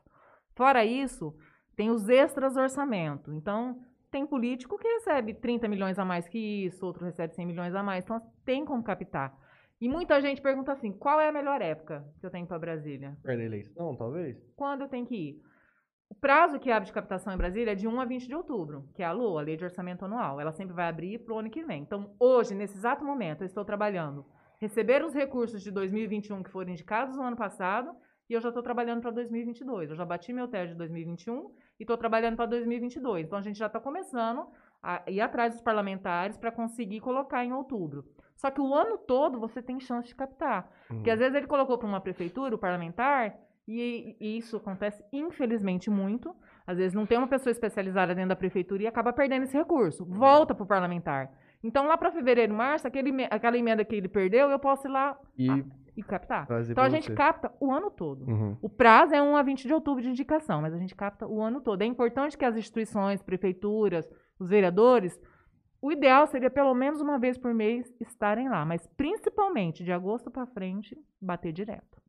[0.55, 1.33] Fora isso,
[1.75, 3.33] tem os extras do orçamento.
[3.33, 3.81] Então,
[4.11, 7.81] tem político que recebe 30 milhões a mais que isso, outro recebe 100 milhões a
[7.81, 8.03] mais.
[8.03, 9.35] Então, tem como captar.
[9.79, 13.17] E muita gente pergunta assim: qual é a melhor época que eu tenho para Brasília?
[13.23, 14.37] Perto da eleição, talvez?
[14.55, 15.41] Quando eu tenho que ir?
[16.09, 18.85] O prazo que abre de captação em Brasília é de 1 a 20 de outubro,
[18.93, 20.41] que é a LOA, a Lei de Orçamento Anual.
[20.41, 21.81] Ela sempre vai abrir para o ano que vem.
[21.81, 24.25] Então, hoje, nesse exato momento, eu estou trabalhando.
[24.59, 27.95] Receber os recursos de 2021 que foram indicados no ano passado
[28.31, 29.89] e eu já estou trabalhando para 2022.
[29.89, 33.27] Eu já bati meu teste de 2021 e estou trabalhando para 2022.
[33.27, 34.47] Então, a gente já está começando
[34.81, 38.05] a ir atrás dos parlamentares para conseguir colocar em outubro.
[38.37, 40.71] Só que o ano todo você tem chance de captar.
[40.87, 43.37] Porque às vezes ele colocou para uma prefeitura, o parlamentar,
[43.67, 46.33] e, e isso acontece infelizmente muito.
[46.65, 50.05] Às vezes não tem uma pessoa especializada dentro da prefeitura e acaba perdendo esse recurso.
[50.05, 51.29] Volta para o parlamentar.
[51.61, 55.19] Então lá para fevereiro, março, aquele, aquela emenda que ele perdeu, eu posso ir lá
[55.37, 56.45] E e captar.
[56.47, 57.13] trazer Então a gente você.
[57.13, 58.25] capta o ano todo.
[58.29, 58.57] Uhum.
[58.61, 61.41] O prazo é 1 a 20 de outubro de indicação, mas a gente capta o
[61.41, 61.81] ano todo.
[61.81, 64.09] É importante que as instituições, prefeituras,
[64.39, 65.19] os vereadores,
[65.81, 70.29] o ideal seria pelo menos uma vez por mês estarem lá, mas principalmente de agosto
[70.29, 71.99] para frente, bater direto.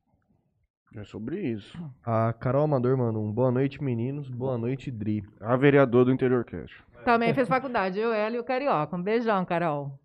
[0.95, 1.79] É sobre isso.
[2.05, 4.29] A Carol Amador manda um boa noite, meninos.
[4.29, 5.23] Boa noite, Dri.
[5.41, 6.85] A vereadora do Interior Cast.
[7.03, 8.95] Também fez faculdade, eu, ela e o Carioca.
[8.95, 9.99] Um beijão, Carol.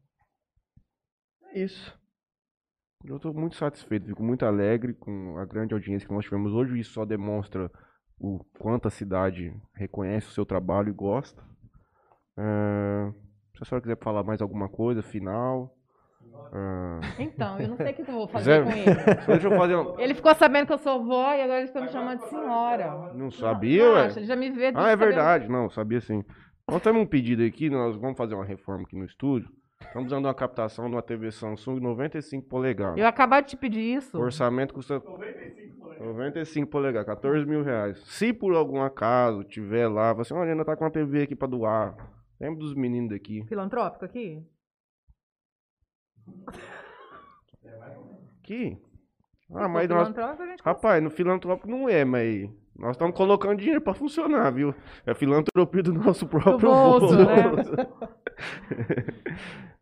[1.51, 1.96] É isso.
[3.07, 6.77] Eu estou muito satisfeito, fico muito alegre com a grande audiência que nós tivemos hoje.
[6.79, 7.71] Isso só demonstra
[8.19, 11.41] o quanto a cidade reconhece o seu trabalho e gosta.
[12.37, 13.11] É,
[13.55, 15.73] Se a senhora quiser falar mais alguma coisa, final.
[16.53, 19.21] é, Então, eu não sei o que eu vou fazer com ele.
[19.23, 19.99] só deixa eu fazer um...
[19.99, 23.13] Ele ficou sabendo que eu sou vó e agora ele fica me chamando de senhora.
[23.13, 24.05] Não sabia, ué?
[24.07, 25.47] Acha, ele já me vê Ah, é cabelo- verdade.
[25.49, 26.23] Não, sabia sim.
[26.69, 29.49] Nós temos um pedido aqui, nós vamos fazer uma reforma aqui no estúdio.
[29.81, 32.97] Estamos usando uma captação de uma TV Samsung 95 polegadas.
[32.97, 34.17] Eu ia acabar de te pedir isso.
[34.17, 35.01] O orçamento custa
[35.99, 37.97] 95 polegadas, 14 mil reais.
[38.05, 41.47] Se por algum acaso tiver lá, você, olha, ainda tá com uma TV aqui pra
[41.47, 41.95] doar.
[42.39, 43.43] Lembra dos meninos daqui.
[43.47, 44.45] Filantrópico aqui?
[48.39, 48.77] Aqui?
[49.53, 50.07] Ah, mas nós.
[50.09, 54.51] filantrópico, a gente Rapaz, no filantrópico não é, mas nós estamos colocando dinheiro pra funcionar,
[54.51, 54.73] viu?
[55.05, 57.75] É filantropia do nosso próprio bolso, bolso.
[57.75, 57.87] né?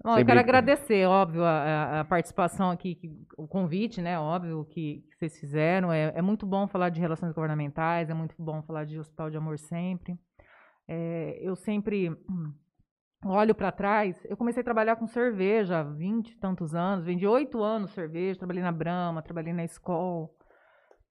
[0.03, 2.97] Bom, eu quero agradecer, óbvio, a, a- participação aqui,
[3.37, 4.19] o convite, né?
[4.19, 5.91] Óbvio que, que vocês fizeram.
[5.91, 9.37] É, é muito bom falar de relações governamentais, é muito bom falar de Hospital de
[9.37, 10.17] Amor sempre.
[10.87, 12.53] É, eu sempre hum,
[13.25, 14.23] olho para trás.
[14.29, 18.37] Eu comecei a trabalhar com cerveja há 20 e tantos anos, vendi oito anos cerveja,
[18.37, 20.29] trabalhei na Brahma, trabalhei na escola.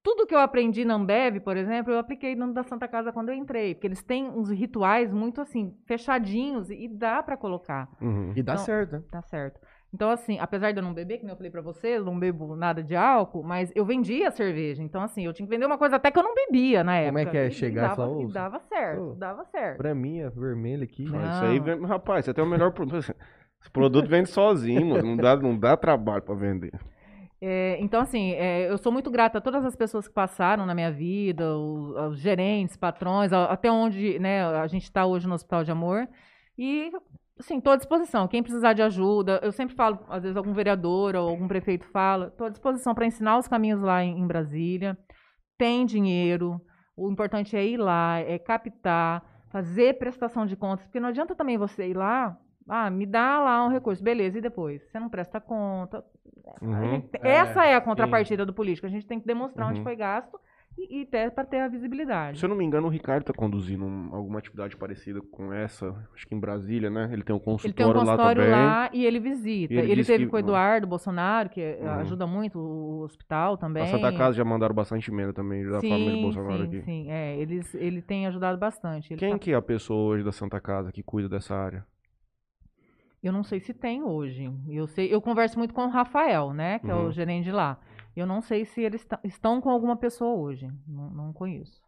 [0.04, 3.30] Tudo que eu aprendi na Ambev, por exemplo, eu apliquei dentro da Santa Casa quando
[3.30, 7.88] eu entrei, porque eles têm uns rituais muito assim, fechadinhos e, dá para colocar.
[8.02, 8.32] Uhum.
[8.36, 9.02] E dá Então- certo, né?
[9.10, 9.58] Tá certo.
[9.94, 12.18] Então, assim, apesar de eu não beber, que nem eu falei pra você, eu não
[12.18, 14.82] bebo nada de álcool, mas eu vendia cerveja.
[14.82, 17.12] Então, assim, eu tinha que vender uma coisa até que eu não bebia na época.
[17.12, 17.46] Como é que é?
[17.46, 19.76] E- Chegar e dava, falar, e "Ô, dava certo, ô, dava certo.
[19.78, 21.04] Pra mim, é vermelho aqui.
[21.04, 21.18] Não.
[21.20, 22.96] Isso aí, vem- rapaz, você tem o melhor produto.
[23.62, 25.02] Esse produto vende sozinho, mano.
[25.02, 26.72] Não dá, não dá trabalho pra vender.
[27.46, 30.74] É, então, assim, é, eu sou muito grata a todas as pessoas que passaram na
[30.74, 35.34] minha vida, os, os gerentes, patrões, a- até onde né, a gente está hoje no
[35.34, 36.08] Hospital de Amor.
[36.56, 36.90] E,
[37.38, 38.26] assim, estou à disposição.
[38.28, 42.28] Quem precisar de ajuda, eu sempre falo, às vezes algum vereador ou algum prefeito fala,
[42.28, 44.96] estou à disposição para ensinar os caminhos lá em, em Brasília.
[45.58, 46.58] Tem dinheiro,
[46.96, 51.58] o importante é ir lá, é captar, fazer prestação de contas, porque não adianta também
[51.58, 52.38] você ir lá,
[52.68, 54.82] ah, me dá lá um recurso, beleza, e depois?
[54.90, 56.04] Você não presta conta,
[56.60, 56.90] Uhum.
[56.90, 58.86] gente- É, essa é a contrapartida do político.
[58.86, 59.84] A gente tem que demonstrar onde Uhum.
[59.84, 60.38] foi gasto
[60.76, 62.38] e, e até para ter a visibilidade.
[62.38, 65.94] Se eu não me engano, o Ricardo está conduzindo um- alguma atividade parecida com essa,
[66.14, 67.08] acho que em Brasília, né?
[67.12, 68.50] Ele tem um Ele tem um consultório, lá consultório também.
[68.56, 69.72] lá e ele visita.
[69.72, 71.90] E ele Ele, teve que- com o Eduardo Bolsonaro, que eh, Uhum.
[72.00, 73.84] ajuda muito o hospital também.
[73.84, 76.82] A Santa Casa já mandaram bastante emenda também da família sim, Bolsonaro sim, aqui.
[76.82, 77.10] sim.
[77.10, 79.12] É, eles, ele tem ajudado bastante.
[79.12, 81.86] Ele Quem tá- que é a pessoa hoje da Santa Casa que cuida dessa área?
[83.26, 84.52] Eu não sei se tem hoje.
[84.68, 87.06] Eu sei, eu converso muito com o Rafael, né, que é Uhum.
[87.08, 87.78] o gerente de lá.
[88.14, 90.68] Eu não sei se eles estão com alguma pessoa hoje.
[90.86, 91.82] Não, não conheço.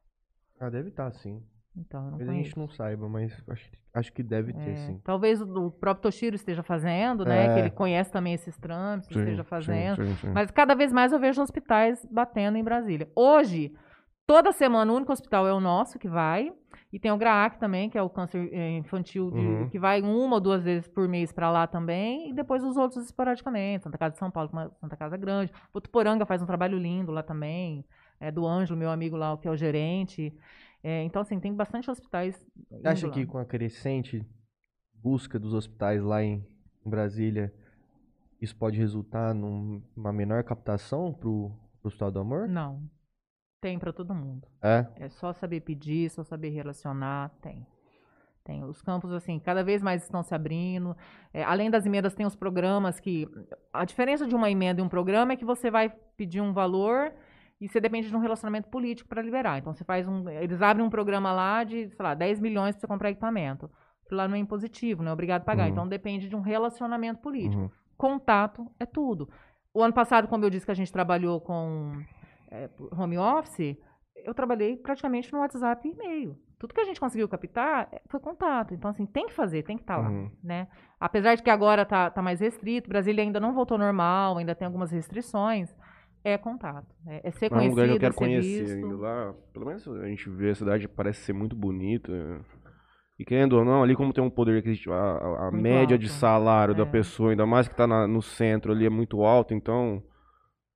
[0.59, 1.43] Ah, deve estar, sim.
[1.77, 5.01] Então, Talvez a gente não saiba, mas acho, acho que deve ter, É, sim.
[5.05, 7.45] talvez o o próprio Toshiro esteja fazendo, né?
[7.49, 7.53] É.
[7.55, 9.97] Que ele conhece também esses trâmites, esteja fazendo.
[10.03, 10.31] sim, sim.
[10.33, 13.11] Mas cada vez mais eu vejo hospitais batendo em Brasília.
[13.15, 13.75] Hoje,
[14.27, 16.51] toda semana, o único hospital é o nosso que vai.
[16.97, 19.69] E tem o GRAAC também, que é o câncer eh, infantil, de- Uhum.
[19.69, 22.31] que vai uma ou duas vezes por mês para lá também.
[22.31, 23.85] E depois os outros esporadicamente.
[23.85, 25.53] Santa Casa de São Paulo, é Santa Casa Grande.
[25.75, 27.85] Botuporanga faz um trabalho lindo lá também.
[28.19, 30.35] É do Ângelo, meu amigo lá, que é o gerente.
[30.83, 32.35] É, então, assim, tem bastante hospitais.
[32.71, 33.27] Você acha indo que lá.
[33.31, 34.25] com a crescente
[34.95, 36.43] busca dos hospitais lá em,
[36.83, 37.53] Brasília,
[38.41, 41.51] isso pode resultar num- numa menor captação pro,
[41.83, 42.49] pro Hospital do Amor?
[42.49, 42.81] Não.
[43.61, 44.47] Tem para todo mundo.
[44.63, 44.87] É?
[44.97, 47.67] É só saber pedir, só saber relacionar, tem.
[48.45, 48.63] Tem.
[48.63, 50.97] Os campos, assim, cada vez mais estão se abrindo.
[51.35, 53.27] É, além das emendas, tem os programas que.
[53.73, 57.13] A diferença de uma emenda e um programa é que você vai pedir um valor
[57.61, 59.59] e você depende de um relacionamento político para liberar.
[59.59, 60.29] Então, você faz um.
[60.29, 63.69] Eles abrem um programa lá de, sei lá, 10 milhões para você comprar equipamento.
[64.05, 65.65] Aquilo lá não é impositivo, não é obrigado a pagar.
[65.65, 65.71] Uhum.
[65.71, 67.71] Então, depende de um relacionamento político Uhum.
[67.97, 69.29] contato é tudo.
[69.75, 71.93] O ano passado, como eu disse que a gente trabalhou com
[72.51, 73.77] é, home office,
[74.25, 76.37] eu trabalhei praticamente no WhatsApp e e-mail.
[76.59, 78.73] Tudo que a gente conseguiu captar é, foi contato.
[78.73, 80.31] Então, assim, tem que fazer, tem que estar lá, Uhum.
[80.43, 80.69] né?
[80.99, 84.55] Apesar de que agora tá, tá mais restrito, Brasília ainda não voltou ao normal, ainda
[84.55, 85.69] tem algumas restrições,
[86.25, 86.87] é contato.
[87.07, 88.75] É, é ser É um lugar conhecido, que eu quero ser conhecer visto.
[88.87, 89.35] ainda lá.
[89.53, 92.11] Pelo menos a gente vê a cidade parece ser muito bonita.
[93.19, 96.19] E querendo ou não, ali como tem um poder aquisitivo, a, a- média de alto.
[96.19, 96.87] salário da É.
[96.87, 100.03] pessoa, ainda mais que tá na- no centro ali, é muito alto, então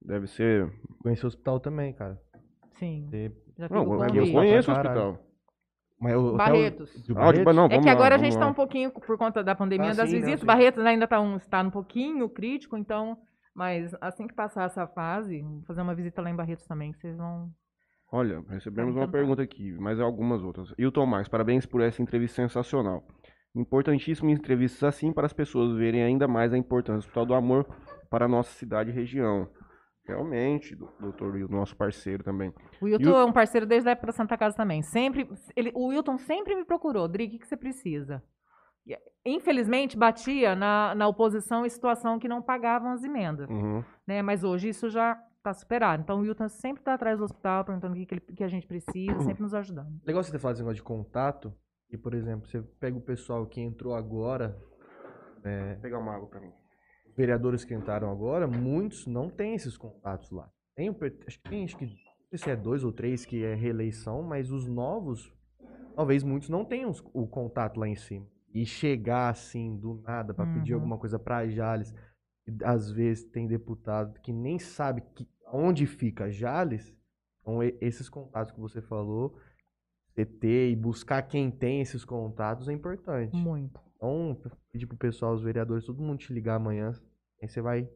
[0.03, 0.71] deve ser.
[1.03, 2.19] Conheci o hospital também, cara.
[2.73, 5.19] Sim, Você- já Não, eu, eu conheço o hospital.
[6.01, 6.91] Mas o, o- Barretos.
[7.05, 7.55] de Ah, Barretos?
[7.57, 9.95] não, É que lá, agora a gente está um pouquinho, por conta da pandemia, Ah,
[9.95, 10.41] das sim, não, visitas.
[10.41, 10.47] sim.
[10.47, 13.19] Barretos ainda está um, está um pouquinho crítico, então.
[13.55, 16.99] Mas assim que passar essa fase, vou fazer uma visita lá em Barretos também, que
[17.01, 17.51] vocês vão.
[18.13, 19.13] Olha, recebemos uma tá.
[19.13, 20.73] pergunta aqui, mas algumas outras.
[20.79, 23.05] Hilton Marques, parabéns por essa entrevista sensacional.
[23.55, 27.67] Importantíssima entrevistas assim para as pessoas verem ainda mais a importância do Hospital do Amor
[28.09, 29.49] para a nossa cidade e região.
[30.11, 32.53] Realmente, do- doutor Hilton, nosso parceiro também.
[32.81, 34.83] O Wilton é um parceiro desde a época da Santa Casa também.
[34.83, 38.23] Sempre, ele, o Wilton sempre me procurou, Dri, o que, que você precisa?
[38.87, 43.49] E, Infelizmente, batia na, na oposição em situação que não pagavam as emendas.
[43.51, 43.85] Uhum.
[44.07, 44.23] Né?
[44.23, 46.03] Mas hoje isso já está superado.
[46.03, 48.49] Então o Wilton sempre está atrás do hospital, perguntando o que, que, ele- que a
[48.49, 50.01] gente precisa, sempre nos ajudando.
[50.07, 51.53] Legal você ter falado esse negócio de contato.
[51.91, 54.57] E, por exemplo, você pega o pessoal que entrou agora,
[55.45, 56.53] é, Vou pegar uma água para mim.
[57.17, 60.51] Vereadores que entraram agora, muitos não têm esses contatos lá.
[60.75, 61.93] Tem, acho que tem, acho que, não
[62.31, 65.33] sei se é dois ou três que é reeleição, mas os novos,
[65.95, 68.27] talvez muitos não tenham o contato lá em cima.
[68.55, 70.79] E chegar assim, do nada, pedir Uhum.
[70.81, 71.95] alguma coisa pra Jales,
[72.65, 76.93] às vezes tem deputado que nem sabe que, onde fica Jales,
[77.41, 79.37] então esses contatos que você falou,
[80.41, 83.35] ter e buscar quem tem esses contatos é importante.
[83.37, 83.81] Muito.
[84.01, 84.35] Então,
[84.73, 86.93] pedir pro pessoal, os vereadores, todo mundo te ligar amanhã.
[87.43, 87.87] Aí você vai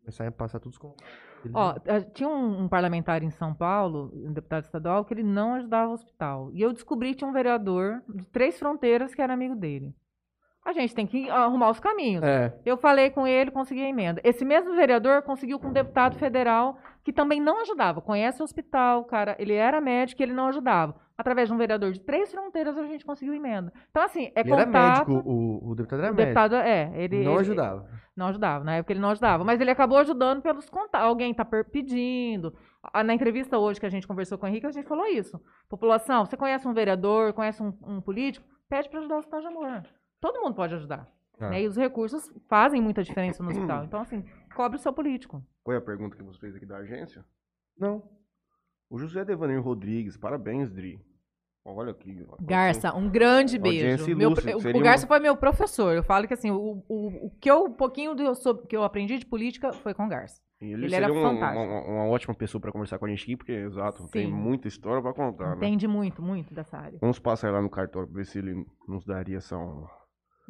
[0.00, 1.04] começar a passar todos os contatos.
[1.42, 1.54] deles.
[1.54, 5.54] Ó, eh, tinha um, um parlamentar em São Paulo, um deputado estadual, que ele não
[5.54, 6.50] ajudava o hospital.
[6.54, 9.94] E eu descobri que tinha um vereador de Três Fronteiras que era amigo dele.
[10.64, 12.22] A gente tem que arrumar os caminhos.
[12.22, 12.58] É.
[12.64, 14.20] Eu falei com ele, consegui a emenda.
[14.24, 18.00] Esse mesmo vereador conseguiu com um deputado federal que também não ajudava.
[18.00, 20.94] Conhece o hospital, cara, ele era médico e ele não ajudava.
[21.16, 23.72] Através de um vereador de Três Fronteiras a gente conseguiu emenda.
[23.90, 25.08] Então, assim, é Ele era contato.
[25.10, 26.26] médico, o, o deputado era o médico.
[26.40, 27.86] deputado, é, ele não ele- ajudava.
[28.16, 29.44] não ajudava, na época ele não ajudava.
[29.44, 31.06] Mas ele acabou ajudando pelos contatos.
[31.06, 32.54] Alguém está pedindo.
[33.04, 35.38] Na entrevista hoje que a gente conversou com o Henrique, a gente falou isso.
[35.68, 38.46] População, você conhece um vereador, conhece um, um político?
[38.68, 39.82] Pede para ajudar o hospital de amor.
[40.20, 41.06] Todo mundo pode ajudar.
[41.38, 41.50] Ah.
[41.50, 41.62] né?
[41.62, 43.84] E os recursos fazem muita diferença no hospital.
[43.84, 44.24] Então, assim,
[44.54, 45.42] cobre o seu político.
[45.62, 47.24] Qual é a pergunta que você fez aqui da agência?
[47.78, 48.02] Não.
[48.88, 51.00] O José Devaneiro Rodrigues, parabéns, Dri.
[51.64, 52.26] Olha aqui.
[52.40, 54.16] Garça, um grande beijo.
[54.16, 54.32] Meu, o-
[54.78, 55.94] o Garça um- foi meu professor.
[55.94, 58.82] Eu falo que assim, o, o, o que eu, um pouquinho do, sobre- que eu
[58.82, 60.40] aprendi de política foi com o Garça.
[60.60, 61.62] Ele, Ele era uma, fantástico.
[61.64, 64.32] uma- uma ótima pessoa para conversar com a gente aqui, porque, exato, tem Sim.
[64.32, 65.56] muita história para contar, né?
[65.56, 66.98] Entende muito, muito dessa área.
[67.00, 69.90] Vamos passar lá no cartório pra ver se ele nos daria essa honra.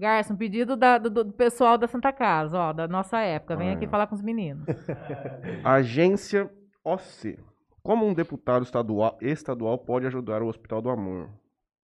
[0.00, 3.54] Garça, um pedido da- do, do pessoal da Santa Casa, ó, da nossa época.
[3.56, 3.88] Vem Ah, aqui é.
[3.88, 4.64] falar com os meninos.
[5.64, 6.50] Agência
[6.84, 7.38] OC.
[7.82, 11.30] Como um deputado estadual, estadual pode ajudar o Hospital do Amor?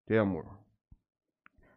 [0.06, 0.46] Ter amor.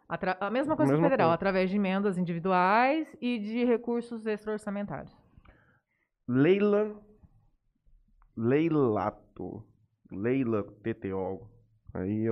[0.10, 1.36] Atra- a mesma coisa que Mesma federal, coisa.
[1.36, 5.16] através de emendas individuais e de recursos extra-orçamentários.
[6.28, 6.96] Leila
[8.36, 9.64] Leilato.
[10.12, 11.48] Leila TTO.
[11.94, 12.32] Aí é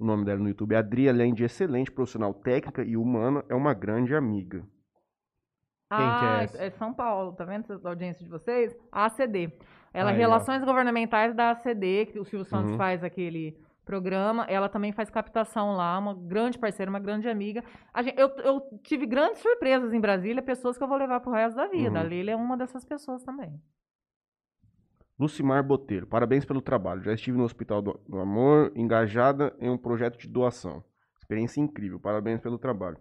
[0.00, 0.74] o, nome dela no YouTube.
[0.74, 4.64] Adri, além de excelente profissional técnica e humana, é uma grande amiga.
[5.92, 6.62] Quem que é ah, essa?
[6.64, 8.76] é São Paulo, tá vendo essa audiência de vocês?
[8.92, 9.52] A ACD.
[9.92, 10.20] Ela é Aí, ó.
[10.20, 12.76] Relações Governamentais da ACD, que o Silvio Santos Uhum.
[12.76, 14.44] faz aquele programa.
[14.48, 17.64] Ela também faz captação lá, uma grande parceira, uma grande amiga.
[17.92, 21.32] A gente- eu, eu tive grandes surpresas em Brasília, pessoas que eu vou levar pro
[21.32, 21.98] resto da vida.
[21.98, 22.04] Uhum.
[22.06, 23.60] A Leila é uma dessas pessoas também.
[25.20, 27.02] Lucimar Botelho, parabéns pelo trabalho.
[27.02, 30.82] Já estive no Hospital do, Amor, engajada em um projeto de doação.
[31.18, 32.96] Experiência incrível, parabéns pelo trabalho.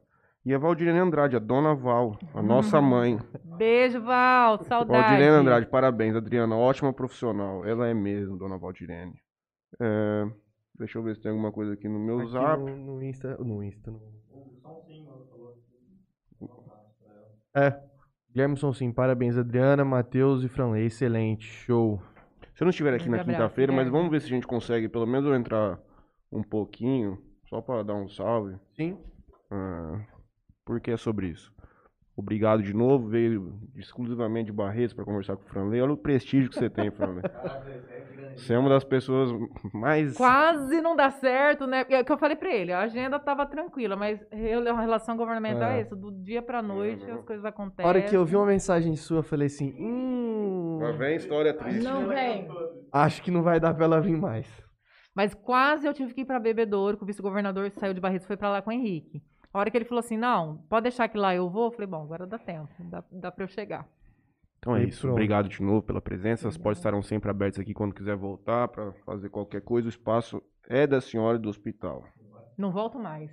[0.45, 3.17] E a Valdirene Andrade, a dona Val, a nossa mãe.
[3.57, 5.01] Beijo, Val, saudade.
[5.01, 7.65] Valdirene Andrade, parabéns, Adriana, ótima profissional.
[7.65, 9.13] Ela é mesmo, dona Valdirene.
[9.79, 10.29] É,
[10.77, 12.61] deixa eu ver se tem alguma coisa aqui no meu Aqui zap.
[12.61, 13.37] no, no Insta.
[13.37, 13.91] No Insta.
[13.91, 14.19] No...
[17.55, 17.88] É.
[18.31, 20.85] Guilherme Sonsim, parabéns, Adriana, Matheus e Franley.
[20.85, 22.01] Excelente, show.
[22.53, 24.45] Se eu não estiver aqui na Grande abraço, quinta-feira, mas vamos ver se a gente
[24.45, 25.79] consegue pelo menos eu entrar
[26.31, 28.55] um pouquinho, só para dar um salve.
[28.75, 28.97] Sim.
[29.49, 29.99] Ah,
[30.63, 31.51] porque é sobre isso.
[32.19, 35.81] Obrigado de novo, veio exclusivamente de Barretos para conversar com o Franley.
[35.81, 37.23] Olha o prestígio que você tem, Franley.
[38.35, 39.29] Você é uma das pessoas
[39.73, 40.15] mais.
[40.17, 41.85] Quase não dá certo, né?
[41.89, 45.69] É o que eu falei pra ele, a agenda tava tranquila, mas a relação governamental
[45.71, 45.81] é, É.
[45.81, 47.15] isso, do dia pra noite não.
[47.19, 47.85] as coisas A acontecem.
[47.89, 50.79] hora que eu vi uma mensagem sua, eu falei assim: hum.
[50.81, 51.81] Lá vem história triste.
[51.83, 52.47] Não vem.
[52.91, 54.45] Acho que não vai dar pra ela vir mais.
[55.15, 58.27] Mas quase eu tive que ir pra Bebedouro, que o vice-governador saiu de Barretos e
[58.27, 59.21] foi pra lá com o Henrique.
[59.53, 61.87] A hora que ele falou assim, não, pode deixar que lá eu vou, eu falei,
[61.87, 63.87] bom, agora dá tempo, dá, dá pra eu chegar.
[64.59, 65.01] Então é E isso.
[65.01, 65.13] pronto.
[65.13, 66.47] Obrigado de novo pela presença.
[66.47, 69.87] As portas estarão sempre abertas aqui quando quiser voltar para fazer qualquer coisa.
[69.87, 72.03] O espaço é da senhora e do hospital.
[72.57, 73.31] Não volto mais.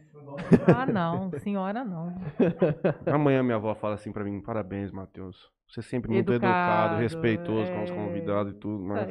[0.72, 2.14] Ah, não, senhora não.
[3.12, 5.50] Amanhã minha avó fala assim para mim: parabéns, Matheus.
[5.68, 7.94] Você é sempre muito educado, Educado, respeitoso com os é.
[7.94, 8.84] convidados e tudo.
[8.84, 9.08] Mas...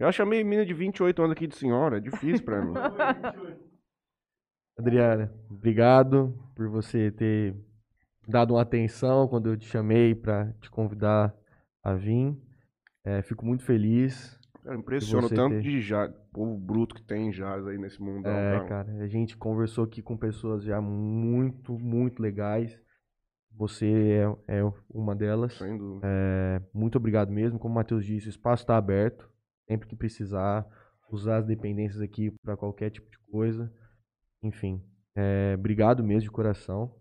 [0.00, 1.98] Eu chamei menina de 28 anos aqui de senhora.
[1.98, 2.72] É difícil para mim.
[4.78, 7.54] Adriana, obrigado por você ter
[8.26, 11.34] dado uma atenção quando eu te chamei pra te convidar
[11.82, 12.36] a vir.
[13.04, 14.38] É, fico muito feliz.
[14.62, 18.00] Cara, impressiona o tanto ter- de Jales, povo bruto que tem em Jales aí nesse
[18.00, 18.28] mundo.
[18.28, 22.78] É, cara, a gente conversou aqui com pessoas já muito, muito legais.
[23.56, 25.54] Você é, é uma delas.
[25.54, 26.06] Sem dúvida.
[26.06, 27.58] É, muito obrigado mesmo.
[27.58, 29.28] Como o Matheus disse, o espaço está aberto.
[29.66, 30.64] Sempre que precisar,
[31.10, 33.72] usar as dependências aqui para qualquer tipo de coisa.
[34.42, 34.82] Enfim,
[35.16, 36.94] é, obrigado mesmo de coração.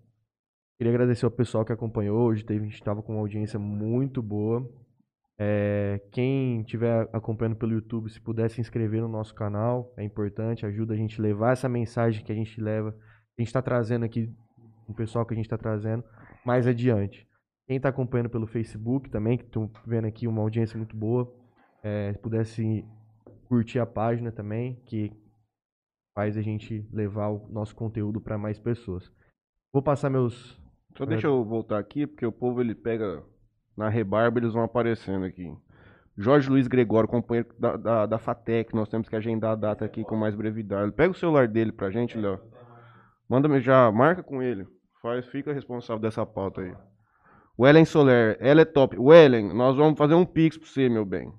[0.78, 2.28] Queria agradecer ao pessoal que acompanhou.
[2.28, 4.68] Hoje teve, a gente estava com uma audiência muito boa.
[5.40, 10.66] É, quem estiver acompanhando pelo YouTube, se puder se inscrever no nosso canal, é importante,
[10.66, 14.04] ajuda a gente a levar essa mensagem que a gente leva, a gente está trazendo
[14.04, 14.34] aqui,
[14.88, 16.04] o pessoal que a gente está trazendo,
[16.44, 17.28] mais adiante.
[17.68, 21.32] Quem está acompanhando pelo Facebook também, que estão vendo aqui uma audiência muito boa,
[21.84, 22.86] é, se pudesse
[23.48, 25.12] curtir a página também, que
[26.18, 29.12] faz a gente levar o nosso conteúdo para mais pessoas.
[29.72, 30.60] Vou passar meus.
[30.98, 33.22] Só deixa eu voltar aqui, porque o povo ele pega
[33.78, 35.56] na rebarba, eles vão aparecendo aqui.
[36.18, 40.04] Jorge Luiz Gregório, companheiro da, da, da FATEC, nós temos que agendar a data aqui
[40.04, 40.92] com mais brevidade.
[40.92, 42.40] Pega o celular dele pra gente, Léo.
[43.30, 44.66] Manda já, marca com ele.
[45.00, 46.74] Faz, fica responsável dessa pauta aí.
[47.56, 48.98] O Ellen Soler, ela é top.
[48.98, 51.32] O Ellen, nós vamos fazer um pix pra você, meu bem.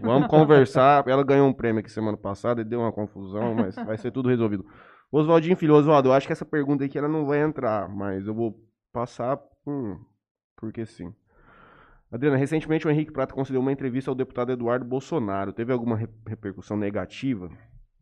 [0.00, 1.06] Vamos conversar.
[1.06, 4.28] Ela ganhou um prêmio aqui semana passada e deu uma confusão, mas vai ser tudo
[4.28, 4.64] resolvido.
[5.10, 8.34] Oswaldinho Filho, Oswaldo, eu acho que essa pergunta aqui ela não vai entrar, mas eu
[8.34, 8.58] vou
[8.92, 10.00] passar por,
[10.56, 11.12] porque sim.
[12.10, 15.52] Adriana, recentemente o Henrique Prata concedeu uma entrevista ao deputado Eduardo Bolsonaro.
[15.52, 17.50] Teve alguma re- repercussão negativa?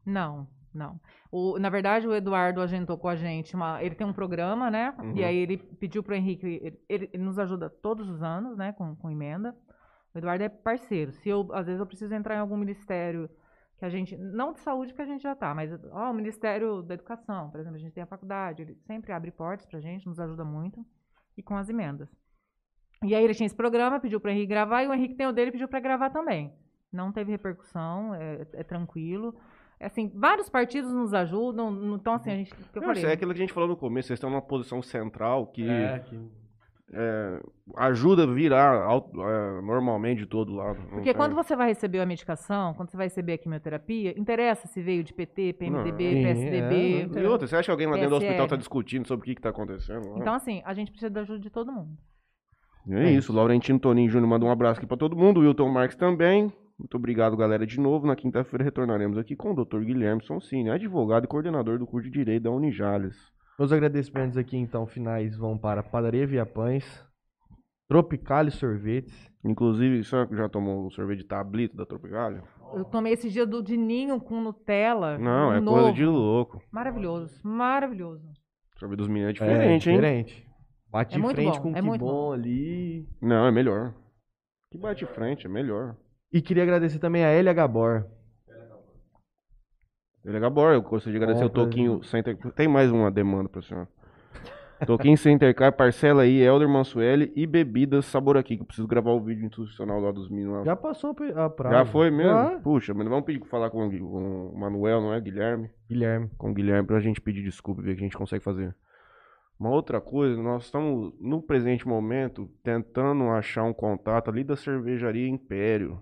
[0.04, 1.00] Não, não.
[1.30, 3.80] O, na verdade, o Eduardo agendou com a gente uma.
[3.82, 4.92] Ele tem um programa, né?
[4.98, 5.16] Uhum.
[5.16, 6.44] E aí ele pediu para o Henrique.
[6.44, 8.72] Ele, ele- ele nos ajuda todos os anos, né?
[8.72, 9.54] Com, com emenda.
[10.14, 11.12] O Eduardo é parceiro.
[11.12, 13.28] Se eu, às vezes, eu preciso entrar em algum ministério
[13.78, 14.16] que a gente.
[14.16, 17.60] Não de saúde, porque a gente já tá, mas ó, o Ministério da Educação, por
[17.60, 20.84] exemplo, a gente tem a faculdade, ele sempre abre portas pra gente, nos ajuda muito.
[21.36, 22.08] E com as emendas.
[23.02, 25.26] E aí ele tinha esse programa, pediu para o Henrique gravar, e o Henrique tem
[25.26, 26.52] o dele e pediu para gravar também.
[26.92, 29.34] Não teve repercussão, é, é tranquilo.
[29.78, 33.02] É Assim, vários partidos nos ajudam, não- então assim, a gente, que eu Não, falei,
[33.02, 35.62] isso é aquilo que a gente falou no começo, vocês estão numa posição central que
[36.04, 36.30] que-
[36.92, 37.40] é,
[37.76, 40.78] ajuda a virar é, normalmente de todo lado.
[40.80, 44.66] Não porque quando você vai receber a medicação, quando você vai receber a quimioterapia, interessa
[44.66, 47.18] se veio de PT, PMDB, Sim, PSDB.
[47.18, 49.24] é, E outra, você acha que alguém lá dentro do hospital está discutindo sobre o
[49.24, 50.16] que está acontecendo?
[50.16, 51.96] Então assim, a gente precisa da ajuda de todo mundo.
[52.90, 56.52] é isso, Laurentino Toninho Júnior manda um abraço aqui para todo mundo, Wilton Marques também.
[56.76, 58.06] Muito obrigado, galera, de novo.
[58.06, 59.80] Na quinta-feira retornaremos aqui com o Dr.
[59.80, 63.30] Guilherme Sonsini, advogado e coordenador do curso de Direito da Unijales.
[63.60, 67.06] Meus agradecimentos aqui, então, finais vão para Padaria Via Pães,
[67.86, 69.30] Tropicale Sorvetes.
[69.44, 72.42] Inclusive, você já tomou o sorvete de tablito da Tropicália?
[72.72, 75.18] Eu tomei esse dia do de ninho com Nutella.
[75.18, 75.76] Não, é novo.
[75.78, 76.62] coisa de louco.
[76.72, 78.26] Maravilhoso, maravilhoso.
[78.76, 79.96] O sorvete dos meninos é diferente, hein?
[79.96, 80.48] diferente.
[80.90, 82.32] Bate É de frente bom, com o é que muito bom bom.
[82.32, 83.06] ali.
[83.20, 83.94] Não, é melhor.
[84.70, 85.98] Que bate frente, é melhor.
[86.32, 88.06] E queria agradecer também a Elia Gabor.
[90.24, 91.50] Ele é Gabor, eu gostaria de agradecer o.
[91.50, 92.36] Toquinho Center.
[92.54, 93.88] Tem mais uma demanda pra senhora.
[94.86, 99.10] Toquinho Center Car, parcela aí, Elder Mansueli e bebidas Sabor aqui, que eu preciso gravar
[99.10, 100.64] o vídeo institucional lá dos meninos lá.
[100.64, 101.78] Já passou a praia.
[101.78, 102.32] Já foi mesmo?
[102.32, 102.58] Já.
[102.60, 105.20] Puxa, mas vamos pedir pra falar com o Gui- com o Manuel, não é?
[105.20, 105.68] Guilherme?
[105.88, 106.30] Guilherme.
[106.38, 108.74] Com o Guilherme pra gente pedir desculpa e ver o que a gente consegue fazer.
[109.58, 115.28] Uma outra coisa, nós estamos, no presente momento, tentando achar um contato ali da cervejaria
[115.28, 116.00] Império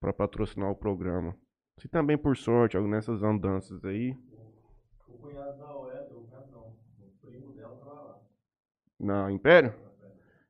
[0.00, 1.34] pra patrocinar o programa.
[1.78, 4.16] Se também, por sorte, algo nessas andanças aí.
[8.98, 9.74] Na Império?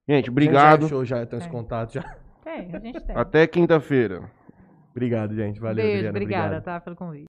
[0.08, 0.82] Gente, obrigado.
[0.82, 1.48] Já achou, já tem os É.
[1.48, 2.02] contatos já.
[2.44, 3.16] Tem, a gente tem.
[3.16, 4.30] Até quinta-feira.
[4.90, 5.58] Obrigado, gente.
[5.58, 6.10] Valeu, Beijo, Adriana.
[6.10, 6.64] obrigada, Obrigado.
[6.64, 7.22] tá, pelo convite.